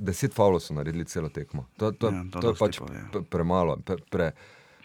deset 0.00 0.32
faulov 0.34 0.60
so 0.60 0.74
naredili 0.74 1.04
celo 1.04 1.28
tekmo. 1.28 1.66
To, 1.76 1.92
to, 1.92 2.08
Ja, 2.08 2.16
ja, 2.16 2.24
to 2.32 2.40
to, 2.40 2.48
je 2.48 2.54
pač 2.58 2.78
pove. 2.78 3.02
pre, 3.12 3.22
premalo. 3.22 3.76
Pre, 3.84 3.96
pre, 4.10 4.32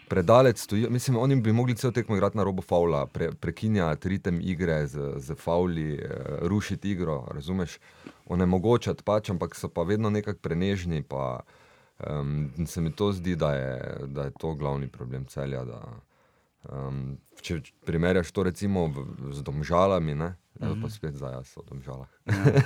Predalec 0.06 0.60
stoji, 0.60 0.86
mislim, 0.90 1.16
oni 1.18 1.36
bi 1.42 1.52
mogli 1.52 1.74
cel 1.74 1.90
tekmo 1.92 2.16
igrati 2.16 2.36
na 2.36 2.44
robu 2.44 2.62
faula, 2.62 3.06
pre, 3.06 3.32
prekinjati 3.32 4.08
ritem 4.08 4.38
igre 4.40 4.86
z, 4.86 5.18
z 5.18 5.34
fauli, 5.34 5.94
eh, 5.94 6.08
rušiti 6.46 6.90
igro, 6.90 7.24
razumeš, 7.34 7.78
onemogočati 8.26 9.02
pač, 9.02 9.30
ampak 9.30 9.54
so 9.58 9.68
pa 9.68 9.82
vedno 9.82 10.10
nekako 10.10 10.38
prenežni. 10.38 11.02
Pa, 11.02 11.40
um, 12.06 12.52
se 12.66 12.80
mi 12.80 12.92
to 12.92 13.10
zdi, 13.12 13.34
da 13.36 13.54
je, 13.54 13.96
da 14.06 14.22
je 14.22 14.32
to 14.38 14.54
glavni 14.54 14.88
problem 14.88 15.24
celja. 15.24 15.64
Da, 15.64 15.82
um, 16.72 17.18
če 17.42 17.60
primerjaš 17.86 18.32
to 18.32 18.42
recimo 18.46 18.86
v, 18.90 19.04
z 19.32 19.42
domžalami, 19.46 20.14
ne, 20.14 20.34
mm 20.60 20.66
-hmm. 20.66 20.82
pa 20.82 20.90
spet 20.90 21.14
zdaj 21.14 21.32
jaz 21.32 21.52
o 21.56 21.62
domžalah. 21.68 22.08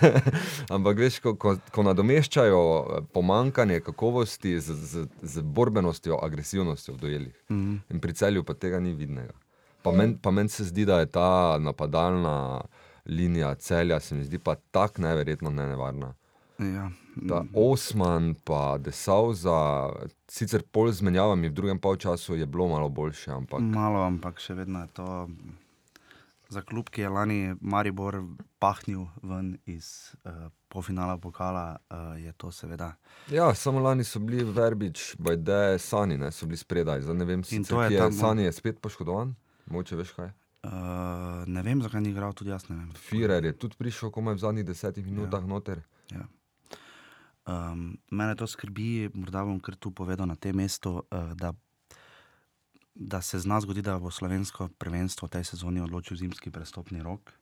Ampak 0.76 0.98
veš, 0.98 1.20
ko, 1.20 1.34
ko, 1.34 1.56
ko 1.72 1.82
nadomeščajo 1.82 2.60
eh, 2.60 3.04
pomankanje 3.12 3.80
kakovosti 3.80 4.60
z, 4.60 4.74
z, 4.74 5.06
z 5.22 5.42
borbenostjo, 5.42 6.18
agresivnostjo 6.22 6.94
v 6.94 6.98
dojeljih. 6.98 7.44
Mm 7.48 7.56
-hmm. 7.56 7.78
In 7.90 8.00
pri 8.00 8.12
celju 8.12 8.44
pa 8.44 8.54
tega 8.54 8.80
ni 8.80 8.94
vidnega. 8.94 9.34
Pa 9.82 9.92
meni 9.92 10.18
men 10.32 10.48
se 10.48 10.64
zdi, 10.64 10.84
da 10.84 11.00
je 11.00 11.06
ta 11.06 11.58
napadalna 11.58 12.60
linija 13.06 13.54
celja, 13.54 14.00
se 14.00 14.14
mi 14.14 14.24
zdi 14.24 14.38
pa 14.38 14.54
tako 14.54 15.02
neverjetno 15.02 15.50
nenevarna. 15.50 16.14
Ja, 16.58 16.90
Da 17.16 17.44
Osman 17.54 18.34
pa 18.44 18.78
Desauza, 18.78 19.90
sicer 20.28 20.62
pol 20.62 20.92
z 20.92 21.02
menjavami 21.02 21.48
v 21.48 21.54
drugem 21.54 21.78
polčasu 21.78 22.34
je 22.34 22.46
bilo 22.46 22.68
malo 22.68 22.88
boljše, 22.88 23.30
ampak 23.30 23.60
malo, 23.60 24.02
ampak 24.06 24.38
še 24.38 24.54
vedno 24.54 24.84
je 24.86 24.88
to. 24.94 25.08
Za 26.50 26.62
klub, 26.66 26.88
ki 26.90 27.04
je 27.04 27.08
lani 27.08 27.40
Maribor 27.60 28.16
pahnil 28.58 29.04
ven 29.22 29.52
iz 29.70 30.10
uh, 30.26 30.50
polfinala 30.68 31.14
pokala, 31.18 31.78
uh, 31.78 32.18
je 32.18 32.32
to 32.32 32.50
seveda. 32.50 32.96
Ja, 33.30 33.54
samo 33.54 33.78
lani 33.78 34.04
so 34.04 34.18
bili 34.18 34.42
Verbič, 34.42 35.14
Bajde, 35.18 35.78
Sani, 35.78 36.18
ne, 36.18 36.32
so 36.34 36.50
bili 36.50 36.58
spredaj. 36.58 37.06
Zdaj 37.06 37.14
ne 37.14 37.28
vem, 37.28 37.44
sicer, 37.46 37.78
je 37.86 37.94
je 37.94 38.02
tam. 38.02 38.12
Sani 38.12 38.48
je 38.48 38.52
spet 38.52 38.82
poškodovan, 38.82 39.34
moče 39.70 40.00
veš 40.02 40.10
kaj. 40.18 40.32
Uh, 40.66 41.46
ne 41.46 41.62
vem, 41.62 41.82
zakaj 41.82 42.02
ni 42.02 42.10
igral, 42.10 42.34
tudi 42.34 42.50
jaz 42.50 42.66
ne 42.68 42.80
vem. 42.82 42.90
Firer 42.98 43.46
je 43.46 43.54
tudi 43.54 43.78
prišel 43.78 44.10
komaj 44.10 44.34
v 44.34 44.42
zadnjih 44.42 44.66
desetih 44.66 45.06
minutah 45.06 45.46
ja. 45.46 45.52
noter. 45.54 45.86
Ja. 46.10 46.26
Um, 47.50 47.98
mene 48.10 48.36
to 48.38 48.46
skrbi, 48.46 49.10
morda 49.14 49.42
bom 49.42 49.58
kar 49.58 49.74
tu 49.74 49.90
povedal 49.90 50.28
na 50.28 50.36
tem 50.38 50.54
mestu, 50.54 51.02
uh, 51.02 51.32
da, 51.34 51.50
da 52.94 53.18
se 53.22 53.40
zna 53.42 53.58
zgoditi, 53.60 53.88
da 53.88 53.98
bo 53.98 54.10
slovensko 54.10 54.68
prvenstvo 54.78 55.26
v 55.26 55.34
tej 55.34 55.44
sezoni 55.50 55.82
odločil 55.82 56.20
zimski 56.20 56.52
prestopni 56.54 57.02
rok. 57.02 57.32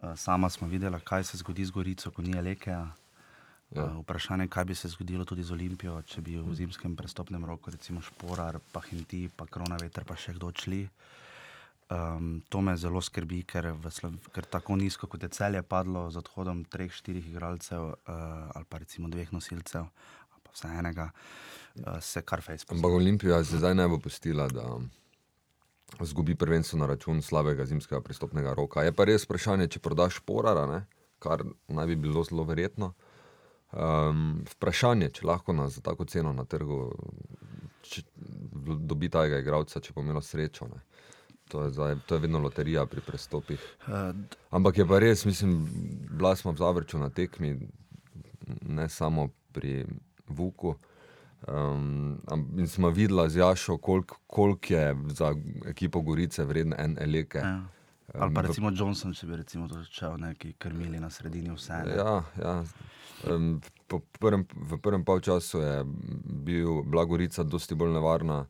Uh, 0.00 0.16
sama 0.16 0.48
smo 0.48 0.68
videla, 0.68 1.02
kaj 1.04 1.24
se 1.24 1.36
zgodi 1.36 1.68
z 1.68 1.70
Gorico, 1.70 2.10
ko 2.10 2.22
ni 2.22 2.38
Alekeja. 2.38 2.94
Ja. 3.70 3.84
Uh, 3.84 4.00
vprašanje, 4.00 4.48
kaj 4.48 4.64
bi 4.64 4.74
se 4.74 4.88
zgodilo 4.88 5.24
tudi 5.28 5.44
z 5.44 5.52
Olimpijo, 5.52 6.00
če 6.02 6.24
bi 6.24 6.40
v 6.40 6.54
zimskem 6.56 6.96
prestopnem 6.96 7.44
roku, 7.44 7.70
recimo 7.70 8.00
Šporar, 8.00 8.56
pa 8.72 8.80
Hinti, 8.80 9.28
pa 9.28 9.44
Krona 9.46 9.76
Veter, 9.76 10.06
pa 10.08 10.16
še 10.16 10.32
kdo 10.38 10.48
odšli. 10.48 10.86
Um, 11.90 12.42
to 12.48 12.60
me 12.62 12.76
zelo 12.78 13.00
skrbi, 13.02 13.40
ker, 13.50 13.72
ker 14.30 14.46
tako 14.46 14.76
nizko, 14.78 15.08
kot 15.10 15.24
je 15.26 15.28
celje 15.34 15.62
padlo 15.66 16.04
z 16.10 16.20
odhodom 16.22 16.62
treh, 16.70 16.92
štirih 16.94 17.26
igralcev 17.32 17.82
uh, 17.82 17.96
ali 18.54 18.68
pa 18.70 18.78
recimo 18.78 19.10
dveh 19.10 19.32
nosilcev, 19.34 19.88
pa 20.30 20.54
vse 20.54 20.70
enega, 20.70 21.08
uh, 21.10 21.98
se 21.98 22.22
kar 22.22 22.44
fejs. 22.46 22.68
Ampak 22.70 22.94
Olimpija 22.94 23.42
se 23.44 23.58
zdaj 23.58 23.74
ne 23.74 23.88
bo 23.90 23.98
pustila, 23.98 24.46
da 24.54 24.78
izgubi 25.98 26.38
prvenstvo 26.38 26.78
na 26.78 26.86
račun 26.86 27.22
slabega 27.26 27.66
zimskega 27.66 28.00
pristopnega 28.00 28.54
roka. 28.54 28.86
Je 28.86 28.94
pa 28.94 29.08
res 29.10 29.26
vprašanje, 29.26 29.66
če 29.74 29.82
prodaš 29.82 30.22
porara, 30.22 30.68
ne? 30.70 30.84
kar 31.20 31.42
naj 31.68 31.90
bi 31.90 31.96
bilo 32.06 32.22
zelo 32.24 32.46
verjetno. 32.48 32.94
Um, 33.70 34.44
vprašanje, 34.54 35.10
če 35.18 35.26
lahko 35.26 35.52
na 35.52 35.66
za 35.68 35.82
tako 35.84 36.06
ceno 36.06 36.32
na 36.32 36.46
trgu 36.46 36.78
če, 37.86 38.02
dobi 38.78 39.10
tega 39.12 39.40
igralca, 39.42 39.82
če 39.82 39.94
bo 39.94 40.04
imelo 40.04 40.22
srečo. 40.24 40.68
Ne? 40.70 40.80
To 41.50 41.62
je, 41.62 41.70
zdaj, 41.70 41.96
to 42.06 42.14
je 42.14 42.20
vedno 42.20 42.38
loterija 42.38 42.86
pri 42.86 43.00
prestopih. 43.00 43.58
Uh, 43.82 44.14
Ampak 44.50 44.78
je 44.78 44.86
pa 44.86 44.98
res, 44.98 45.24
mislim, 45.24 45.66
bila 46.10 46.36
smo 46.36 46.52
v 46.52 46.56
Zavrču 46.56 46.98
na 46.98 47.10
tekmi, 47.10 47.56
ne 48.62 48.88
samo 48.88 49.28
pri 49.52 49.84
Vuku. 50.28 50.74
Um, 51.42 52.20
in 52.54 52.68
smo 52.68 52.90
videli 52.90 53.30
z 53.30 53.36
Jašo, 53.36 53.78
koliko 53.78 54.16
kolik 54.26 54.70
je 54.70 54.96
za 55.08 55.34
ekipo 55.66 56.00
Gorice 56.00 56.44
vreden 56.44 56.74
en 56.78 56.96
eleke. 57.00 57.38
ja. 57.38 57.60
Ali 58.14 58.34
pa 58.34 58.40
v- 58.40 58.46
recimo 58.46 58.70
Johnson, 58.70 59.14
če 59.14 59.26
bi 59.26 59.36
recimo 59.36 59.68
začel 59.68 60.16
neki 60.18 60.52
krmili 60.52 60.98
na 61.00 61.10
sredini 61.10 61.50
vse. 61.50 61.72
ne. 61.86 61.94
Ja, 61.94 62.22
ja. 62.36 62.64
Um, 63.26 63.60
prvem, 64.18 64.46
v 64.50 64.78
prvem 64.78 65.04
polčasu 65.04 65.58
je 65.58 65.84
bil, 66.24 66.82
bila 66.82 67.04
Gorica 67.04 67.42
dosti 67.42 67.74
bolj 67.74 67.92
nevarna, 67.92 68.46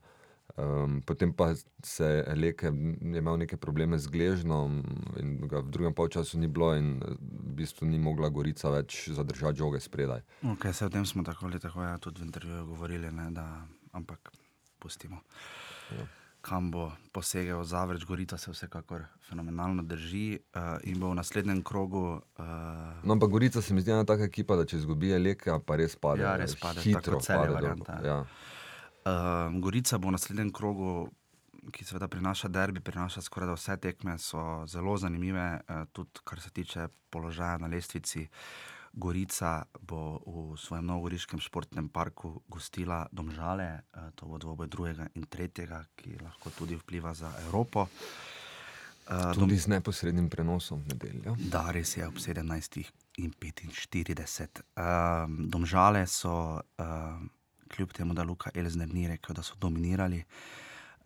um, 0.57 1.01
potem 1.05 1.33
pa 1.33 1.53
se 1.83 2.25
Leke 2.35 2.65
je 2.65 2.71
imel 3.17 3.37
neke 3.37 3.57
probleme 3.57 3.99
z 3.99 4.07
gležnom 4.07 4.83
in 5.19 5.47
ga 5.47 5.59
v 5.59 5.71
drugem 5.71 5.93
polčasu 5.93 6.39
ni 6.39 6.47
bilo 6.47 6.73
in 6.75 7.01
eh, 7.01 7.15
v 7.19 7.55
bistvu 7.61 7.87
ni 7.87 7.99
mogla 7.99 8.29
Gorica 8.29 8.69
več 8.69 9.09
zadržati 9.09 9.57
žoge 9.57 9.79
spredaj. 9.79 10.21
Okay, 10.55 10.73
se 10.73 10.85
o 10.85 10.89
tem 10.89 11.05
smo 11.05 11.23
tako 11.23 11.45
ali 11.45 11.59
tako 11.59 11.83
ja, 11.83 11.97
tudi 11.97 12.21
v 12.21 12.25
intervjuju 12.25 12.65
govorili, 12.65 13.11
ne, 13.11 13.31
da, 13.31 13.65
ampak 13.91 14.31
pustimo. 14.79 15.21
Ja. 15.91 16.07
Kam 16.41 16.71
bo 16.71 16.89
posegel 17.13 17.63
Zavrč, 17.63 18.05
Gorica 18.05 18.37
se 18.37 18.51
vsekakor 18.51 19.03
fenomenalno 19.29 19.83
drži 19.83 20.39
uh, 20.55 20.81
in 20.83 20.97
bo 20.99 21.11
v 21.11 21.19
naslednjem 21.19 21.61
krogu. 21.63 22.21
Uh, 22.37 22.45
No, 23.03 23.13
ampak 23.13 23.29
Gorica 23.29 23.61
se 23.61 23.73
mi 23.73 23.81
zdi 23.81 23.91
ena 23.91 24.05
taka 24.05 24.25
ekipa, 24.25 24.57
da 24.57 24.65
če 24.65 24.81
izgubi 24.81 25.13
Leke, 25.19 25.53
pa 25.65 25.77
res 25.77 25.95
pade. 25.95 26.25
Ja, 26.25 26.33
res 26.41 26.55
pade, 26.57 26.81
tako 26.81 26.89
hitro 26.89 27.21
pade 27.21 27.45
dol. 27.45 27.55
varianta. 27.59 27.99
Ja. 28.05 28.23
Uh, 29.05 29.61
Gorica 29.61 29.97
bo 29.97 30.07
v 30.07 30.17
naslednjem 30.17 30.51
krogu, 30.53 31.09
ki 31.71 31.85
seveda 31.85 32.07
prinaša 32.07 32.49
derbi, 32.49 32.81
prinaša 32.81 33.21
skoraj 33.21 33.51
da 33.51 33.57
vse 33.57 33.77
tekme, 33.77 34.17
so 34.17 34.65
zelo 34.67 34.97
zanimive, 34.97 35.61
uh, 35.61 35.85
tudi 35.93 36.23
kar 36.23 36.41
se 36.41 36.49
tiče 36.49 36.87
položaja 37.09 37.57
na 37.57 37.67
lestvici. 37.67 38.27
Gorica 38.93 39.63
bo 39.79 40.19
v 40.27 40.59
svojem 40.59 40.85
novogoriškem 40.85 41.39
športnem 41.39 41.89
parku 41.89 42.43
gostila 42.47 43.07
Domžale, 43.11 43.63
eh, 43.63 43.81
to 44.15 44.25
bo 44.27 44.37
dvoboj 44.37 44.67
drugega 44.67 45.07
in 45.15 45.23
tretjega, 45.31 45.85
ki 45.95 46.19
lahko 46.19 46.51
tudi 46.51 46.75
vpliva 46.75 47.13
za 47.13 47.31
Evropo. 47.47 47.87
Eh, 49.07 49.33
Tudi 49.33 49.57
z 49.57 49.67
neposrednim 49.67 50.29
prenosom 50.29 50.83
v 50.83 50.87
nedeljo. 50.93 51.35
Da, 51.39 51.71
res 51.71 51.97
je 51.97 52.07
ob 52.07 52.15
17.45. 52.15 54.61
Um, 54.75 55.49
domžale 55.49 56.07
so, 56.07 56.61
um, 56.77 57.29
kljub 57.71 57.93
temu, 57.95 58.13
da 58.13 58.23
Luka 58.27 58.51
Elzner 58.53 58.89
ni 58.93 59.07
rekel, 59.07 59.35
da 59.35 59.43
so 59.43 59.55
dominirali, 59.59 60.23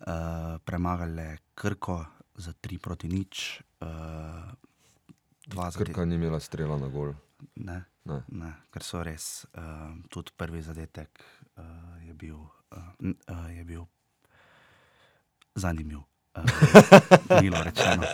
uh, 0.00 0.06
premagali 0.64 1.36
Krko 1.54 2.00
za 2.34 2.52
3 2.52 2.78
proti 2.78 3.08
nič. 3.08 3.60
Uh, 3.80 3.88
dva 5.46 5.70
za 5.70 5.78
Krka 5.78 6.04
ni 6.04 6.18
imela 6.18 6.40
strela 6.40 6.78
na 6.78 6.88
gol. 6.88 7.14
Ne, 7.56 7.84
Ne. 8.06 8.20
ne, 8.38 8.52
ker 8.70 8.84
so 8.86 9.00
res, 9.02 9.46
uh, 9.58 9.90
tudi 10.10 10.30
prvi 10.38 10.60
zadetek 10.62 11.22
uh, 11.58 11.64
je, 12.06 12.14
bil, 12.14 12.36
uh, 12.38 12.92
uh, 13.02 13.48
je 13.50 13.64
bil 13.66 13.82
zanimiv. 15.58 16.04
Uh, 16.36 16.44
milo 17.42 17.62
rečeno. 17.66 18.06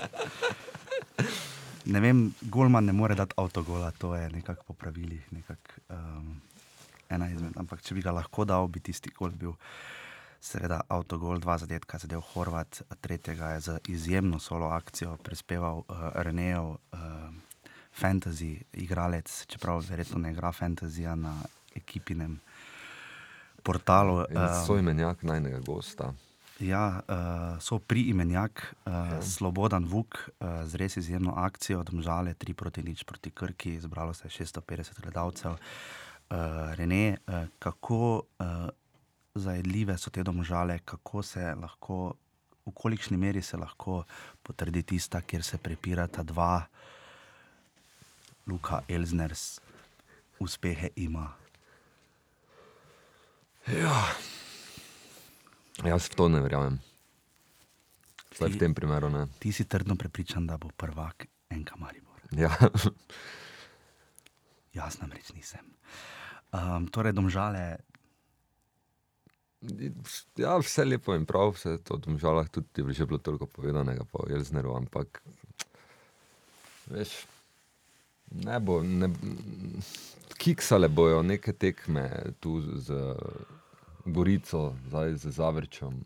Ne 1.93 2.01
vem, 2.01 2.23
Golman 2.49 2.89
ne 2.89 2.95
more 2.97 3.15
dati 3.19 3.35
avtogola, 3.37 3.91
to 3.99 4.15
je 4.17 4.31
nekako 4.31 4.65
po 4.71 4.75
pravilih. 4.79 5.27
Nekak, 5.33 5.81
um, 5.91 6.41
ena 7.15 7.29
izmed, 7.31 7.57
ampak 7.61 7.83
če 7.85 7.97
bi 7.97 8.05
ga 8.05 8.15
lahko 8.17 8.47
dal, 8.49 8.69
bi 8.69 8.81
tisti 8.81 9.13
gol 9.17 9.35
bil. 9.37 9.57
Seveda, 10.43 10.81
avtogol, 10.91 11.39
dva 11.39 11.55
zadetka, 11.63 12.01
zadev 12.03 12.25
Horvat, 12.33 12.81
tretjega 12.99 13.53
je 13.55 13.61
za 13.69 13.77
izjemno 13.95 14.41
solo 14.43 14.73
akcijo 14.75 15.15
prispeval 15.23 15.85
uh, 15.85 16.09
Renejev, 16.27 16.73
uh, 16.75 17.53
fantasy 17.95 18.57
igralec, 18.73 19.47
čeprav 19.47 19.85
verjetno 19.89 20.19
ne 20.19 20.33
igra 20.33 20.51
fantazija 20.53 21.15
na 21.15 21.37
ekipinem 21.75 22.41
portalu. 23.63 24.25
In 24.31 24.37
eh, 24.37 24.59
so 24.67 24.79
imenjak 24.79 25.23
najnega 25.23 25.61
gosta. 25.67 26.13
Ja, 26.63 27.03
uh, 27.09 27.59
so 27.59 27.79
pri 27.79 28.05
imenjak, 28.13 28.75
uh, 28.87 28.93
Slobodan 29.23 29.87
Vuk 29.91 30.15
uh, 30.15 30.63
z 30.67 30.79
res 30.79 30.97
izjemno 30.97 31.35
akcijo, 31.37 31.83
domžale 31.83 32.37
3 32.39 32.55
proti 32.55 32.85
nič 32.87 33.03
proti 33.03 33.31
Krki, 33.31 33.81
zbralo 33.81 34.15
se 34.15 34.29
je 34.29 34.45
650 34.47 35.01
gledalcev. 35.03 35.57
Uh, 36.33 36.73
Rene, 36.79 37.19
uh, 37.29 37.45
kako 37.61 38.23
uh, 38.41 38.69
zajedljive 39.35 39.99
so 40.01 40.11
te 40.11 40.23
domžale, 40.25 40.79
kako 40.85 41.23
se 41.23 41.55
lahko, 41.61 42.15
v 42.65 42.73
kolikšni 42.73 43.17
meri 43.21 43.43
se 43.43 43.57
lahko 43.61 44.05
potrdi 44.43 44.83
tista, 44.83 45.21
kjer 45.21 45.45
se 45.45 45.59
prepirata 45.59 46.23
dva, 46.23 46.63
Luka 48.47 48.81
Elzners, 48.89 49.61
uspehe 50.41 50.89
ima. 50.97 51.29
Jaz 55.85 56.09
v 56.09 56.17
to 56.17 56.29
ne 56.33 56.41
verjamem. 56.41 56.81
Vsaj 58.33 58.57
v 58.57 58.59
tem 58.59 58.75
primeru 58.75 59.13
ne. 59.13 59.27
Ti 59.39 59.53
si 59.53 59.69
trdno 59.69 59.95
prepričan, 60.01 60.49
da 60.49 60.57
bo 60.57 60.73
prvak 60.77 61.29
enka 61.53 61.77
Maribor. 61.77 62.25
Ja. 62.33 62.51
Jaz 64.73 64.97
namreč 65.05 65.31
nisem. 65.37 65.69
Um, 66.53 66.85
torej, 66.93 67.17
domžale, 67.17 67.81
ja, 70.37 70.59
vse 70.59 70.85
lepo 70.85 71.15
in 71.15 71.25
prav, 71.27 71.55
vse 71.57 71.79
to 71.87 71.97
v 71.97 72.19
žalah 72.19 72.49
tudi 72.53 72.83
je 72.83 72.93
že 72.93 73.07
bilo 73.07 73.19
toliko 73.19 73.47
povedanega 73.47 74.05
po 74.05 74.27
Jelzneru, 74.29 74.75
ampak 74.77 75.23
veš, 76.91 77.25
ne 78.45 78.61
bo, 78.61 78.83
ne, 78.83 79.09
kiksale 80.37 80.89
bojo 80.89 81.23
neke 81.23 81.53
tekme 81.53 82.35
tu 82.41 82.61
z 82.61 83.17
Gorico, 84.05 84.75
zdaj 84.89 85.17
z 85.17 85.31
Zavrčem, 85.31 86.05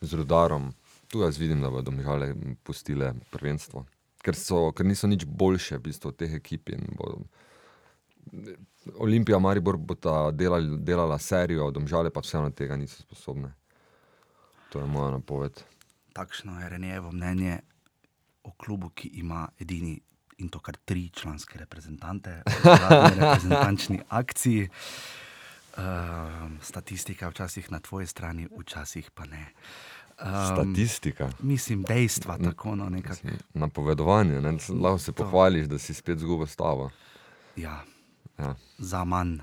z 0.00 0.14
Rudarom. 0.14 0.72
Tu 1.10 1.20
jaz 1.20 1.38
vidim, 1.38 1.60
da 1.60 1.70
bodo 1.70 1.90
domžale 1.90 2.34
pustile 2.62 3.14
prvenstvo. 3.34 3.82
Ker, 4.22 4.36
so, 4.38 4.70
ker 4.70 4.86
niso 4.86 5.10
nič 5.10 5.26
boljše 5.26 5.80
v 5.80 5.90
bistvu 5.90 6.14
od 6.14 6.16
teh 6.16 6.32
ekip. 6.38 6.70
in 6.70 6.86
bo- 6.94 7.26
Olimpija, 8.98 9.38
Maribor 9.38 9.76
bo 9.76 9.94
ta 9.94 10.30
delali, 10.30 10.78
delala 10.78 11.18
serijo, 11.18 11.70
domžale 11.70 12.10
pa 12.10 12.20
vseeno 12.20 12.50
tega 12.50 12.76
niso 12.76 13.02
sposobne. 13.02 13.52
To 14.72 14.80
je 14.80 14.86
moja 14.86 15.10
napoved. 15.10 15.62
takšno 16.12 16.60
je 16.60 16.68
Renejevo 16.68 17.12
mnenje 17.12 17.58
o 18.44 18.52
klubu, 18.52 18.88
ki 18.88 19.08
ima 19.08 19.48
edini 19.58 20.00
in 20.38 20.48
to 20.48 20.58
kar 20.58 20.76
tri 20.84 21.08
članske 21.08 21.58
reprezentante 21.58 22.42
v 22.46 22.64
zadnji 22.64 23.20
reprezentančni 23.20 24.00
akciji. 24.08 24.68
Um, 25.78 26.58
statistika 26.62 27.26
je 27.26 27.30
včasih 27.30 27.72
na 27.72 27.80
tvoji 27.80 28.06
strani, 28.06 28.48
včasih 28.58 29.10
pa 29.10 29.24
ne. 29.24 29.46
Um, 30.20 30.26
Statistika. 30.74 31.30
mislim, 31.40 31.82
dejstva 31.82 32.38
tako, 32.38 32.74
no, 32.76 32.88
nekako. 32.88 33.28
Napovedovanje, 33.54 34.40
ne? 34.40 34.56
lahko 34.82 34.98
se 34.98 35.12
pohvališ, 35.12 35.66
da 35.66 35.78
si 35.78 35.94
spet 35.94 36.18
zgubil 36.18 36.46
stavo. 36.46 36.90
Ja, 37.56 37.84
Ja. 38.40 38.54
za 38.78 39.04
manj, 39.04 39.38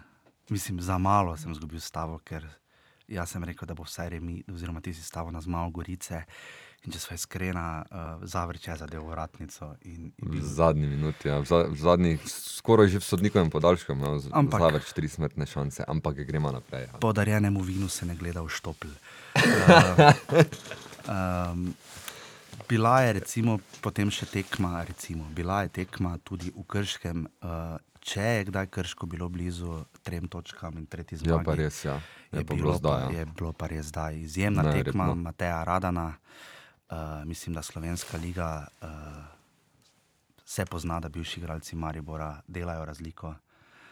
mislim, 0.49 0.81
za 0.81 0.97
malo 0.97 1.37
sem 1.37 1.51
izgubil 1.51 1.79
stavo, 1.79 2.17
ker 2.19 2.47
jaz 3.07 3.29
sem 3.31 3.43
rekel, 3.43 3.67
da 3.67 3.73
bo 3.73 3.85
vsaj 3.85 4.09
remi, 4.09 4.41
oziroma 4.51 4.81
ti 4.81 4.93
si 4.93 5.03
stavo 5.03 5.31
na 5.31 5.41
zmago 5.41 5.69
Gorice. 5.79 6.23
In 6.85 6.93
če 6.93 6.99
sva 7.01 7.15
iskrena, 7.17 7.63
uh, 7.81 8.21
zavrč 8.23 8.67
je 8.67 8.75
zadev 8.79 9.07
vratnico. 9.09 9.73
In, 9.89 10.11
in 10.13 10.27
V 10.29 10.35
bil, 10.37 10.43
zadnji 10.45 10.87
minuti, 10.87 11.27
ja. 11.27 11.39
v, 11.41 11.47
za, 11.49 11.63
v 11.67 11.75
zadnjih, 11.75 12.21
skoraj 12.29 12.87
že 12.93 13.01
v 13.01 13.07
sodnikovem 13.07 13.49
podaljšku, 13.51 13.91
imel 13.91 14.19
z- 14.21 14.31
Ampak- 14.31 14.61
za 14.61 14.69
več 14.77 14.93
tri 14.93 15.09
smrtne 15.09 15.45
šanse, 15.49 15.83
ampak 15.87 16.21
gremo 16.23 16.51
naprej. 16.53 16.85
Ja. 16.87 17.01
podarjenemu 17.01 17.59
vinu 17.65 17.89
se 17.89 18.05
ne 18.05 18.15
gleda 18.15 18.45
v 18.45 18.53
štopl. 18.53 18.87
Uh, 18.87 20.13
um, 21.11 21.73
bila 22.69 23.01
je 23.01 23.13
recimo, 23.13 23.59
potem 23.81 24.11
še 24.11 24.29
tekma, 24.29 24.83
recimo, 24.83 25.25
bila 25.33 25.63
je 25.65 25.81
tekma 25.81 26.17
tudi 26.23 26.51
v 26.51 26.63
Krškem. 26.63 27.27
Uh, 27.41 27.79
če 28.07 28.23
je 28.23 28.43
kdaj 28.47 28.67
Krško 28.71 29.05
bilo 29.05 29.27
blizu 29.29 29.81
trem 30.03 30.27
točkam 30.31 30.77
in 30.79 30.85
tretji 30.87 31.17
zmagi, 31.19 31.33
Ja, 31.33 31.43
pa 31.43 31.55
res, 31.55 31.79
ja. 31.85 31.97
je, 32.31 32.39
Je 32.39 32.45
pa 32.45 32.55
bilo, 32.55 32.73
zdaj. 32.73 33.01
Ja. 33.03 33.19
je 33.19 33.25
bilo 33.27 33.51
pa 33.53 33.67
res 33.67 33.85
zdaj. 33.85 34.15
Izjemna 34.21 34.63
Neverjetno. 34.63 34.91
tekma 34.91 35.15
Mateja 35.15 35.63
Radana. 35.63 36.13
Uh, 36.87 36.97
mislim, 37.27 37.51
da 37.53 37.61
Slovenska 37.61 38.15
liga 38.17 38.63
uh, 38.81 38.87
se 40.45 40.63
pozna, 40.65 40.99
da 40.99 41.09
bivši 41.09 41.39
igralci 41.39 41.75
Maribora 41.75 42.41
delajo 42.47 42.85
razliko. 42.85 43.33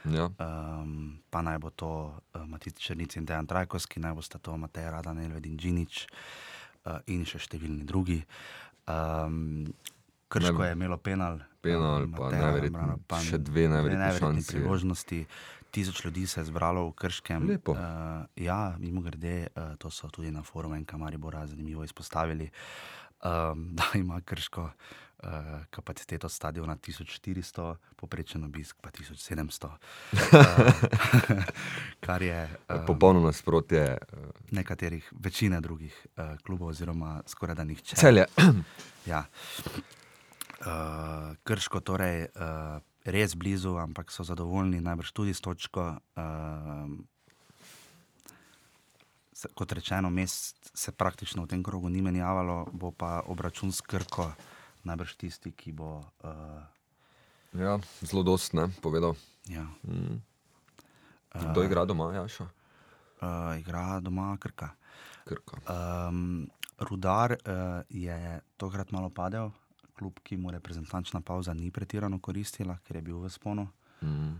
Ja. 0.05 0.30
Um, 0.39 1.20
pa 1.30 1.41
naj 1.41 1.57
bo 1.59 1.70
to 1.70 1.89
uh, 2.07 2.45
Matic 2.47 2.80
Črnic 2.80 3.16
in 3.18 3.26
Dejan 3.26 3.47
Trajkovski, 3.47 3.99
naj 3.99 4.13
bo 4.13 4.22
sta 4.22 4.38
to 4.39 4.55
Matej 4.57 4.88
Radan, 4.91 5.20
Elved 5.20 5.45
in 5.45 5.57
Džinič 5.57 6.05
uh, 6.86 7.01
in 7.11 7.26
še 7.28 7.41
številni 7.41 7.84
drugi. 7.84 8.22
Um, 8.88 9.66
Krško 10.36 10.58
Ne- 10.58 10.68
je 10.68 10.72
imelo 10.74 10.98
penal. 10.98 11.40
Penal, 11.62 12.04
um, 12.04 12.12
pa 12.12 12.30
pa 13.08 13.20
še 13.20 13.38
dve 13.38 13.70
šansi. 14.20 14.52
priložnosti. 14.52 15.26
Tisoč 15.72 16.06
ljudi 16.06 16.28
se 16.28 16.40
je 16.40 16.46
zbralo 16.46 16.86
v 16.86 16.94
Krškem. 16.94 17.48
Lepo. 17.50 17.72
Uh, 17.72 17.80
ja, 18.36 18.76
mimo 18.80 19.02
grede, 19.02 19.48
uh, 19.50 19.76
to 19.76 19.90
so 19.90 20.08
tudi 20.08 20.32
na 20.32 20.44
forumu 20.44 20.76
in 20.76 20.86
Kamaribora 20.86 21.48
zanimivo 21.48 21.84
izpostavili, 21.84 22.50
um, 23.20 23.68
da 23.78 23.84
ima 23.94 24.22
Krško 24.22 24.64
uh, 24.64 25.30
kapaciteto 25.70 26.30
stadiona 26.30 26.78
1400, 26.78 27.76
poprečen 27.96 28.44
obisk 28.44 28.76
pa 28.82 28.90
1700. 28.90 29.66
Uh, 29.66 29.72
kar 32.06 32.22
je 32.22 32.50
um, 32.70 32.86
Popolno 32.88 33.20
nasprotje. 33.20 33.82
eh, 33.82 33.98
nekaterih, 34.52 35.14
večine 35.20 35.62
drugih 35.62 36.08
uh, 36.18 36.40
klubov, 36.40 36.68
oziroma 36.68 37.22
skoraj 37.26 37.56
da 37.56 37.64
nihče. 37.64 37.96
Celje. 37.96 38.26
Ja. 39.06 39.26
Uh, 40.66 41.36
Krško 41.43 41.80
torej 41.80 42.26
uh, 42.34 42.82
res 43.05 43.36
blizu, 43.38 43.78
ampak 43.78 44.09
so 44.11 44.24
zadovoljni, 44.26 44.82
najbrž 44.82 45.11
tudi 45.13 45.34
s 45.34 45.41
točko. 45.41 45.97
Uh, 46.18 46.89
kot 49.53 49.72
rečeno, 49.72 50.09
mest 50.09 50.72
se 50.74 50.91
praktično 50.91 51.43
v 51.43 51.47
tem 51.47 51.63
krogu 51.63 51.89
ni 51.89 52.01
menjavalo, 52.01 52.66
bo 52.74 52.89
pa 52.91 53.22
obračun 53.28 53.72
s 53.72 53.82
Krko 53.82 54.32
najbrž 54.84 55.16
tisti, 55.16 55.51
ki 55.51 55.72
bo. 55.72 56.01
Uh, 56.24 56.61
Ja, 57.55 57.80
zelo 58.03 58.24
dost, 58.24 58.51
ne, 58.53 58.68
povedal. 58.82 59.16
ja, 59.47 59.63
Mm. 59.88 60.20
Kdo 61.36 61.63
igra 61.63 61.86
doma, 61.86 62.11
Jaša? 62.16 62.43
uh, 62.43 63.59
igra 63.59 63.99
doma 63.99 64.38
Krka. 64.39 64.70
Krka. 65.26 65.57
Um, 65.68 66.47
Rudar 66.80 67.32
uh, 67.32 67.84
je 67.89 68.41
tokrat 68.57 68.91
malo 68.91 69.09
padel, 69.09 69.51
kljub 69.98 70.20
ki 70.24 70.38
mu 70.38 70.52
reprezentančna 70.52 71.22
pauza 71.22 71.54
ni 71.54 71.72
pretirano 71.72 72.20
koristila, 72.20 72.78
ker 72.84 73.00
je 73.00 73.02
bil 73.02 73.22
v 73.24 73.30
sponu. 73.30 73.68
Mm. 74.02 74.34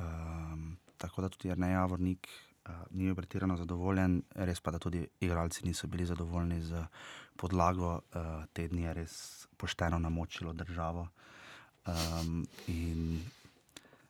Um, 0.00 0.76
tako 0.96 1.22
da 1.22 1.28
tudi 1.28 1.48
Jrnej 1.48 1.72
Javornik 1.72 2.28
uh, 2.28 2.84
ni 2.90 3.04
bil 3.04 3.14
pretirano 3.14 3.56
zadovoljen, 3.56 4.22
res 4.34 4.60
pa 4.60 4.72
da 4.72 4.78
tudi 4.78 5.04
igralci 5.20 5.66
niso 5.66 5.86
bili 5.86 6.06
zadovoljni 6.06 6.60
z 6.62 6.84
podlago. 7.36 8.00
Uh, 8.14 8.44
te 8.52 8.68
dni 8.68 8.88
je 8.88 8.94
res 9.02 9.14
pošteno 9.56 9.98
namočilo 9.98 10.52
državo. 10.52 11.08
Um, 11.86 12.46
in 12.66 13.20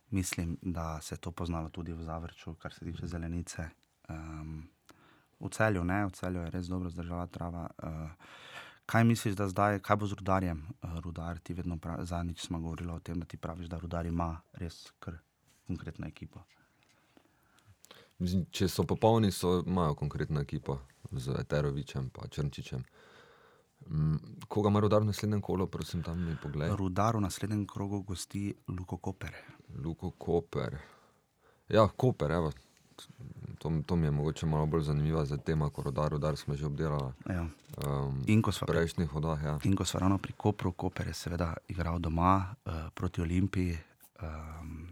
mislim, 0.09 0.57
da 0.61 1.01
se 1.01 1.15
je 1.15 1.19
to 1.19 1.31
poznalo 1.31 1.69
tudi 1.69 1.93
v 1.93 2.03
Zavrču, 2.03 2.53
kar 2.53 2.73
se 2.73 2.85
tiče 2.85 3.07
zelenice. 3.07 3.69
Um, 4.09 4.63
v 5.39 5.49
celju, 5.49 5.83
ne, 5.83 6.05
v 6.05 6.11
celju 6.11 6.41
je 6.41 6.51
res 6.51 6.67
dobro 6.67 6.89
zdržala 6.89 7.27
trava. 7.27 7.67
Uh, 7.83 7.89
kaj 8.85 9.03
misliš, 9.03 9.35
da 9.35 9.47
zdaj, 9.47 9.79
kaj 9.79 9.95
bo 9.95 10.07
z 10.07 10.17
rudarjem? 10.19 10.63
Uh, 10.81 10.97
rudar, 10.99 11.39
ti 11.39 11.53
vedno 11.53 11.77
pravi, 11.77 12.05
zadnjič 12.05 12.45
smo 12.45 12.59
govorili 12.59 12.91
o 12.91 12.99
tem, 12.99 13.19
da 13.19 13.25
ti 13.25 13.37
praviš, 13.37 13.67
da 13.67 13.77
rudar 13.77 14.05
ima 14.05 14.41
res 14.53 14.91
kar 14.99 15.17
konkretno 15.67 16.07
ekipo. 16.07 16.43
Mislim, 18.19 18.45
če 18.51 18.67
so 18.69 18.85
popolni, 18.87 19.31
so, 19.31 19.63
imajo 19.67 19.95
konkretno 19.95 20.41
ekipo 20.41 20.79
z 21.11 21.35
Eterovičem 21.39 22.11
in 22.23 22.29
Črnčičem. 22.29 22.83
Mm, 23.87 24.17
Koga 24.47 24.69
ima 24.69 24.79
rodar 24.79 25.01
v 25.01 25.05
naslednjem 25.11 25.41
kolu, 25.41 25.67
prosim, 25.67 26.03
tam 26.03 26.21
mi 26.23 26.35
pogled. 26.41 26.71
Rudar 26.79 27.17
v 27.17 27.21
naslednjem 27.25 27.65
krogu 27.67 28.01
gosti 28.03 28.53
Luko 28.67 28.97
Koper. 28.97 29.33
Luko 29.83 30.11
Koper. 30.11 30.77
Ja, 31.69 31.87
Koper, 31.87 32.31
evo. 32.31 32.51
To, 33.63 33.71
to 33.85 33.95
mi 33.95 34.05
je 34.05 34.11
mogoče 34.11 34.45
malo 34.45 34.65
bolj 34.65 34.81
zanimiva 34.83 35.25
za 35.25 35.37
tema, 35.37 35.69
kot 35.69 35.85
rodar, 35.85 36.11
rodar 36.11 36.35
smo 36.35 36.51
že 36.51 36.65
obdelali. 36.65 37.13
Ja. 37.25 37.45
Um, 37.79 38.19
In 38.27 38.41
ko 38.41 38.51
smo 38.51 38.67
pri, 38.67 38.75
prejšnjih 38.77 39.07
vodah, 39.09 39.39
ja. 39.39 39.53
in 39.63 39.71
ko 39.71 39.85
smo 39.85 39.99
ravno 39.99 40.17
pri 40.17 40.33
Kopru, 40.33 40.71
Koper 40.71 41.07
je 41.07 41.13
seveda 41.15 41.53
igral 41.67 41.99
doma 41.99 42.33
uh, 42.65 42.73
proti 42.93 43.21
Olimpiji, 43.21 43.77
um, 44.19 44.87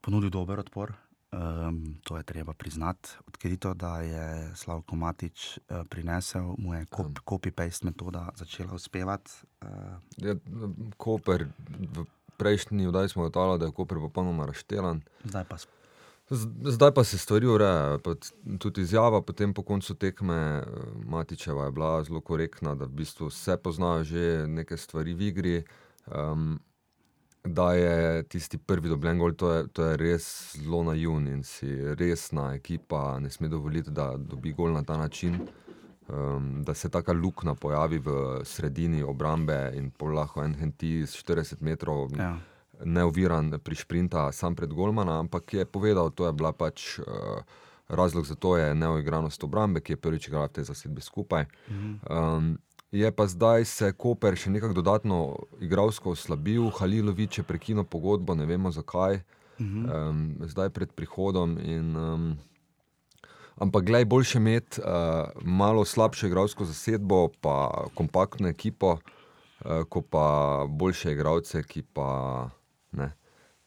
ponudil 0.00 0.30
dober 0.30 0.58
odpor. 0.58 0.92
Um, 1.30 1.94
to 2.02 2.16
je 2.16 2.22
treba 2.22 2.52
priznati. 2.52 3.08
Odkrito, 3.28 3.74
da 3.74 4.00
je 4.00 4.26
Slavko 4.56 4.96
Matič 4.96 5.58
uh, 5.58 5.86
prinesel, 5.86 6.54
mu 6.58 6.74
je 6.74 6.86
kop, 6.86 7.06
copy-paste 7.20 7.86
metoda 7.86 8.28
začela 8.34 8.74
uspevati. 8.74 9.30
Uh, 9.62 9.68
ja. 10.18 10.34
Koper, 10.96 11.46
v 11.94 12.02
prejšnji 12.36 12.86
vdaji 12.86 13.08
smo 13.08 13.22
gotovili, 13.22 13.58
da 13.58 13.66
je 13.66 13.72
Koper 13.72 13.98
popolnoma 14.00 14.46
raštelan. 14.46 15.02
zdaj 15.24 15.44
pa 15.44 15.54
sp- 15.56 15.70
Z- 15.70 15.79
Zdaj 16.30 16.94
pa 16.94 17.04
se 17.04 17.18
stvari 17.18 17.46
urejajo. 17.46 17.98
Tudi 18.58 18.80
izjava 18.80 19.22
potem 19.22 19.54
po 19.54 19.62
koncu 19.62 19.94
tekme 19.94 20.36
eh, 20.36 20.64
Matičeva 21.04 21.64
je 21.64 21.70
bila 21.70 22.04
zelo 22.04 22.20
korektna, 22.20 22.74
da 22.74 22.84
v 22.84 23.02
bistvu 23.02 23.26
vse 23.26 23.56
poznajo 23.56 24.04
že 24.04 24.46
neke 24.46 24.76
stvari 24.76 25.14
v 25.14 25.22
igri. 25.22 25.62
Um, 26.06 26.60
da 27.44 27.72
je 27.72 28.22
tisti 28.22 28.58
prvi 28.58 28.88
dobljen 28.88 29.18
gol, 29.18 29.32
to 29.32 29.52
je, 29.52 29.66
to 29.68 29.84
je 29.84 29.96
res 29.96 30.56
zelo 30.56 30.82
naivn 30.84 31.28
in 31.28 31.42
si 31.42 31.94
resna 31.94 32.54
ekipa 32.54 33.18
ne 33.20 33.30
sme 33.30 33.48
dovoliti, 33.48 33.90
da 33.90 34.16
dobi 34.16 34.52
gol 34.52 34.72
na 34.72 34.82
ta 34.84 34.96
način. 34.96 35.40
Um, 36.08 36.62
da 36.64 36.74
se 36.74 36.88
taka 36.88 37.12
luknja 37.12 37.54
pojavi 37.54 37.98
v 37.98 38.10
sredini 38.44 39.02
obrambe 39.02 39.72
in 39.74 39.90
pol 39.90 40.14
lahko 40.14 40.44
en 40.44 40.54
henti 40.54 41.06
z 41.06 41.22
40 41.26 41.62
metrov 41.62 42.10
ja. 42.18 42.34
Neoviran 42.84 43.52
pri 43.64 43.74
šprinta, 43.74 44.32
sam 44.32 44.56
pred 44.56 44.72
Golmana, 44.72 45.18
ampak 45.20 45.54
je 45.54 45.64
povedal, 45.64 46.10
to 46.10 46.26
je 46.26 46.32
bila 46.32 46.52
pač 46.52 46.98
uh, 46.98 47.42
razlog 47.88 48.26
za 48.26 48.34
to, 48.34 48.56
je 48.56 48.74
neoigranost 48.74 49.44
obrambe, 49.44 49.80
ki 49.80 49.92
je 49.92 49.96
prvič 49.96 50.28
igrala 50.28 50.46
v 50.46 50.60
tej 50.60 50.64
zasedbi 50.70 51.00
skupaj. 51.00 51.46
Um, 52.06 52.58
je 52.92 53.10
pa 53.12 53.26
zdaj 53.26 53.64
se 53.64 53.92
Koper 53.92 54.34
še 54.36 54.50
nekako 54.50 54.74
dodatno 54.82 55.16
igralsko 55.62 56.14
oslabil, 56.14 56.70
Halilovič 56.74 57.38
je 57.38 57.46
prekinil 57.46 57.84
pogodbo, 57.84 58.34
ne 58.34 58.46
vemo 58.46 58.70
zakaj, 58.74 59.22
um, 59.86 60.38
zdaj 60.46 60.70
pred 60.70 60.92
prihodom. 60.92 61.58
In, 61.58 61.96
um, 61.96 62.30
Ampak, 63.60 63.84
glej, 63.84 64.06
boljše 64.08 64.38
imeti 64.38 64.80
uh, 64.80 65.28
malo 65.44 65.84
slabšo 65.84 66.30
igralsko 66.30 66.64
zasedbo, 66.64 67.28
pa 67.44 67.84
kompaktno 67.94 68.48
ekipo, 68.48 68.96
uh, 68.96 69.84
kot 69.84 70.06
pa 70.08 70.64
boljše 70.64 71.12
igralce, 71.12 71.60
ki 71.62 71.82
pa, 71.92 72.48
ne, 72.92 73.12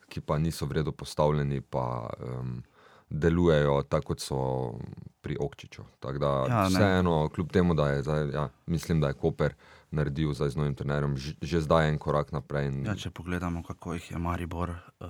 ki 0.10 0.22
pa 0.22 0.38
niso 0.38 0.66
vredno 0.66 0.92
postavljeni, 0.92 1.62
pa 1.62 2.10
um, 2.20 2.64
delujejo 3.10 3.82
tako, 3.90 4.14
kot 4.14 4.20
so 4.20 4.40
pri 5.22 5.38
Okčiču. 5.40 5.84
Tako 6.00 6.18
da, 6.20 6.32
Ja, 6.50 6.64
vseeno, 6.68 7.30
kljub 7.30 7.52
temu, 7.52 7.74
da 7.74 7.90
je 7.90 8.04
zdaj, 8.04 8.30
ja, 8.34 8.50
mislim, 8.66 9.02
da 9.02 9.08
je 9.08 9.14
Koper 9.14 9.54
naredil 9.92 10.34
zdaj 10.34 10.50
z 10.50 10.58
novim 10.58 10.76
trenerjem 10.76 11.18
že, 11.18 11.36
že 11.42 11.62
zdaj 11.62 11.90
en 11.90 11.98
korak 12.02 12.32
naprej. 12.34 12.68
In, 12.68 12.86
Ja, 12.86 12.96
če 12.98 13.14
pogledamo, 13.14 13.64
kako 13.64 13.94
jih 13.94 14.12
je 14.12 14.18
Maribor 14.18 14.70
uh, 14.74 15.08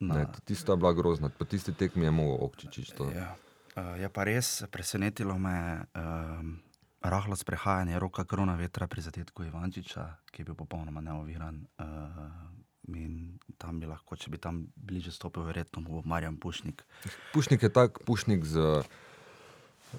na 0.00 0.14
ne, 0.14 0.26
tista 0.44 0.72
je 0.72 0.76
bila 0.76 0.92
grozna, 0.92 1.28
po 1.28 1.44
tisti 1.44 1.72
tekmi 1.72 2.04
je 2.04 2.10
mogel 2.10 2.44
Okčič. 2.44 2.92
Ja. 3.14 3.34
Uh, 3.76 3.96
je 4.00 4.08
pa 4.08 4.24
res 4.24 4.62
presenetilo 4.70 5.38
me 5.38 5.84
um, 5.96 6.60
rahlo 7.00 7.36
sprehajanje 7.36 7.98
roka 7.98 8.24
krona 8.24 8.56
vetra 8.56 8.86
pri 8.86 9.00
zadetku 9.00 9.44
Ivančiča, 9.44 10.06
ki 10.32 10.42
je 10.42 10.44
bil 10.44 10.54
popolnoma 10.54 11.00
neoviran. 11.00 11.64
Uh, 11.80 12.55
in 12.94 13.38
tam 13.58 13.80
bi 13.80 13.88
lahko, 13.88 14.16
če 14.16 14.30
bi 14.30 14.38
tam 14.38 14.66
bliže 14.76 15.12
stopil, 15.14 15.46
verjetno 15.48 15.82
bo 15.82 16.02
Marjan 16.04 16.36
Pušnik. 16.36 16.84
Pušnik 17.32 17.62
je 17.62 17.72
tak, 17.72 18.00
pušnik 18.06 18.44
z. 18.44 18.82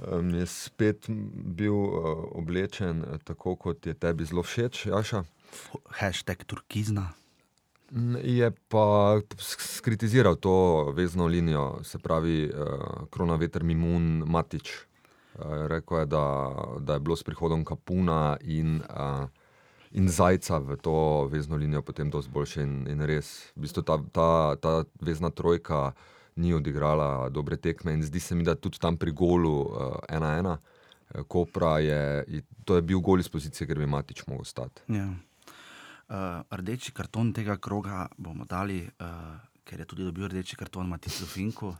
Um, 0.03 0.29
je 0.35 0.45
spet 0.45 1.07
bil 1.57 1.73
uh, 1.73 2.19
oblečen 2.37 3.01
eh, 3.01 3.17
tako, 3.23 3.55
kot 3.55 3.87
je 3.87 3.95
tebi 3.95 4.27
zelo 4.27 4.43
všeč, 4.43 4.85
Jaša. 4.91 5.23
Hashtag 5.99 6.43
Turkizna. 6.45 7.15
Je 8.19 8.51
pa 8.67 9.17
skritiziral 9.39 10.35
to 10.35 10.91
vezno 10.91 11.25
linijo, 11.27 11.79
se 11.87 11.97
pravi, 12.03 12.51
uh, 12.51 13.07
krona 13.09 13.39
veter 13.39 13.63
Mimun 13.63 14.27
Matič. 14.27 14.75
Uh, 15.39 15.65
rekel 15.71 16.03
je, 16.03 16.05
da, 16.05 16.25
da 16.83 16.99
je 16.99 16.99
bilo 16.99 17.15
s 17.15 17.23
prihodom 17.23 17.63
Kapuna 17.65 18.37
in, 18.43 18.83
uh, 18.91 19.31
in 19.91 20.09
Zajca 20.09 20.57
v 20.57 20.77
to 20.81 21.27
vezno 21.31 21.55
linijo 21.55 21.81
potem 21.81 22.09
dosti 22.09 22.31
boljše 22.31 22.63
in, 22.63 22.87
in 22.87 23.01
res. 23.01 23.51
V 23.55 23.65
bistvu 23.65 23.83
ta, 23.83 23.97
ta, 24.11 24.55
ta 24.55 24.83
vezna 25.01 25.29
trojka 25.29 25.93
ni 26.35 26.53
odigrala 26.53 27.29
dobre 27.29 27.57
tekme 27.57 27.93
in 27.93 28.03
zdi 28.03 28.19
se 28.19 28.35
mi, 28.35 28.43
da 28.43 28.55
tudi 28.55 28.79
tam 28.79 28.97
pri 28.97 29.11
golu 29.11 29.63
1-1. 30.09 30.47
Uh, 30.47 30.57
eh, 31.15 31.23
Kopra, 31.27 31.79
je, 31.79 32.43
to 32.65 32.75
je 32.75 32.81
bil 32.81 32.99
gol 32.99 33.19
iz 33.19 33.29
pozicije, 33.29 33.67
ker 33.67 33.79
bi 33.79 33.87
Matič 33.87 34.25
mogel 34.27 34.45
stati. 34.45 34.83
Ja. 34.91 35.07
Uh, 36.07 36.43
rdeči 36.51 36.91
karton 36.95 37.33
tega 37.33 37.57
kroga 37.57 38.05
bomo 38.17 38.45
dali, 38.45 38.83
uh, 38.83 39.39
ker 39.63 39.79
je 39.79 39.85
tudi 39.85 40.03
dobil 40.03 40.27
rdeči 40.27 40.55
karton 40.55 40.87
Maticu 40.87 41.25
Finku. 41.25 41.73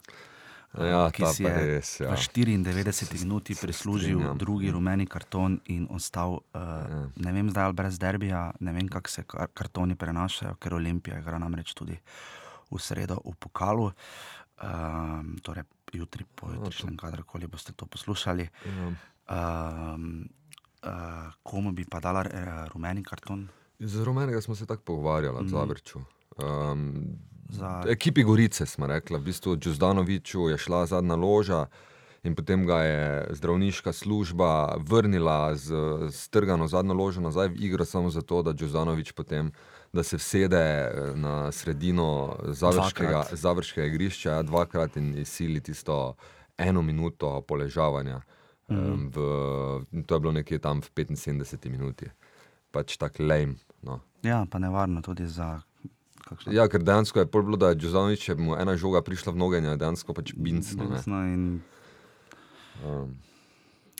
Ja, 0.75 1.07
ki 1.09 1.25
si 1.33 1.45
je 1.45 1.51
res, 1.55 1.89
ja. 2.03 2.11
v 2.11 2.19
94 2.19 3.23
minuti 3.23 3.55
prislužil 3.55 4.19
strinjam. 4.19 4.37
drugi 4.37 4.71
rumeni 4.71 5.07
karton 5.09 5.57
in 5.73 5.87
ostal, 5.89 6.41
uh, 6.53 7.07
ne 7.15 7.31
vem, 7.33 7.49
zdaj 7.49 7.71
ali 7.71 7.77
brez 7.77 7.97
derbija, 7.97 8.51
ne 8.59 8.73
vem, 8.75 8.89
kako 8.91 9.09
se 9.09 9.23
kar 9.23 9.47
kartoni 9.53 9.95
prenašajo, 9.95 10.57
ker 10.61 10.75
Olimpija 10.77 11.17
igra 11.23 11.39
namreč 11.41 11.73
tudi 11.73 11.97
v 12.69 12.81
sredo 12.83 13.17
v 13.25 13.33
pokalu. 13.39 13.89
Um, 14.57 15.37
torej, 15.45 15.63
jutri, 15.93 16.25
pojutrišnjem, 16.35 16.97
kadarkoli 16.97 17.47
boste 17.47 17.73
to 17.73 17.85
poslušali. 17.85 18.45
Ja. 18.45 18.89
Um, 19.27 20.27
uh, 20.83 21.33
komu 21.43 21.71
bi 21.71 21.85
pa 21.85 22.01
dala 22.03 22.25
uh, 22.25 22.67
rumeni 22.73 23.03
karton? 23.03 23.47
Z 23.79 24.03
rumenega 24.03 24.41
smo 24.41 24.55
se 24.55 24.65
tako 24.65 24.83
pogovarjali, 24.83 25.43
mm. 25.43 25.49
Zavrču. 25.49 26.01
Um, 26.37 27.17
Za- 27.49 27.83
Ekipi 27.87 28.23
Gorice 28.23 28.65
smo 28.65 28.87
rekli, 28.87 29.17
v 29.17 29.21
bistvu 29.21 29.55
Džuzdanoviču 29.57 30.49
je 30.49 30.57
šla 30.57 30.85
zadnja 30.85 31.15
loža 31.15 31.65
in 32.23 32.35
potem 32.35 32.65
ga 32.65 32.81
je 32.83 33.27
zdravniška 33.29 33.93
služba 33.93 34.75
vrnila 34.77 35.55
z 35.55 35.73
strgano 36.11 36.67
zadnjo 36.67 36.93
ložo 36.93 37.21
nazaj 37.21 37.47
v 37.47 37.55
igro, 37.59 37.85
samo 37.85 38.09
zato, 38.09 38.41
da 38.41 38.53
Džuzdanovič 38.53 39.11
potem. 39.11 39.51
Da 39.93 40.03
se 40.03 40.17
vsede 40.17 40.57
eh, 40.57 40.91
na 41.15 41.51
sredino 41.51 42.35
završkega, 42.43 43.23
završkega 43.31 43.87
igrišča, 43.87 44.31
ja, 44.31 44.41
dvakrat 44.43 44.97
in 44.97 45.17
izsili 45.17 45.61
tisto 45.61 46.15
eno 46.57 46.81
minuto 46.81 47.41
poležavanja. 47.41 48.21
Mm. 48.69 48.75
-hmm. 48.75 49.09
v, 49.91 50.03
to 50.03 50.15
je 50.15 50.19
bilo 50.19 50.31
nekje 50.31 50.59
tam 50.59 50.81
v 50.81 50.89
75 50.95 51.69
minuti. 51.69 52.05
Pač 52.71 52.97
tako 52.97 53.23
lame. 53.23 53.55
No. 53.81 53.99
Ja, 54.23 54.45
pa 54.51 54.59
nevarno 54.59 55.01
tudi 55.01 55.27
za 55.27 55.61
kakšno 56.27 56.53
Ja, 56.53 56.67
ker 56.67 56.83
dejansko 56.83 57.19
je 57.19 57.25
pol 57.27 57.43
bilo, 57.43 57.57
da 57.57 57.69
je 57.69 57.75
Džozanovič, 57.77 58.19
če 58.21 58.35
mu 58.35 58.55
ena 58.55 58.75
žoga 58.75 59.01
prišla 59.01 59.31
v 59.31 59.37
noge, 59.37 59.57
je 59.57 59.77
dejansko 59.77 60.13
pač 60.13 60.33
bincno. 60.35 60.85
Bincno 60.85 61.23
in- 61.25 61.61
Um, 62.77 63.15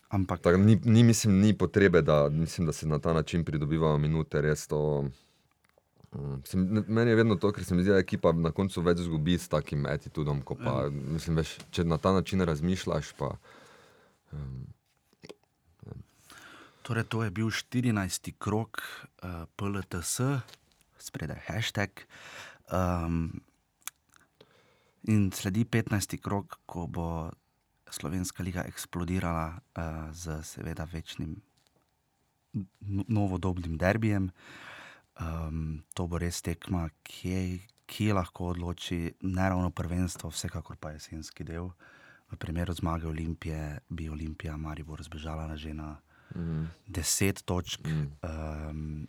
Ampak 0.10 0.40
tako, 0.40 0.58
ni, 0.58 0.76
ni, 0.86 1.02
mislim, 1.04 1.40
ni 1.40 1.54
potrebe, 1.54 2.02
da, 2.02 2.30
mislim, 2.30 2.68
da 2.68 2.74
se 2.74 2.88
na 2.88 3.00
ta 3.00 3.14
način 3.14 3.44
pridobivajo 3.44 3.98
minute. 3.98 4.42
Res 4.42 4.68
to, 4.68 5.10
um, 6.12 6.38
mislim, 6.38 6.68
ne- 6.68 6.84
meni 6.88 7.12
je 7.12 7.16
vedno 7.16 7.36
to, 7.36 7.52
ker 7.52 7.66
se 7.66 7.76
mi 7.76 7.82
zdi, 7.82 7.92
da 7.92 7.98
ekipa 7.98 8.32
na 8.32 8.52
koncu 8.52 8.82
več 8.82 8.98
zgubi 9.00 9.34
s 9.34 9.48
takim 9.48 9.86
attitudom. 9.86 10.42
ko 10.42 10.56
Pa, 10.56 10.76
mislim, 10.92 11.36
veš, 11.36 11.58
če 11.72 11.84
na 11.84 11.98
ta 11.98 12.14
način 12.14 12.40
razmišljaš, 12.42 13.14
pa 13.14 13.34
Torej, 16.84 17.04
to 17.04 17.24
je 17.24 17.32
bil 17.32 17.48
14. 17.48 18.32
krok 18.40 18.80
uh, 19.18 19.44
PLTS, 19.56 20.20
spredaj 21.08 21.40
hashtag. 21.48 22.04
Um, 22.68 23.40
in 25.08 25.30
sledi 25.32 25.64
15. 25.64 26.18
krok, 26.20 26.60
ko 26.68 26.88
bo 26.88 27.08
Slovenska 27.88 28.44
liga 28.44 28.66
eksplodirala 28.68 29.48
uh, 29.56 29.84
z 30.12 30.42
seveda 30.44 30.84
večnim 30.92 31.38
no- 32.82 33.06
novodobnim 33.08 33.78
derbijem. 33.80 34.28
Um, 35.18 35.84
to 35.96 36.06
bo 36.08 36.20
res 36.22 36.42
tekma, 36.46 36.90
ki, 37.04 37.62
ki 37.90 38.12
lahko 38.14 38.52
odloči 38.52 39.00
ne 39.24 39.48
ravno 39.50 39.72
prvenstvo, 39.72 40.30
vsekakor 40.30 40.76
pa 40.78 40.92
jesenski 40.94 41.48
del. 41.48 41.72
V 42.28 42.36
primeru 42.36 42.76
zmage 42.76 43.08
Olimpije 43.08 43.80
bi 43.90 44.10
Olimpija 44.12 44.58
Maribor 44.60 45.00
zbežala 45.02 45.48
na 45.48 45.56
že 45.56 45.72
na 45.74 45.96
mm, 46.36 46.66
deset 46.86 47.42
točk, 47.48 47.88
Mm. 47.88 48.12
um, 48.22 49.08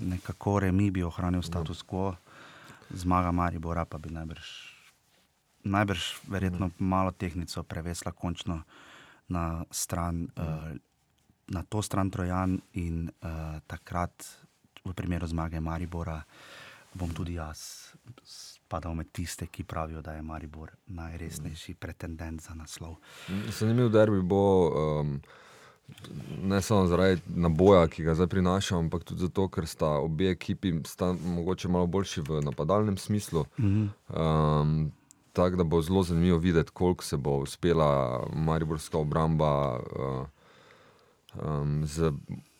nekako 0.00 0.58
remi 0.60 0.90
bi 0.90 1.02
ohranil 1.02 1.42
status 1.42 1.82
quo, 1.82 2.14
zmaga 2.90 3.32
Maribora 3.32 3.84
pa 3.84 3.98
bi 3.98 4.10
najbrž, 4.10 4.48
najbrž 5.64 6.06
verjetno 6.28 6.70
malo 6.78 7.12
tehnico 7.12 7.62
prevesla 7.62 8.12
končno 8.12 8.62
na, 9.28 9.64
stran, 9.70 10.28
uh, 10.36 10.72
na 11.48 11.62
to 11.62 11.82
stran 11.82 12.10
Trojan 12.10 12.60
in 12.72 13.10
uh, 13.22 13.60
takrat 13.66 14.26
v 14.84 14.94
primeru 14.94 15.26
zmage 15.26 15.60
Maribora 15.60 16.22
bom 16.94 17.12
tudi 17.14 17.36
jaz 17.38 17.92
spadal 18.24 18.94
med 18.94 19.12
tiste, 19.12 19.46
ki 19.46 19.64
pravijo, 19.64 20.02
da 20.02 20.12
je 20.12 20.22
Maribor 20.22 20.70
najresnejši 20.86 21.74
pretendent 21.74 22.42
za 22.42 22.54
naslov. 22.54 22.96
Zanimiv 23.58 23.90
derbi 23.90 24.22
bo. 24.22 24.42
Um, 24.70 25.20
Ne 26.42 26.62
samo 26.62 26.86
zaradi 26.86 27.20
naboja, 27.26 27.86
ki 27.88 28.04
ga 28.04 28.14
zdaj 28.14 28.26
prinaša, 28.26 28.78
ampak 28.78 29.04
tudi 29.04 29.20
zato, 29.20 29.48
ker 29.48 29.66
sta 29.66 29.88
obe 30.00 30.30
ekipi 30.30 30.72
sta 30.86 31.12
mogoče 31.12 31.68
malo 31.68 31.86
boljši 31.86 32.24
v 32.28 32.40
napadalnem 32.44 32.96
smislu. 32.96 33.44
Um, 33.58 34.92
Tako 35.32 35.56
da 35.56 35.64
bo 35.64 35.78
zelo 35.82 36.02
zanimivo 36.02 36.38
videti, 36.38 36.70
koliko 36.74 37.04
se 37.04 37.16
bo 37.16 37.36
uspela 37.38 38.20
Mariborska 38.34 38.98
obramba 38.98 39.78
uh, 39.78 40.26
um, 41.44 41.86
z 41.86 42.12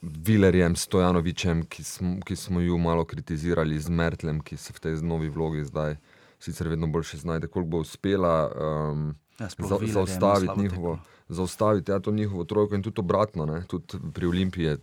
Vilerjem, 0.03 0.77
Stojanovičem, 0.77 1.65
ki 1.67 1.85
smo, 1.85 2.21
ki 2.25 2.37
smo 2.37 2.61
ju 2.61 2.79
malo 2.79 3.05
kritizirali, 3.05 3.81
z 3.81 3.89
Mertlem, 3.89 4.39
ki 4.41 4.57
se 4.57 4.73
v 4.73 4.81
tej 4.81 5.03
novi 5.03 5.29
vlogi 5.29 5.65
zdaj 5.65 5.97
sicer 6.39 6.69
vedno 6.69 6.87
boljše 6.87 7.17
znajde, 7.17 7.47
koliko 7.47 7.71
bo 7.71 7.79
uspela. 7.79 8.53
Um, 8.55 9.15
Ja, 9.41 9.49
za, 9.59 9.79
zaustaviti 9.87 10.61
njihovo, 10.61 10.97
tekmo. 10.97 11.07
Zaustaviti 11.31 11.91
ja, 11.91 11.99
to 11.99 12.11
njihovo 12.13 12.45
trojko 12.45 12.75
in 12.75 12.83
tudi 12.83 13.01
obratno. 13.01 13.47
Ne? 13.47 13.63
Tudi 13.65 13.85
pri 14.13 14.27
Olimpiji, 14.27 14.65
je- 14.65 14.79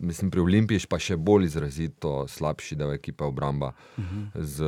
mislim, 0.00 0.30
pri 0.30 0.40
Olimpiji 0.40 0.76
je 0.76 0.86
pa 0.86 0.98
še 0.98 1.16
bolj 1.16 1.44
izrazito 1.46 2.26
slabši 2.28 2.76
del 2.76 2.92
ekipe 2.92 3.24
obramba 3.24 3.68
uh 3.68 4.04
Mhm. 4.04 4.22
-huh. 4.24 4.42
z, 4.42 4.64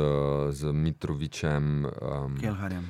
z 0.51 0.71
Mitrovičem. 0.73 1.85
Um, 1.85 2.37
Kelharjem. 2.39 2.85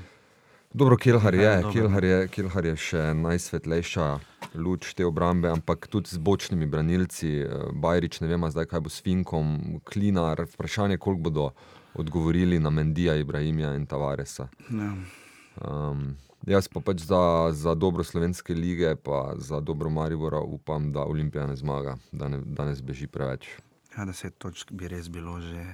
Dobro, 0.72 0.98
Kelhar 0.98 1.32
Kelhar 1.32 1.36
je 1.48 1.62
dober, 1.62 1.74
Kelhar 1.74 2.04
je, 2.04 2.28
Kelhar 2.28 2.66
je 2.66 2.76
še 2.78 3.14
najsvetlejša 3.16 4.20
luč 4.56 4.94
te 4.94 5.06
obrambe, 5.06 5.50
ampak 5.50 5.88
tudi 5.88 6.10
z 6.10 6.18
bočnimi 6.18 6.66
branilci. 6.66 7.28
eh, 7.30 7.48
Bajrič, 7.74 8.20
ne 8.20 8.28
vemo 8.28 8.50
zdaj, 8.50 8.66
kaj 8.66 8.80
bo 8.80 8.90
s 8.90 9.02
Finkom, 9.02 9.46
Klinar, 9.84 10.42
vprašanje, 10.46 10.98
koliko 10.98 11.22
bodo 11.22 11.52
odgovorili 11.94 12.60
na 12.60 12.70
Mendija, 12.70 13.16
Ibrahimija 13.16 13.74
in 13.74 13.86
Tavaresa. 13.86 14.48
Ja. 14.70 14.94
Um, 15.62 16.16
jaz 16.48 16.68
pa 16.68 16.80
pač 16.80 17.02
za, 17.08 17.52
za 17.52 17.76
dobro 17.76 18.04
slovenske 18.04 18.54
lige, 18.54 18.96
pa 18.96 19.34
za 19.38 19.60
dobro 19.60 19.90
Maribora 19.90 20.40
upam, 20.40 20.92
da 20.92 21.06
Olimpija 21.06 21.48
ne 21.48 21.56
zmaga, 21.56 21.98
da 22.12 22.28
ne, 22.28 22.42
da 22.46 22.66
ne 22.66 22.76
zbeži 22.76 23.08
preveč. 23.08 23.48
Ja, 23.98 24.06
deset 24.06 24.38
točk 24.38 24.72
bi 24.72 24.88
res 24.92 25.10
bilo 25.10 25.40
že 25.42 25.66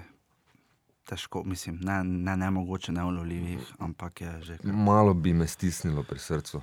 težko, 1.10 1.44
mislim, 1.44 1.80
ne, 1.82 2.04
ne, 2.04 2.38
ne 2.38 2.52
mogoče 2.52 2.92
neulovljivih, 2.92 3.74
ampak 3.80 4.22
je 4.22 4.42
že 4.42 4.58
kar. 4.58 4.74
Malo 4.74 5.14
bi 5.14 5.34
me 5.34 5.48
stisnilo 5.48 6.04
pri 6.04 6.20
srcu. 6.20 6.62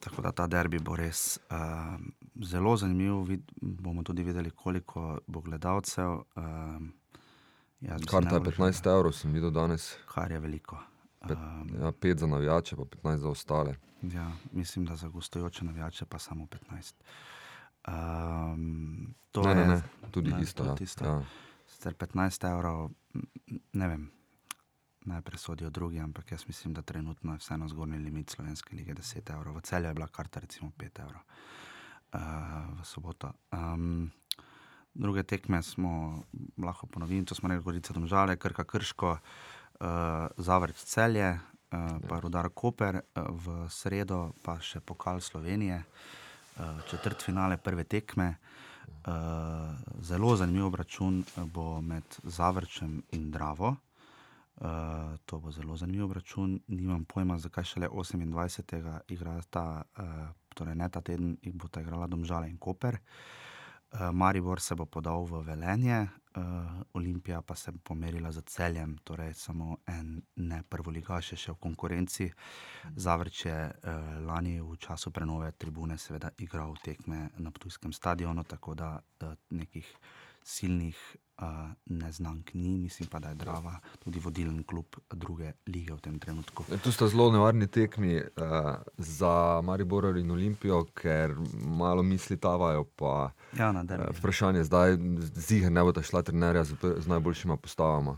Tako 0.00 0.22
da 0.22 0.32
ta 0.32 0.46
derbi 0.46 0.78
bo 0.78 0.96
res 0.96 1.38
uh, 1.50 1.96
zelo 2.44 2.76
zanimiv. 2.76 3.22
Vid, 3.28 3.52
bomo 3.60 4.02
tudi 4.02 4.22
videli, 4.22 4.50
koliko 4.50 5.18
bo 5.26 5.40
gledalcev. 5.40 6.12
Uh, 6.36 6.82
Karta 8.10 8.18
je 8.18 8.32
najbolj 8.32 8.52
15 8.58 8.90
evrov, 8.92 9.12
sem 9.12 9.32
videl 9.32 9.50
danes. 9.50 9.94
Kar 10.08 10.32
je 10.32 10.40
veliko. 10.40 10.80
Pet, 11.28 11.38
Um, 11.38 11.68
ja, 11.80 11.92
5 11.92 12.18
za 12.18 12.26
navijače, 12.26 12.76
pa 12.76 12.82
15 12.82 13.16
za 13.16 13.28
ostale. 13.28 13.74
ja, 14.02 14.32
mislim, 14.52 14.84
da 14.84 14.96
za 14.96 15.08
gostujoče 15.08 15.64
navijače 15.64 16.04
pa 16.04 16.18
samo 16.18 16.46
15. 16.46 16.94
Um, 17.88 19.14
to 19.30 19.42
Ne, 19.42 19.54
ne, 19.54 19.60
je 19.60 19.68
ne, 19.68 19.82
tudi 20.10 20.30
ne, 20.30 20.42
isto. 20.42 20.64
tudi 20.64 20.82
Ja. 20.82 20.84
isto. 20.84 21.04
Ja. 21.04 21.22
Sicer 21.66 21.94
15 21.94 22.48
evrov, 22.48 22.90
ne 23.72 23.88
vem, 23.88 24.10
najprej 25.00 25.38
sodijo 25.38 25.70
drugi, 25.70 26.00
ampak 26.00 26.32
jaz 26.32 26.44
mislim, 26.46 26.74
da 26.74 26.82
trenutno 26.82 27.32
je 27.32 27.38
vseeno 27.38 27.68
zgornji 27.68 27.98
limit 27.98 28.30
slovenske 28.30 28.76
lige 28.76 28.94
10 28.94 29.32
evrov. 29.32 29.56
V 29.56 29.60
celju 29.60 29.88
je 29.88 29.94
bila 29.94 30.06
karta 30.06 30.40
recimo 30.40 30.70
5 30.78 31.00
evrov 31.00 31.20
uh, 32.12 32.20
v 32.80 32.84
soboto. 32.84 33.32
Um, 33.52 34.10
druge 34.94 35.22
tekme 35.22 35.62
smo 35.62 36.22
lahko 36.58 36.86
ponovili, 36.86 37.24
to 37.24 37.34
smo 37.34 37.48
rekli, 37.48 37.64
Gorica 37.64 37.92
Domžale, 37.92 38.36
Krka 38.36 38.64
Krško, 38.64 39.10
uh, 39.10 39.18
Zavrč 40.36 40.76
Celje, 40.76 41.30
uh, 41.32 41.98
pa 42.08 42.20
Rudar 42.20 42.48
Koper, 42.54 42.96
uh, 42.96 43.28
v 43.30 43.68
sredo 43.68 44.32
pa 44.42 44.56
še 44.60 44.80
pokal 44.80 45.20
Slovenije, 45.20 45.82
uh, 45.82 46.80
četrt 46.90 47.22
finale 47.22 47.56
prve 47.56 47.84
tekme. 47.84 48.36
Uh, 49.06 49.74
zelo 50.02 50.36
zanimiv 50.36 50.74
račun 50.74 51.24
bo 51.52 51.80
med 51.80 52.18
Zavrčem 52.24 53.02
in 53.12 53.30
Dravo. 53.30 53.76
Uh, 54.56 55.14
to 55.26 55.38
bo 55.38 55.52
zelo 55.52 55.76
zanimiv 55.76 56.12
račun. 56.12 56.60
Nimam 56.68 57.04
pojma, 57.04 57.38
zakaj 57.38 57.64
šele 57.64 57.88
28. 57.88 59.00
igra 59.08 59.40
ta, 59.50 59.82
uh, 59.98 60.28
torej 60.54 60.74
ne 60.74 60.88
ta 60.88 61.00
teden, 61.00 61.36
jih 61.42 61.54
bo 61.54 61.68
ta 61.68 61.84
igrala 61.84 62.06
Domžale 62.06 62.48
in 62.48 62.58
Koper. 62.58 62.94
Uh, 62.94 63.45
Maribor 64.12 64.60
se 64.60 64.74
bo 64.74 64.86
podal 64.86 65.24
v 65.24 65.42
Velenje, 65.46 66.08
uh, 66.36 66.42
Olimpija 66.92 67.42
pa 67.42 67.54
se 67.54 67.72
bo 67.72 67.78
pomerila 67.82 68.32
z 68.32 68.42
celjem, 68.46 68.96
torej 69.04 69.34
samo 69.34 69.76
en 69.86 70.22
ne 70.36 70.62
prvoligaš 70.68 71.32
še 71.34 71.52
v 71.52 71.60
konkurenci. 71.60 72.30
Zavrč 72.96 73.44
je 73.46 73.56
uh, 73.56 74.20
lani 74.26 74.60
v 74.60 74.76
času 74.76 75.10
prenove 75.10 75.52
tribune 75.52 75.98
seveda 75.98 76.30
igral 76.38 76.76
tekme 76.84 77.30
na 77.38 77.50
Ptujskem 77.50 77.92
stadionu, 77.92 78.44
tako 78.44 78.74
da 78.74 79.00
nekih 79.50 79.88
silnih 80.46 80.98
uh, 81.42 81.46
neznank 81.86 82.54
ni, 82.54 82.78
mislim 82.78 83.08
pa, 83.08 83.18
da 83.18 83.28
je 83.28 83.34
Drava 83.34 83.80
tudi 84.04 84.20
vodilni 84.22 84.62
klub 84.64 84.96
druge 85.10 85.52
lige 85.66 85.94
v 85.94 86.00
tem 86.00 86.18
trenutku. 86.18 86.64
E, 86.72 86.78
tu 86.78 86.92
sta 86.92 87.08
zelo 87.08 87.30
nevarni 87.32 87.66
tekmi 87.66 88.16
uh, 88.16 88.76
za 88.96 89.60
Maribor 89.64 90.16
in 90.16 90.30
Olimpijo, 90.30 90.84
ker 90.94 91.34
malo 91.66 92.02
misli 92.02 92.36
tavajo. 92.36 92.84
Pa, 92.96 93.30
ja, 93.58 93.72
uh, 93.72 94.06
vprašanje 94.18 94.62
je 94.62 94.70
zdaj, 94.70 94.96
zihar 95.48 95.72
ne 95.72 95.82
bo 95.82 95.92
ta 95.92 96.02
šla 96.02 96.22
trenerja 96.22 96.64
z, 96.64 96.78
z 96.98 97.06
najboljšima 97.10 97.56
postavama. 97.56 98.16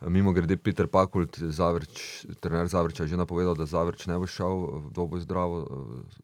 Mimo 0.00 0.32
grede, 0.32 0.56
Peter 0.56 0.86
Pakult, 0.86 1.40
Zavrč, 1.42 2.24
trener 2.40 2.68
Zavrča, 2.70 3.02
je 3.02 3.08
že 3.08 3.16
napovedal, 3.18 3.56
da 3.58 3.66
Zavrč 3.66 4.06
ne 4.06 4.14
bo 4.18 4.28
šel 4.30 4.86
v 4.86 4.90
dobo 4.94 5.18
zdravo, 5.18 5.56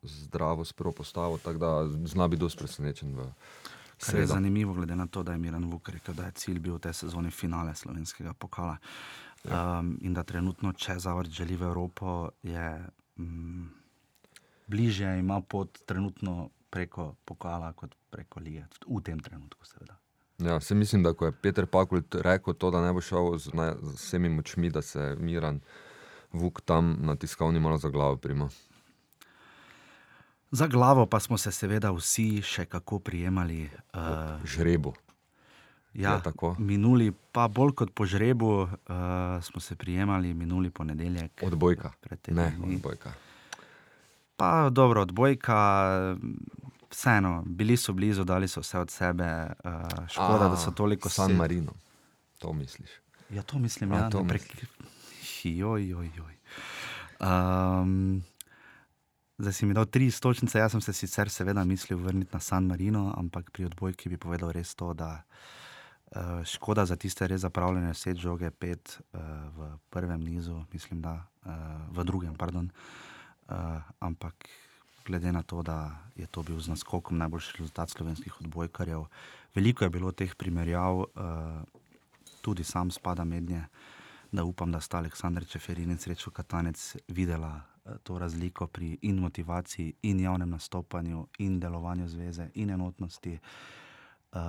zdravo 0.03 0.65
s 0.65 0.73
prvo 0.73 0.93
postavo, 0.93 1.39
tako 1.43 1.59
da 1.59 1.71
zna 2.07 2.29
biti 2.29 2.41
dosti 2.41 2.63
presenečen. 2.63 3.19
V, 3.19 3.27
Kar 3.99 4.21
je 4.21 4.27
zanimivo, 4.27 4.75
glede 4.75 4.97
na 4.97 5.07
to, 5.07 5.23
da 5.23 5.33
je 5.33 5.39
Miren 5.39 5.65
Vuk 5.71 5.89
rekel, 5.89 6.15
da 6.15 6.27
je 6.27 6.33
cilj 6.33 6.59
bil 6.59 6.75
v 6.75 6.85
tej 6.87 6.93
sezoni 7.05 7.31
finale 7.31 7.75
slovenskega 7.75 8.35
pokala. 8.35 8.77
Ja. 9.45 9.79
Um, 9.79 9.99
in 10.01 10.15
da 10.15 10.23
trenutno, 10.23 10.73
če 10.73 10.99
zavrt 10.99 11.31
želi 11.31 11.57
v 11.57 11.69
Evropo, 11.69 12.31
je 12.43 12.69
um, 13.21 13.69
bliže, 14.67 15.19
ima 15.19 15.41
pot 15.41 15.83
trenutno 15.87 16.49
preko 16.71 17.15
pokala, 17.25 17.73
kot 17.73 17.95
preko 18.11 18.41
lige. 18.41 18.65
V 18.89 19.03
tem 19.05 19.21
trenutku, 19.21 19.67
seveda. 19.69 19.99
Ja, 20.39 20.61
se 20.61 20.75
mislim, 20.75 21.03
da 21.03 21.13
ko 21.13 21.27
je 21.27 21.33
Peter 21.33 21.67
Pakult 21.67 22.15
rekel 22.15 22.55
to, 22.55 22.71
da 22.71 22.81
ne 22.83 22.93
bo 22.93 23.01
šel 23.01 23.39
z, 23.39 23.53
ne, 23.55 23.75
z 23.83 23.95
vsemi 23.95 24.29
močmi, 24.29 24.71
da 24.71 24.83
se 24.83 25.17
Miren 25.21 25.61
Vuk 26.33 26.61
tam 26.65 26.97
na 27.01 27.17
tiskovni 27.17 27.61
malo 27.61 27.79
za 27.79 27.89
glavo 27.89 28.17
prima. 28.17 28.49
Za 30.55 30.67
glavo 30.67 31.07
pa 31.07 31.21
smo 31.21 31.39
se 31.39 31.51
seveda 31.53 31.91
vsi 31.91 32.43
še 32.43 32.65
kako 32.71 32.99
prijemali. 32.99 33.65
Uh, 33.95 34.45
žrebu. 34.47 34.93
Ja, 35.95 36.21
minuli, 36.59 37.13
pa 37.33 37.49
bolj 37.49 37.73
kot 37.79 37.91
po 37.95 38.07
žrebu, 38.07 38.51
uh, 38.63 38.69
smo 39.43 39.61
se 39.61 39.75
prijemali 39.77 40.35
minuli 40.35 40.71
ponedeljek. 40.71 41.43
Odbojka. 41.43 41.91
Ne, 42.29 42.53
odbojka. 42.63 43.13
Pa 44.37 44.71
dobro, 44.71 45.03
odbojka. 45.03 45.57
Vseeno, 46.91 47.43
bili 47.47 47.77
so 47.77 47.93
blizu, 47.93 48.25
dali 48.25 48.49
so 48.49 48.63
vse 48.63 48.79
od 48.79 48.91
sebe, 48.91 49.31
uh, 49.65 50.07
škoda, 50.07 50.47
A, 50.47 50.49
da 50.49 50.57
so 50.57 50.71
toliko 50.71 51.09
sami. 51.09 51.33
San 51.33 51.39
Marino, 51.39 51.75
to 52.39 52.53
misliš. 52.53 52.91
Ja, 53.31 53.43
to 53.43 53.59
mislim, 53.59 53.93
A, 53.93 53.97
ja, 53.97 54.11
to 54.11 54.23
prek... 54.29 54.47
joj, 55.43 55.89
joj, 55.89 56.11
joj. 56.17 56.35
Um, 57.19 58.23
Zdaj 59.39 59.53
si 59.53 59.67
mi 59.67 59.75
dal 59.75 59.87
tri 59.91 60.11
stočnice, 60.11 60.59
jaz 60.59 60.71
sem 60.73 60.81
se 60.81 60.93
sicer 60.95 61.27
seveda 61.31 61.65
mislil 61.65 61.99
vrniti 61.99 62.31
na 62.33 62.41
San 62.41 62.67
Marino, 62.71 63.11
ampak 63.19 63.51
pri 63.51 63.67
odbojki 63.67 64.09
bi 64.09 64.17
povedal 64.17 64.53
res 64.55 64.77
to, 64.79 64.93
da 64.95 65.25
uh, 65.27 66.45
škoda 66.47 66.85
za 66.87 66.95
tiste 66.95 67.27
res 67.27 67.43
zapravljene 67.43 67.91
set 67.99 68.21
žoge, 68.23 68.53
pet 68.55 68.95
uh, 68.95 69.19
v 69.57 69.73
prvem 69.91 70.23
nizu, 70.23 70.61
mislim, 70.71 71.03
da 71.03 71.17
uh, 71.19 71.51
v 71.91 72.05
drugem, 72.07 72.37
pardon. 72.39 72.71
Uh, 73.51 73.83
ampak 73.99 74.47
glede 75.03 75.33
na 75.35 75.43
to, 75.43 75.67
da 75.67 75.99
je 76.15 76.31
to 76.31 76.47
bil 76.47 76.63
z 76.63 76.71
naskokom 76.71 77.19
najboljši 77.19 77.59
rezultat 77.59 77.91
slovenskih 77.91 78.39
odbojkarjev, 78.41 79.03
veliko 79.55 79.85
je 79.85 79.91
bilo 79.91 80.15
teh 80.15 80.31
primerjav, 80.39 81.11
uh, 81.11 81.11
tudi 82.39 82.63
sam 82.63 82.95
spada 82.95 83.27
mednje, 83.27 83.67
da 84.35 84.45
upam, 84.45 84.73
da 84.73 84.81
sta 84.81 84.99
Aleksandr 84.99 85.45
Čeferin 85.47 85.91
in 85.91 85.99
Srečo 85.99 86.31
Katanec 86.31 86.97
videla 87.09 87.61
to 88.03 88.19
razliko 88.19 88.67
pri 88.67 88.99
in 89.03 89.19
motivaciji, 89.19 89.95
in 90.03 90.21
javnem 90.21 90.51
nastopanju, 90.51 91.27
in 91.39 91.61
delovanju 91.61 92.09
zveze, 92.09 92.49
in 92.55 92.71
enotnosti, 92.71 93.39
uh, 94.33 94.41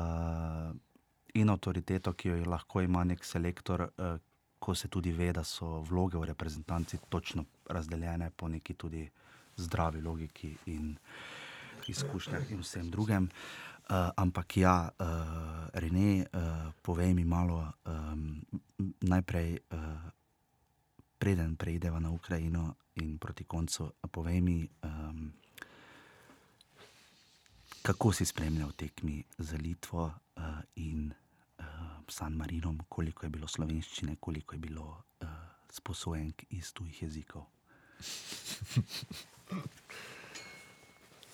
in 1.33 1.49
avtoriteto, 1.49 2.13
ki 2.13 2.29
jo 2.29 2.49
lahko 2.49 2.81
ima 2.81 3.03
nek 3.03 3.25
selektor, 3.25 3.81
uh, 3.81 4.17
ko 4.59 4.75
se 4.75 4.87
tudi 4.87 5.11
ve, 5.11 5.31
da 5.33 5.43
so 5.43 5.81
vloge 5.81 6.17
v 6.17 6.25
reprezentanci 6.25 6.97
točno 7.09 7.45
razdeljene 7.69 8.31
po 8.35 8.47
neki 8.47 8.73
tudi 8.73 9.09
zdravi 9.55 10.01
logiki 10.01 10.55
in 10.65 10.95
izkušnjah 11.87 12.51
in 12.51 12.59
vsem 12.59 12.89
drugem. 12.89 13.23
Uh, 13.23 13.74
ampak 13.91 14.57
ja, 14.57 14.89
uh, 14.89 15.69
Rene, 15.73 16.25
uh, 16.25 16.73
povej 16.81 17.13
mi 17.13 17.25
malo 17.25 17.61
um, 17.85 18.41
najprej. 19.01 19.59
Uh, 19.71 20.15
preden 21.17 21.55
preideva 21.55 21.99
na 21.99 22.11
Ukrajino 22.11 22.75
in 23.01 23.17
proti 23.17 23.43
koncu, 23.43 23.91
povej 24.11 24.41
mi, 24.41 24.69
um, 24.83 25.33
kako 27.81 28.13
si 28.13 28.25
spremljal 28.25 28.71
tekmi 28.77 29.23
za 29.37 29.57
Litvo 29.57 30.05
uh, 30.05 30.43
in 30.75 31.13
uh, 31.59 31.65
San 32.07 32.33
Marinom, 32.33 32.79
koliko 32.89 33.25
je 33.25 33.29
bilo 33.29 33.47
slovenščine, 33.47 34.15
koliko 34.19 34.55
je 34.55 34.59
bilo 34.59 34.85
uh, 35.21 35.27
sposojenk 35.71 36.43
iz 36.49 36.73
tujih 36.73 37.03
jezikov. 37.03 37.43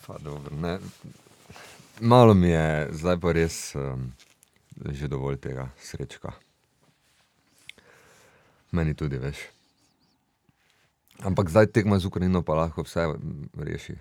Pa, 0.08 0.18
dobro, 0.18 0.80
Malo 2.00 2.34
mi 2.34 2.50
je, 2.50 2.88
zdaj 2.92 3.20
pa 3.20 3.32
res 3.32 3.76
um, 3.76 4.12
že 4.90 5.08
dovolj 5.08 5.38
tega 5.38 5.70
srečka. 5.78 6.34
Meni 8.72 8.96
tudi 8.96 9.20
veš. 9.20 9.38
Ampak 11.22 11.52
zdaj 11.52 11.70
tekma 11.76 12.00
z 12.00 12.10
Ukrajino 12.10 12.42
pa 12.42 12.56
lahko 12.58 12.86
vse 12.88 13.06
reši. 13.54 13.98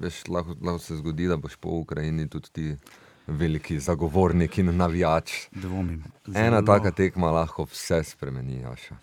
Veš, 0.00 0.26
lahko, 0.28 0.56
lahko 0.60 0.82
se 0.82 0.96
zgodi, 0.98 1.28
da 1.30 1.36
boš 1.40 1.56
po 1.56 1.78
Ukrajini 1.80 2.28
tudi 2.28 2.50
ti 2.52 2.66
veliki 3.26 3.78
zagovornik 3.80 4.58
in 4.58 4.76
navijač. 4.76 5.48
Dvomim. 5.52 6.04
Zelo... 6.26 6.46
Ena 6.46 6.60
taka 6.64 6.90
tekma 6.90 7.30
lahko 7.32 7.64
vse 7.64 8.02
spremeni. 8.04 8.60
Jaša. 8.60 8.96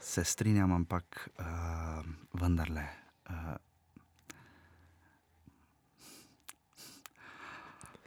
Se 0.00 0.24
strinjam, 0.24 0.72
ampak 0.72 1.28
uh, 1.38 2.02
vendarle. 2.34 2.86
Uh, 3.30 3.54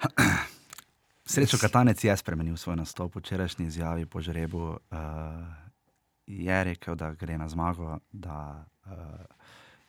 Srečo 1.25 1.57
Katanec 1.57 2.03
je 2.03 2.17
spremenil 2.17 2.57
svoj 2.57 2.75
nastop 2.75 3.15
v 3.15 3.19
včerajšnji 3.19 3.65
izjavi 3.65 4.05
po 4.05 4.21
žrebu. 4.21 4.77
Uh, 4.91 4.99
je 6.27 6.63
rekel, 6.63 6.95
da 6.95 7.13
gre 7.13 7.37
na 7.37 7.49
zmago, 7.49 7.99
da 8.11 8.65
uh, 8.85 8.91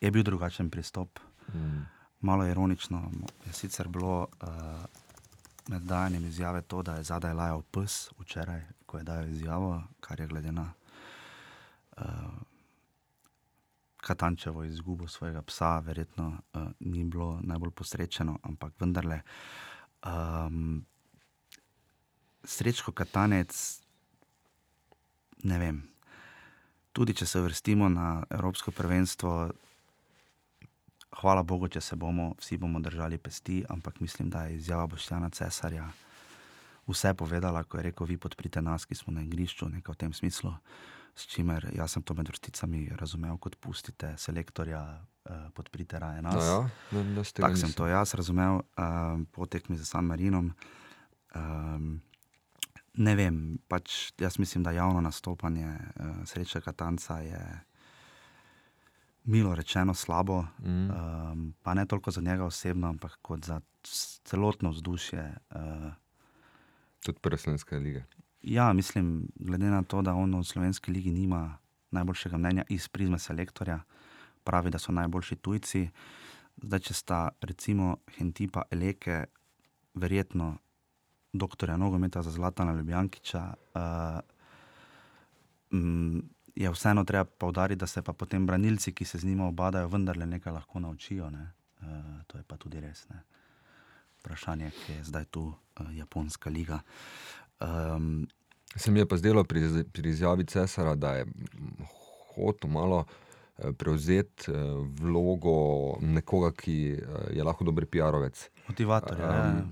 je 0.01 0.11
bil 0.11 0.23
drugačen 0.23 0.71
pristop. 0.71 1.19
Mm. 1.55 1.85
Malo 2.21 2.47
ironično 2.47 3.11
je 3.47 3.53
sicer 3.53 3.89
bilo 3.89 4.29
uh, 4.43 4.49
med 5.69 5.83
dajanjem 5.83 6.25
izjave 6.25 6.63
to, 6.63 6.83
da 6.83 6.97
je 6.97 7.05
zadaj 7.05 7.33
lajal 7.33 7.63
pes 7.63 8.11
včeraj, 8.19 8.63
ko 8.87 8.99
je 8.99 9.05
dajal 9.05 9.29
izjavo, 9.29 9.83
kar 10.01 10.21
je 10.21 10.27
glede 10.27 10.53
na 10.53 10.73
uh, 11.97 12.05
Katančevo 13.97 14.65
izgubo 14.65 15.09
svojega 15.09 15.43
psa, 15.43 15.79
verjetno 15.79 16.29
uh, 16.29 16.63
ni 16.81 17.05
bilo 17.05 17.41
najbolj 17.43 17.71
posrečeno, 17.71 18.39
ampak 18.43 18.73
vendarle. 18.81 19.21
Um, 20.07 20.85
Srečko 22.47 22.93
Katanec, 22.93 23.51
ne 25.43 25.59
vem, 25.59 25.83
tudi 26.95 27.15
če 27.15 27.27
se 27.27 27.43
vrstimo 27.43 27.89
na 27.91 28.23
Evropsko 28.31 28.71
prvenstvo, 28.71 29.51
hvala 31.21 31.43
Bogu, 31.43 31.69
če 31.69 31.81
se 31.81 31.97
bomo 31.99 32.35
vsi 32.39 32.59
bomo 32.59 32.81
držali 32.81 33.19
pesti, 33.19 33.65
ampak 33.69 34.01
mislim, 34.01 34.31
da 34.31 34.47
je 34.47 34.61
izjava 34.61 34.87
Boštjana 34.87 35.31
Cesarja 35.31 35.89
vse 36.87 37.15
povedala, 37.15 37.65
ko 37.65 37.79
je 37.79 37.83
rekel: 37.91 38.07
Vi 38.07 38.17
podprite 38.17 38.63
nas, 38.63 38.87
ki 38.87 38.95
smo 38.95 39.13
na 39.13 39.27
igrišču, 39.27 39.69
nekaj 39.69 39.95
v 39.95 39.99
tem 39.99 40.13
smislu. 40.13 40.55
S 41.17 41.27
čimer 41.33 41.71
jaz 41.73 41.95
sem 41.97 42.03
to 42.05 42.15
med 42.15 42.29
vrsticami 42.29 42.91
razumel, 43.01 43.39
kot 43.41 43.57
pustite 43.57 44.13
selektorja, 44.21 44.83
eh, 45.25 45.47
podprite 45.55 45.99
raje 45.99 46.23
nas. 46.23 46.35
No 46.35 46.43
ja, 46.43 47.23
Tako 47.33 47.57
sem 47.57 47.73
to 47.73 47.87
jaz 47.87 48.15
razumel, 48.15 48.61
eh, 48.61 49.25
po 49.33 49.47
tekmi 49.47 49.77
za 49.77 49.85
San 49.85 50.05
Marinom. 50.05 50.53
Eh, 51.35 51.41
ne 52.97 53.15
vem, 53.17 53.59
pač 53.69 54.13
jaz 54.21 54.39
mislim, 54.39 54.65
da 54.65 54.73
javno 54.73 55.01
nastopanje 55.05 55.69
uh, 55.69 56.25
sreče 56.25 56.61
Katanca 56.61 57.19
je 57.21 57.43
milo 59.25 59.55
rečeno 59.55 59.95
slabo. 59.95 60.45
Mm. 60.59 60.91
Um, 60.91 61.55
pa 61.63 61.75
ne 61.75 61.87
toliko 61.87 62.11
za 62.11 62.21
njega 62.21 62.45
osebno, 62.45 62.89
ampak 62.89 63.19
kot 63.23 63.45
za 63.45 63.61
celotno 64.25 64.71
vzdušje. 64.71 65.35
Uh, 65.51 65.93
Tudi 67.05 67.19
prve 67.23 67.39
slovenske 67.39 67.79
lige. 67.79 68.05
Ja, 68.47 68.73
mislim, 68.73 69.29
glede 69.35 69.67
na 69.67 69.83
to, 69.83 70.03
da 70.03 70.15
on 70.15 70.35
v 70.39 70.45
slovenski 70.45 70.93
ligi 70.93 71.11
nima 71.11 71.59
najboljšega 71.91 72.39
mnenja 72.39 72.65
iz 72.69 72.89
prizme 72.89 73.19
selektorja, 73.19 73.81
pravi, 74.45 74.71
da 74.71 74.79
so 74.79 74.93
najboljši 74.93 75.37
tujci. 75.37 75.89
Zdaj, 76.63 76.81
če 76.81 76.95
sta 76.95 77.19
recimo 77.41 77.97
Hentipa 78.19 78.63
Eleke 78.71 79.25
verjetno 79.95 80.57
doktorja 81.33 81.77
nogometa 81.77 82.23
za 82.23 82.31
Zlatana 82.31 82.73
Ljubljankiča, 82.73 83.43
uh, 83.75 84.21
je 86.55 86.71
vseeno 86.71 87.05
treba 87.05 87.25
povdariti, 87.25 87.81
da 87.81 87.87
se 87.87 88.03
pa 88.03 88.13
potem 88.13 88.47
branilci, 88.47 88.93
ki 88.93 89.05
se 89.05 89.19
z 89.19 89.27
njima 89.27 89.49
obadajo, 89.49 89.89
vendarle 89.89 90.27
nekaj 90.27 90.53
lahko 90.53 90.81
naučijo. 90.81 91.31
Ne? 91.31 91.51
Uh, 91.83 92.23
to 92.27 92.39
je 92.39 92.45
pa 92.47 92.57
tudi 92.57 92.81
res. 92.81 93.09
Ne? 93.09 93.23
Vprašanje, 94.21 94.71
ki 94.71 94.93
je 94.93 95.05
zdaj 95.05 95.25
tu, 95.25 95.51
uh, 95.81 95.95
Japonska 95.97 96.51
liga. 96.51 96.81
Um, 97.61 98.27
se 98.77 98.91
mi 98.91 99.01
je 99.01 99.09
pa 99.09 99.17
zdelo 99.17 99.45
pri, 99.45 99.85
pri 99.93 100.11
izjavi 100.11 100.45
Cesara, 100.45 100.95
da 100.95 101.15
je 101.21 101.27
hotel 102.35 102.71
malo 102.71 103.05
prevzeti 103.79 104.53
vlogo 105.01 105.97
nekoga, 106.01 106.51
ki 106.53 106.75
je 107.33 107.45
lahko 107.45 107.65
dober 107.65 107.87
PR-ovec. 107.89 108.43
Motivator. 108.69 109.17
Um, 109.17 109.71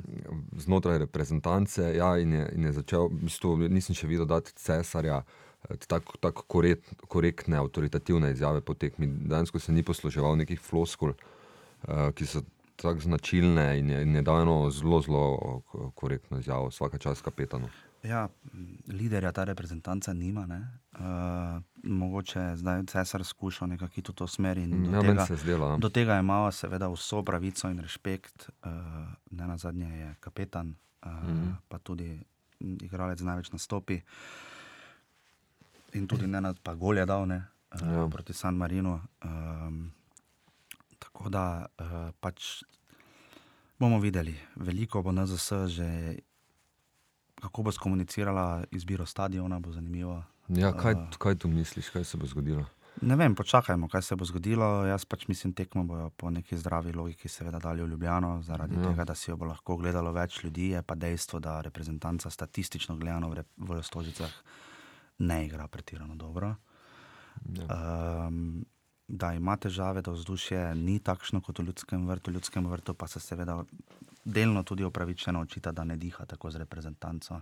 znotraj 0.56 0.98
reprezentance. 0.98 1.82
Ja, 1.96 2.14
in, 2.18 2.32
je, 2.32 2.46
in 2.54 2.64
je 2.64 2.72
začel, 2.72 3.08
v 3.12 3.26
bistvu, 3.28 3.56
nisem 3.68 3.96
še 3.96 4.08
videl, 4.08 4.24
da 4.30 4.40
je 4.40 4.54
cesarja 4.56 5.20
tako 5.88 6.16
tak 6.20 6.42
korekt, 6.48 6.92
korektne, 7.08 7.58
avtoritativne 7.60 8.32
izjave 8.32 8.60
po 8.60 8.74
tekmi. 8.74 9.06
Danes 9.06 9.52
se 9.58 9.72
ni 9.72 9.82
posluževal 9.82 10.36
nekih 10.36 10.60
floskul, 10.60 11.14
uh, 11.14 12.10
ki 12.14 12.26
so 12.28 12.44
tako 12.76 13.00
značilne 13.00 13.78
in 13.78 13.90
je, 13.90 14.02
in 14.02 14.14
je 14.14 14.22
dal 14.22 14.42
eno 14.42 14.70
zelo, 14.70 15.00
zelo 15.00 15.60
korektno 15.94 16.38
izjavo, 16.38 16.68
vsaka 16.68 16.98
čas 16.98 17.20
kapetanu. 17.20 17.68
Ja, 18.04 18.28
liderja 18.88 19.32
ta 19.32 19.44
reprezentanca 19.44 20.12
nima. 20.12 20.44
Uh, 20.92 21.00
mogoče 21.82 22.56
zdaj 22.56 22.82
cesar 22.86 23.24
skušal 23.24 23.68
nekako 23.68 24.00
v 24.08 24.14
to 24.14 24.26
smer. 24.26 24.58
Ja, 24.58 25.00
tega, 25.00 25.26
zdelo, 25.36 25.76
do 25.78 25.88
tega 25.88 26.14
je 26.14 26.20
imel 26.20 26.50
seveda 26.52 26.88
vso 26.92 27.22
pravico 27.22 27.70
in 27.70 27.80
respekt, 27.80 28.50
uh, 28.64 28.70
ne 29.30 29.46
na 29.46 29.56
zadnje 29.56 29.88
je 29.88 30.14
kapetan, 30.20 30.74
uh, 31.06 31.12
mm 31.12 31.28
-hmm. 31.28 31.54
pa 31.68 31.78
tudi 31.78 32.20
igralec 32.60 33.20
največ 33.20 33.50
nastopi. 33.52 34.00
In 35.92 36.06
tudi 36.06 36.26
ne 36.26 36.40
na 36.40 36.54
pa 36.62 36.74
golje 36.74 37.06
dal 37.06 37.26
ne, 37.26 37.44
uh, 37.74 37.88
ja. 37.88 38.08
proti 38.08 38.32
San 38.32 38.54
Marinu. 38.56 39.00
Um, 39.24 39.92
tako 41.14 41.30
da 41.30 41.66
uh, 41.78 42.10
pač 42.20 42.64
bomo 43.78 44.00
videli, 44.02 44.34
veliko 44.56 45.02
bo 45.02 45.12
NZS 45.14 45.70
že 45.70 46.18
kako 47.38 47.62
bo 47.62 47.72
skomunicirala 47.72 48.64
izbiro 48.74 49.06
stadiona, 49.06 49.60
bo 49.60 49.70
zanimivo. 49.70 50.22
Ja, 50.48 50.72
kaj, 50.74 50.94
uh, 50.94 51.18
kaj 51.18 51.38
tu 51.38 51.48
misliš, 51.48 51.92
kaj 51.94 52.04
se 52.04 52.18
bo 52.18 52.26
zgodilo? 52.26 52.66
Ne 53.02 53.16
vem, 53.16 53.34
počakajmo, 53.34 53.88
kaj 53.88 54.02
se 54.02 54.16
bo 54.16 54.26
zgodilo. 54.26 54.86
Jaz 54.86 55.04
pač 55.04 55.28
mislim, 55.28 55.52
tekmo 55.54 55.84
bojo 55.84 56.10
po 56.10 56.30
neki 56.30 56.58
zdravi 56.58 56.92
logiki, 56.92 57.28
seveda, 57.28 57.58
dali 57.58 57.82
v 57.82 57.88
Ljubljano, 57.94 58.42
zaradi 58.42 58.74
ja. 58.74 58.82
tega, 58.88 59.04
da 59.04 59.14
si 59.14 59.30
jo 59.30 59.36
bo 59.36 59.46
lahko 59.50 59.76
gledalo 59.76 60.12
več 60.14 60.42
ljudi. 60.44 60.72
Je 60.74 60.82
pa 60.82 60.94
dejstvo, 60.94 61.40
da 61.40 61.60
reprezentanca 61.60 62.30
statistično 62.30 62.96
gledano 62.96 63.30
v, 63.30 63.46
v 63.56 63.82
Stožicah 63.82 64.30
ne 65.18 65.44
igra 65.46 65.68
pretirano 65.68 66.14
dobro. 66.18 66.54
Ja. 67.54 67.66
Um, 68.26 68.64
da 69.08 69.32
ima 69.32 69.56
težave, 69.56 70.02
da 70.02 70.10
vzdušje 70.10 70.74
ni 70.74 70.98
takšno 70.98 71.40
kot 71.40 71.58
v 71.58 71.68
ljudskem 71.68 72.06
vrtu, 72.08 72.30
v 72.30 72.34
ljudskem 72.34 72.66
vrtu 72.66 72.94
pa 72.94 73.08
se 73.08 73.20
seveda 73.20 73.64
delno 74.24 74.62
tudi 74.62 74.84
upravičeno 74.84 75.40
očita, 75.40 75.72
da 75.72 75.84
ne 75.84 75.96
diha 75.96 76.24
tako 76.26 76.50
z 76.50 76.56
reprezentanco 76.56 77.40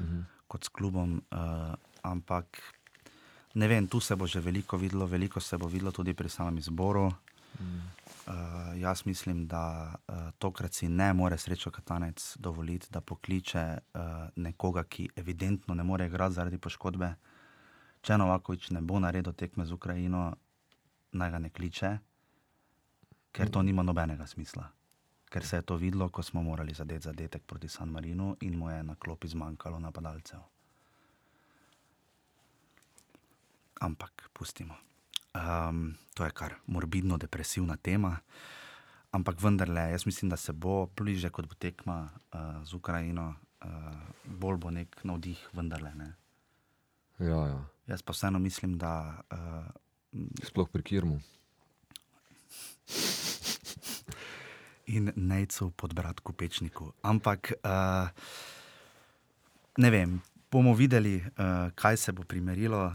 mhm. 0.00 0.20
kot 0.46 0.64
s 0.64 0.68
klubom. 0.68 1.22
Uh, 1.30 1.74
ampak 2.02 2.62
ne 3.54 3.68
vem, 3.68 3.86
tu 3.86 4.00
se 4.00 4.16
bo 4.16 4.26
že 4.26 4.40
veliko 4.40 4.76
videlo, 4.76 5.06
veliko 5.06 5.40
se 5.40 5.58
bo 5.58 5.66
videlo 5.66 5.92
tudi 5.92 6.14
pri 6.14 6.28
samem 6.28 6.58
izboru. 6.58 7.10
Mhm. 7.60 7.78
Uh, 8.26 8.80
jaz 8.80 9.06
mislim, 9.06 9.46
da 9.46 9.94
uh, 10.08 10.30
tokrat 10.38 10.74
si 10.74 10.88
ne 10.88 11.12
more 11.12 11.38
srečo 11.38 11.70
Katanec 11.70 12.36
dovoliti, 12.38 12.86
da 12.90 13.00
pokliče 13.00 13.78
uh, 13.78 14.00
nekoga, 14.36 14.84
ki 14.84 15.08
evidentno 15.16 15.74
ne 15.74 15.82
more 15.82 16.06
igrati 16.06 16.34
zaradi 16.34 16.58
poškodbe. 16.58 17.14
Če 18.02 18.16
Novakovič 18.18 18.70
ne 18.70 18.80
bo 18.80 19.00
naredil 19.00 19.32
tekme 19.32 19.66
z 19.66 19.72
Ukrajino, 19.72 20.36
naj 21.12 21.30
ga 21.30 21.38
ne 21.38 21.50
kliče, 21.50 21.98
ker 23.32 23.50
to 23.50 23.62
nima 23.62 23.82
nobenega 23.82 24.26
smisla 24.26 24.70
ker 25.30 25.46
se 25.46 25.56
je 25.56 25.62
to 25.62 25.76
videlo, 25.76 26.08
ko 26.08 26.22
smo 26.22 26.42
morali 26.42 26.74
zadeti 26.74 27.06
zadetek 27.06 27.42
proti 27.46 27.68
San 27.68 27.88
Marinu 27.88 28.36
in 28.40 28.58
mu 28.58 28.70
je 28.70 28.82
na 28.82 28.94
klopi 28.94 29.28
zmanjkalo 29.28 29.78
napadalcev. 29.78 30.40
Ampak 33.80 34.30
pustimo. 34.32 34.74
Um, 35.34 35.94
to 36.14 36.24
je 36.24 36.30
kar 36.30 36.54
morbidno 36.66 37.16
depresivna 37.16 37.76
tema. 37.76 38.16
Ampak 39.12 39.40
vendarle, 39.42 39.90
jaz 39.90 40.06
mislim, 40.06 40.30
da 40.30 40.36
se 40.36 40.52
bo 40.52 40.86
bliže 40.96 41.30
kot 41.30 41.46
bo 41.46 41.54
tekma 41.54 42.10
uh, 42.10 42.64
z 42.64 42.74
Ukrajino, 42.74 43.34
uh, 43.64 43.68
bolj 44.24 44.58
bo 44.58 44.70
nek 44.70 45.04
navdih, 45.04 45.48
vendarle. 45.52 45.94
Ne? 45.94 46.12
Ja, 47.18 47.46
ja. 47.46 47.64
Jaz 47.86 48.02
pa 48.02 48.12
vseeno 48.12 48.38
mislim, 48.38 48.78
da. 48.78 49.22
Uh, 49.30 49.70
Sploh 50.44 50.68
pri 50.68 50.82
Kirmu 50.82 51.20
in 54.90 55.12
nejcu 55.16 55.70
pod 55.70 55.94
bratku 55.94 56.32
Pečniku. 56.32 56.90
Ampak 57.02 57.54
uh, 57.62 58.10
ne 59.78 59.90
vem, 59.90 60.18
bomo 60.50 60.74
videli, 60.74 61.22
uh, 61.22 61.70
kaj 61.74 61.96
se 61.96 62.12
bo 62.12 62.26
primerilo 62.26 62.90
uh, 62.90 62.94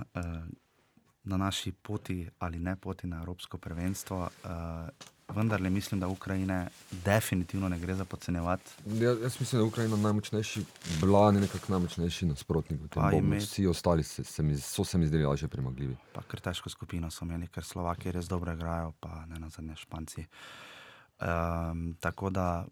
na 1.26 1.38
naši 1.38 1.72
poti 1.72 2.28
ali 2.40 2.60
ne 2.60 2.76
poti 2.76 3.08
na 3.08 3.24
Evropsko 3.24 3.58
prvenstvo. 3.58 4.18
Uh, 4.44 5.15
Vendar 5.28 5.62
le 5.62 5.70
mislim, 5.70 6.00
da 6.00 6.08
Ukrajine 6.08 6.68
definitivno 6.92 7.70
ne 7.70 7.80
gre 7.80 7.96
za 7.96 8.06
podcenjevati. 8.06 8.72
Ja, 8.86 9.10
jaz 9.10 9.40
mislim, 9.40 9.60
da 9.60 9.64
je 9.64 9.68
Ukrajina 9.68 9.98
najmočnejši, 9.98 10.66
bila 11.02 11.26
je 11.26 11.42
nekako 11.42 11.72
najmočnejši 11.72 12.26
nasprotnik. 12.26 12.82
Ime... 13.18 13.38
Vsi 13.38 13.68
ostali 13.68 14.04
se, 14.04 14.24
se 14.24 14.44
mi, 14.44 14.58
so 14.58 14.84
se 14.84 14.98
mi 14.98 15.08
zdeli 15.08 15.26
lažje 15.26 15.48
premagljivi. 15.48 15.96
Pa 16.14 16.22
ker 16.22 16.40
težko 16.40 16.70
skupino 16.70 17.12
so 17.12 17.26
imeli, 17.26 17.48
ker 17.48 17.64
Slovaki 17.64 18.12
res 18.12 18.28
dobro 18.28 18.54
igrajo, 18.54 18.94
pa 19.00 19.26
ne 19.26 19.40
na 19.40 19.50
zadnje 19.50 19.76
Španci. 19.76 20.22
Uh, 20.22 20.76
Um, 21.22 21.96
tako 22.00 22.30
da, 22.30 22.66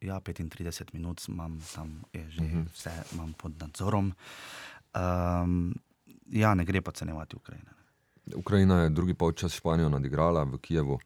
ja, 0.00 0.20
35 0.20 0.84
minut 0.92 1.28
imam 1.28 1.60
tam, 1.74 2.02
je 2.12 2.30
že 2.30 2.42
uh 2.42 2.48
mhm. 2.48 2.58
-huh. 2.58 2.72
vse 2.72 2.90
imam 3.12 3.32
pod 3.32 3.52
nadzorom. 3.60 4.12
Um, 4.94 5.74
ja, 6.26 6.54
ne 6.54 6.64
gre 6.64 6.80
pa 6.80 6.90
cenevati 6.90 7.36
Ukrajine. 7.36 7.70
Ukrajina 8.36 8.82
je 8.82 8.88
drugi 8.88 9.14
polčas 9.14 9.52
Španijo 9.52 9.88
nadigrala 9.88 10.42
v 10.42 10.58
Kijevu. 10.58 10.98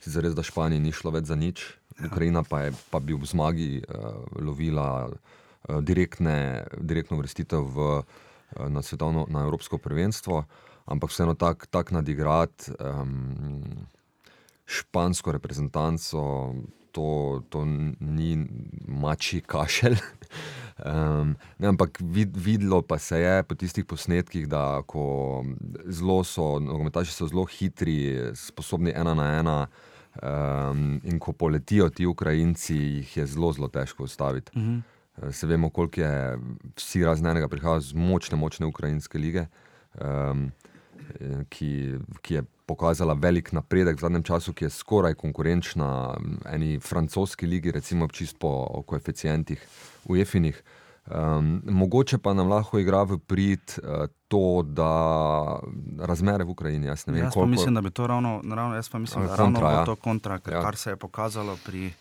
Sicer 0.00 0.26
res, 0.26 0.36
da 0.36 0.44
Španiji 0.46 0.82
ni 0.82 0.92
šlo 0.94 1.14
več 1.14 1.30
za 1.30 1.36
nič, 1.38 1.64
ja. 1.96 2.10
Ukrajina 2.10 2.44
pa, 2.44 2.66
je, 2.66 2.76
pa 2.92 3.00
bi 3.00 3.16
v 3.16 3.26
zmagi 3.26 3.70
uh, 3.80 4.22
lovila 4.38 5.08
uh, 5.08 5.80
direktne, 5.80 6.66
direktno 6.76 7.18
vrstitev 7.20 7.64
v, 7.64 7.90
uh, 8.00 8.68
na 8.68 8.84
svetovno, 8.84 9.26
na 9.32 9.46
Evropsko 9.48 9.80
prvenstvo, 9.80 10.44
ampak 10.86 11.10
vseeno 11.10 11.34
tako 11.34 11.70
tak 11.70 11.90
nadigrati. 11.96 12.76
Um, 12.78 13.88
špansko 14.66 15.30
reprezentanco, 15.32 16.54
to, 16.96 17.42
to 17.52 17.64
ni 18.00 18.36
mači 18.88 19.42
kašelj. 19.44 20.00
Um, 20.76 21.30
ne, 21.56 21.70
ampak 21.70 22.02
vid, 22.04 22.34
videlo 22.36 22.82
pa 22.84 22.98
se 23.00 23.16
je 23.22 23.42
po 23.48 23.54
tistih 23.56 23.84
posnetkih, 23.88 24.44
da 24.44 24.82
zelo 25.88 26.18
so 26.24 26.58
nogometaši 26.60 27.14
so 27.14 27.28
zelo 27.30 27.46
hitri, 27.48 27.96
sposobni 28.36 28.92
ena 28.92 29.14
na 29.16 29.28
ena. 29.38 29.56
Um, 30.20 31.00
in 31.04 31.16
ko 31.18 31.32
poletijo 31.32 31.88
ti 31.88 32.06
Ukrajinci, 32.06 32.76
jih 32.76 33.16
je 33.16 33.26
zelo, 33.26 33.52
zelo 33.56 33.68
težko 33.68 34.04
ustaviti. 34.04 34.52
Uh. 34.54 34.62
-huh. 34.62 35.32
Se 35.32 35.46
vemo, 35.46 35.70
koliko 35.70 36.00
je 36.00 36.38
vsi 36.76 37.04
razen 37.04 37.26
enega 37.26 37.48
prihajajo 37.48 37.80
z 37.80 37.94
močne, 37.94 38.36
močne 38.36 38.66
ukrajinske 38.66 39.18
lige, 39.18 39.46
um, 40.00 40.52
ki, 41.48 41.98
ki 42.22 42.34
je 42.34 42.42
pokazala 42.66 43.14
velik 43.14 43.52
napredek 43.52 43.96
v 43.96 44.00
zadnjem 44.00 44.22
času, 44.22 44.52
ki 44.52 44.66
je 44.66 44.70
skoraj 44.70 45.14
konkurenčna 45.14 46.16
eni 46.52 46.80
francoski 46.80 47.46
ligi, 47.46 47.70
recimo 47.70 48.08
čisto 48.08 48.38
po 48.40 48.82
koeficientih 48.86 49.62
v 50.08 50.20
Efinih. 50.20 50.62
Um, 51.06 51.62
mogoče 51.64 52.18
pa 52.18 52.32
nam 52.34 52.48
lahko 52.50 52.80
igra 52.82 53.04
v 53.06 53.18
prid 53.18 53.78
uh, 53.78 54.10
to, 54.28 54.66
da 54.66 54.90
razmere 56.02 56.44
v 56.44 56.50
Ukrajini. 56.50 56.86
Jaz, 56.86 57.06
vem, 57.06 57.16
jaz 57.16 57.34
koliko... 57.34 57.46
mislim, 57.46 57.74
da 57.74 57.80
bi 57.80 57.90
to 57.90 58.06
ravno, 58.06 58.40
ravno, 58.42 58.74
jaz 58.74 58.88
pa 58.88 58.98
mislim, 58.98 59.26
da 59.26 59.36
kontra, 59.36 59.62
ravno 59.62 59.78
ja. 59.78 59.84
to 59.84 59.96
kontra, 59.96 60.38
kar, 60.38 60.54
ja. 60.54 60.62
kar 60.62 60.76
se 60.76 60.90
je 60.90 60.96
pokazalo 60.96 61.54
pri, 61.66 61.92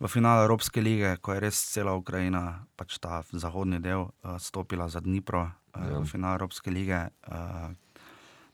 v 0.00 0.08
finalu 0.08 0.42
Evropske 0.46 0.80
lige, 0.80 1.16
ko 1.16 1.34
je 1.34 1.40
res 1.40 1.58
cela 1.74 1.96
Ukrajina, 1.98 2.62
pač 2.78 3.02
ta 3.02 3.24
zahodni 3.32 3.82
del, 3.82 4.06
uh, 4.06 4.38
stopila 4.38 4.86
za 4.88 5.02
Dnipro 5.02 5.42
uh, 5.42 5.50
ja. 5.74 5.98
v 5.98 6.06
finalu 6.06 6.38
Evropske 6.38 6.70
lige. 6.70 7.08
Uh, 7.26 7.74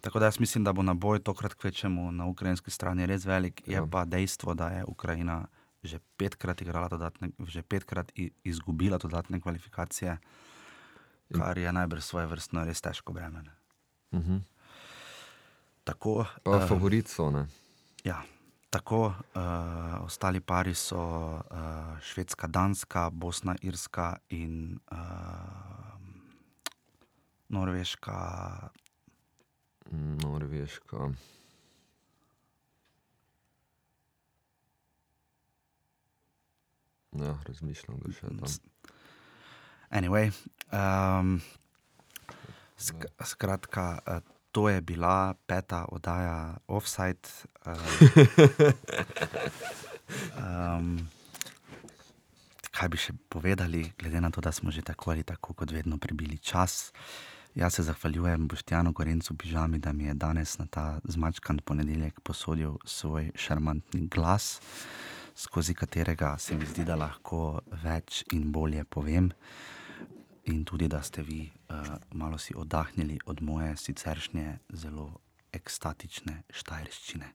Tako 0.01 0.19
da 0.19 0.27
jaz 0.27 0.41
mislim, 0.41 0.65
da 0.65 0.73
bo 0.73 0.83
naboj 0.83 1.19
tokrat 1.19 1.55
kvečemu 1.55 2.13
na 2.13 2.27
ukrajinski 2.27 2.71
strani 2.71 3.07
res 3.07 3.25
velik. 3.25 3.63
Je 3.67 3.75
ja. 3.75 3.87
pa 3.91 4.05
dejstvo, 4.05 4.55
da 4.55 4.69
je 4.69 4.85
Ukrajina 4.85 5.47
že 5.83 6.03
petkrat 6.19 6.63
dodatne, 6.63 7.31
že 7.47 7.63
petkrat 7.63 8.11
izgubila 8.45 8.99
dodatne 8.99 9.41
kvalifikacije, 9.41 10.19
kar 11.35 11.59
je 11.59 11.73
najbrž 11.73 12.03
svoje 12.03 12.27
vrstno 12.27 12.65
res 12.65 12.81
težko 12.81 13.13
breme. 13.13 13.43
Uh 14.11 14.19
mhm. 14.19 14.33
-huh. 14.33 14.41
Tako. 15.85 16.27
Pa 16.43 16.51
uh, 16.51 16.69
favorit 16.69 17.09
so, 17.09 17.31
ne? 17.31 17.47
Ja. 18.05 18.23
Tako, 18.71 19.07
uh, 19.07 20.05
ostali 20.05 20.41
pari 20.41 20.75
so 20.75 21.01
uh, 21.01 22.01
Švedska, 22.01 22.47
Danska, 22.47 23.11
Bosna, 23.11 23.57
Irska 23.63 24.17
in 24.29 24.79
uh, 24.93 24.99
Norveška. 27.49 28.69
Norveška. 29.91 31.11
Ja, 37.18 37.34
razmišljam, 37.49 37.99
da 38.05 38.12
še 38.12 38.28
tam. 38.28 38.93
Anyway, 39.91 40.30
um, 40.70 41.39
sk 42.76 43.09
skratka, 43.24 43.86
uh, 44.05 44.20
to 44.53 44.68
je 44.68 44.80
bila 44.80 45.34
peta 45.47 45.86
oddaja 45.89 46.59
Offside. 46.66 47.28
Uh, 47.64 47.74
um, 50.45 51.09
kaj 52.70 52.93
bi 52.93 53.01
še 53.01 53.16
povedali, 53.32 53.82
glede 53.99 54.20
na 54.22 54.30
to, 54.30 54.45
da 54.45 54.53
smo 54.53 54.70
že 54.70 54.84
tako 54.86 55.11
ali 55.16 55.24
tako, 55.26 55.57
kot 55.59 55.72
vedno, 55.74 55.99
prebili 55.99 56.39
čas. 56.39 56.93
Jaz 57.59 57.75
se 57.75 57.83
zahvaljujem 57.83 58.49
Boštjanu 58.49 58.93
Gorencu 58.93 59.35
Pižami, 59.37 59.79
da 59.79 59.93
mi 59.93 60.05
je 60.05 60.15
danes 60.15 60.59
na 60.59 60.67
ta 60.67 61.01
zmačkan 61.05 61.59
ponedeljek 61.59 62.21
posodil 62.21 62.77
svoj 62.85 63.33
šarmantni 63.35 64.07
glas, 64.07 64.61
skozi 65.35 65.75
katerega 65.75 66.37
se 66.39 66.57
mi 66.57 66.67
zdi, 66.67 66.85
da 66.85 66.95
lahko 66.95 67.61
več 67.83 68.23
in 68.33 68.53
bolje 68.53 68.85
povem. 68.85 69.33
In 70.45 70.65
tudi, 70.65 70.87
da 70.89 71.03
ste 71.03 71.23
vi 71.23 71.51
uh, 71.51 71.97
malo 72.13 72.39
si 72.39 72.55
oddahnili 72.57 73.19
od 73.27 73.43
moje 73.43 73.77
siceršnje 73.77 74.59
zelo 74.69 75.11
ekstatične 75.53 76.43
štajerščine. 76.51 77.35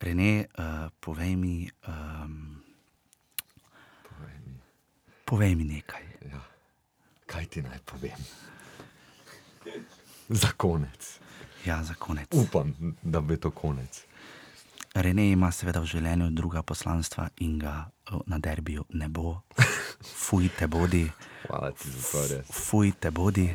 Rene, 0.00 0.32
uh, 0.46 0.90
povej 1.00 1.36
mi. 1.36 1.70
Um, 1.88 2.62
Povej 4.08 4.38
mi. 4.46 4.60
Povej 5.24 5.56
mi 5.56 5.64
nekaj. 5.64 6.12
Ja. 6.30 6.46
Kaj 7.26 7.46
ti 7.46 7.62
naj 7.62 7.82
povem? 7.84 8.54
Za 10.28 10.48
konec. 10.56 11.18
Ja, 11.64 11.84
za 11.84 11.94
konec. 11.94 12.28
Upam, 12.32 12.74
da 13.02 13.20
bo 13.20 13.36
to 13.36 13.50
konec. 13.50 14.04
Rene 14.94 15.30
ima 15.30 15.52
seveda 15.52 15.80
v 15.80 15.86
življenju 15.86 16.30
druga 16.30 16.62
poslanstva 16.62 17.28
in 17.36 17.58
ga 17.58 17.74
eh, 18.06 18.14
na 18.26 18.38
derbiju 18.38 18.84
ne 18.90 19.08
bo. 19.08 19.40
Fuj 20.18 20.48
te 20.58 20.66
bodi, 20.66 21.10
Hvala 21.46 21.70
ti 21.72 21.90
za 21.90 22.00
to, 22.02 22.22
res. 22.28 22.46
fuj 22.50 22.92
te 23.00 23.10
bodi, 23.10 23.46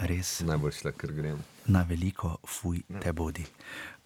res 0.00 0.40
Najbolj 0.40 0.72
šla, 0.72 0.92
ker 0.92 1.12
grem. 1.12 1.38
na 1.66 1.82
veliko 1.82 2.36
fuj 2.46 2.82
te 3.00 3.12
bodi. 3.12 3.46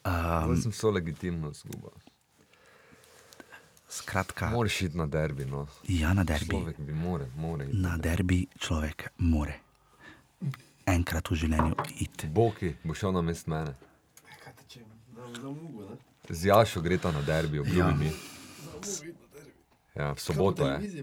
Um, 0.05 0.51
Jaz 0.51 0.63
sem 0.63 0.73
so 0.73 0.91
legitimno 0.91 1.53
zguba. 1.53 1.91
skratka, 3.89 4.51
Moraš 4.51 4.83
iti 4.83 4.97
na 4.99 5.07
derbi. 5.07 5.45
No. 5.45 5.67
ja, 5.89 6.15
na 6.15 6.25
derbi. 6.25 6.47
Človek 6.51 6.79
bi 6.79 6.93
more, 6.93 7.27
more. 7.37 7.67
Na 7.73 7.97
derbi 7.99 8.47
človek 8.59 9.09
more 9.19 9.59
enkrat 10.95 11.31
v 11.31 11.39
življenju 11.45 11.75
iti. 11.99 12.29
Boki, 12.29 12.75
bo 12.85 12.95
šel 12.95 13.13
na 13.17 13.23
mest 13.23 13.47
mene. 13.51 13.75
Z 16.31 16.45
Jašo 16.47 16.81
gre 16.83 16.99
ta 16.99 17.11
na 17.13 17.23
derbi, 17.23 17.59
obljubi 17.59 18.07
Ja. 18.07 18.13
ja. 18.13 19.21
Ja, 19.95 20.13
v 20.15 20.21
soboto 20.23 20.67
je. 20.67 21.03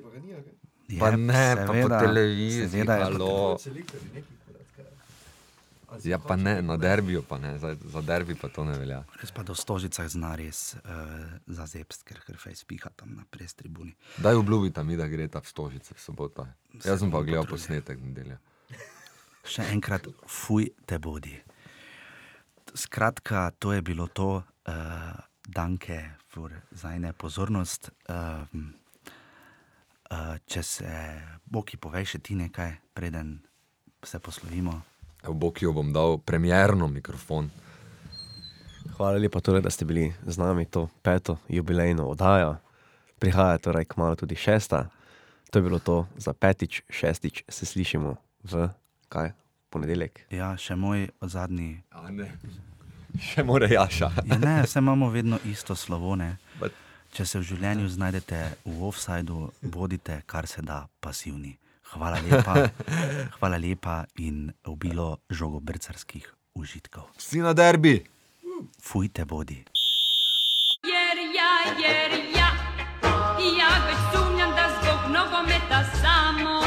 Je, 0.87 0.99
Pa 0.99 1.11
ne, 1.11 1.55
pa 1.55 1.65
po 1.67 1.73
seveda, 1.73 1.99
televiziji, 1.99 2.69
seveda 2.71 2.95
je 2.95 3.03
halo. 3.03 3.57
Ja, 6.03 6.19
pa 6.19 6.35
ne, 6.35 6.61
na 6.61 6.77
derbiju 6.77 7.23
pa 7.27 7.37
ne, 7.37 7.57
za, 7.59 7.75
za 7.75 8.01
derbi 8.01 8.35
pa 8.35 8.47
to 8.47 8.63
ne 8.63 8.77
velja. 8.79 9.01
Res 9.19 9.31
pa 9.35 9.43
do 9.43 9.55
stožicah 9.55 10.07
zna 10.07 10.35
res 10.39 10.75
uh, 10.79 11.39
zazepst, 11.47 12.03
ker 12.07 12.19
hrfej 12.27 12.55
spiha 12.63 12.91
tam 12.95 13.15
na 13.19 13.27
pres 13.31 13.55
tribuni. 13.55 13.95
Daj 14.23 14.39
obljubita 14.39 14.83
mi, 14.83 14.95
da 14.99 15.07
gre 15.11 15.27
ta 15.27 15.43
v 15.43 15.51
Stožice 15.51 15.95
v 15.95 15.99
soboto. 15.99 16.47
Jaz 16.83 17.03
sem 17.03 17.11
pa 17.11 17.23
gledal 17.23 17.47
posnetek 17.47 17.99
nedelja. 18.03 18.39
Še 19.47 19.63
enkrat, 19.71 20.07
fuj 20.27 20.67
te 20.85 20.99
bodi. 20.99 21.37
Skratka, 22.75 23.51
to 23.59 23.71
je 23.71 23.81
bilo 23.81 24.07
to, 24.11 24.43
uh, 24.43 24.73
danke 25.47 26.19
for 26.27 26.51
zajne 26.75 27.13
pozornost. 27.15 27.89
Uh, 28.11 28.43
uh, 30.11 30.35
če 30.45 30.63
se, 30.63 30.91
Boki, 31.47 31.79
povej 31.79 32.11
še 32.13 32.19
ti 32.19 32.35
nekaj, 32.35 32.75
preden 32.93 33.37
se 34.03 34.19
poslovimo. 34.19 34.75
V 35.23 35.33
Bokiju 35.33 35.73
bom 35.73 35.95
dal 35.95 36.19
premjerno 36.19 36.91
mikrofon. 36.91 37.49
Hvala 38.97 39.19
lepa, 39.19 39.39
torej, 39.39 39.63
da 39.63 39.71
ste 39.71 39.87
bili 39.87 40.11
z 40.27 40.35
nami 40.37 40.67
to 40.67 40.87
peto 41.01 41.37
jubilejno 41.47 42.07
oddajo. 42.11 42.57
Prihaja 43.17 43.57
torej 43.63 43.87
kmalo 43.89 44.19
tudi 44.19 44.35
šesta. 44.35 44.87
To 45.51 45.59
je 45.59 45.63
bilo 45.63 45.79
to 45.79 46.05
za 46.19 46.35
petič, 46.35 46.83
šestič 46.91 47.47
se 47.49 47.65
slišimo 47.65 48.15
v 48.43 48.67
kaj? 49.09 49.31
Ponedeljek. 49.69 50.25
Ja, 50.31 50.53
še 50.57 50.75
moj 50.75 51.09
zadnji. 51.21 51.83
A 51.91 52.09
ne. 52.11 52.31
Še 53.19 53.43
more 53.43 53.67
Jaša. 53.67 54.11
Ja, 54.25 54.37
ne, 54.37 54.61
vse 54.63 54.79
imamo 54.79 55.09
vedno 55.09 55.39
isto 55.45 55.75
slovo. 55.75 56.15
Ne? 56.15 56.37
But- 56.59 56.75
Če 57.11 57.25
se 57.25 57.39
v 57.39 57.43
življenju 57.43 57.87
znajdete 57.89 58.39
v 58.65 58.83
offsajdu, 58.83 59.51
bodite 59.61 60.21
kar 60.25 60.47
se 60.47 60.61
da 60.61 60.87
pasivni. 61.01 61.55
Hvala 61.93 62.19
lepa, 62.19 62.67
hvala 63.39 63.57
lepa 63.57 64.05
in 64.19 64.51
obilo 64.67 65.17
žogobrcarskih 65.31 66.27
užitkov. 66.53 67.07
Vsi 67.17 67.39
na 67.41 67.53
derbi! 67.53 67.95
Fujte 68.83 69.25
bodi. 69.25 69.63
Jer 70.83 71.17
ja, 71.31 71.53
jer 71.79 72.11
ja, 72.35 72.49
ja 73.55 73.71
već 73.87 73.99
sumnjam 74.13 74.51
da 74.51 74.67
zbog 74.77 75.11
nogometa 75.13 75.83
samo 76.01 76.59
ti 76.61 76.66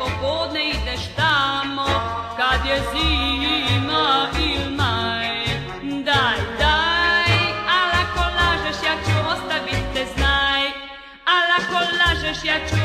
popodne 0.00 0.60
ideš 0.68 1.02
tamo 1.16 1.86
kad 2.36 2.60
je 2.70 2.78
zima 2.92 4.28
il 4.38 4.70
maj. 4.76 5.28
Daj, 6.08 6.38
daj, 6.58 7.32
al 7.76 7.90
ako 8.02 8.22
lažeš 8.38 8.78
ja 8.86 8.94
ću 9.04 9.16
ostavit 9.32 9.84
te 9.94 10.04
znaj, 10.16 10.62
al 11.34 11.46
ako 11.58 11.78
lažeš 12.00 12.44
ja 12.44 12.58
ću 12.68 12.76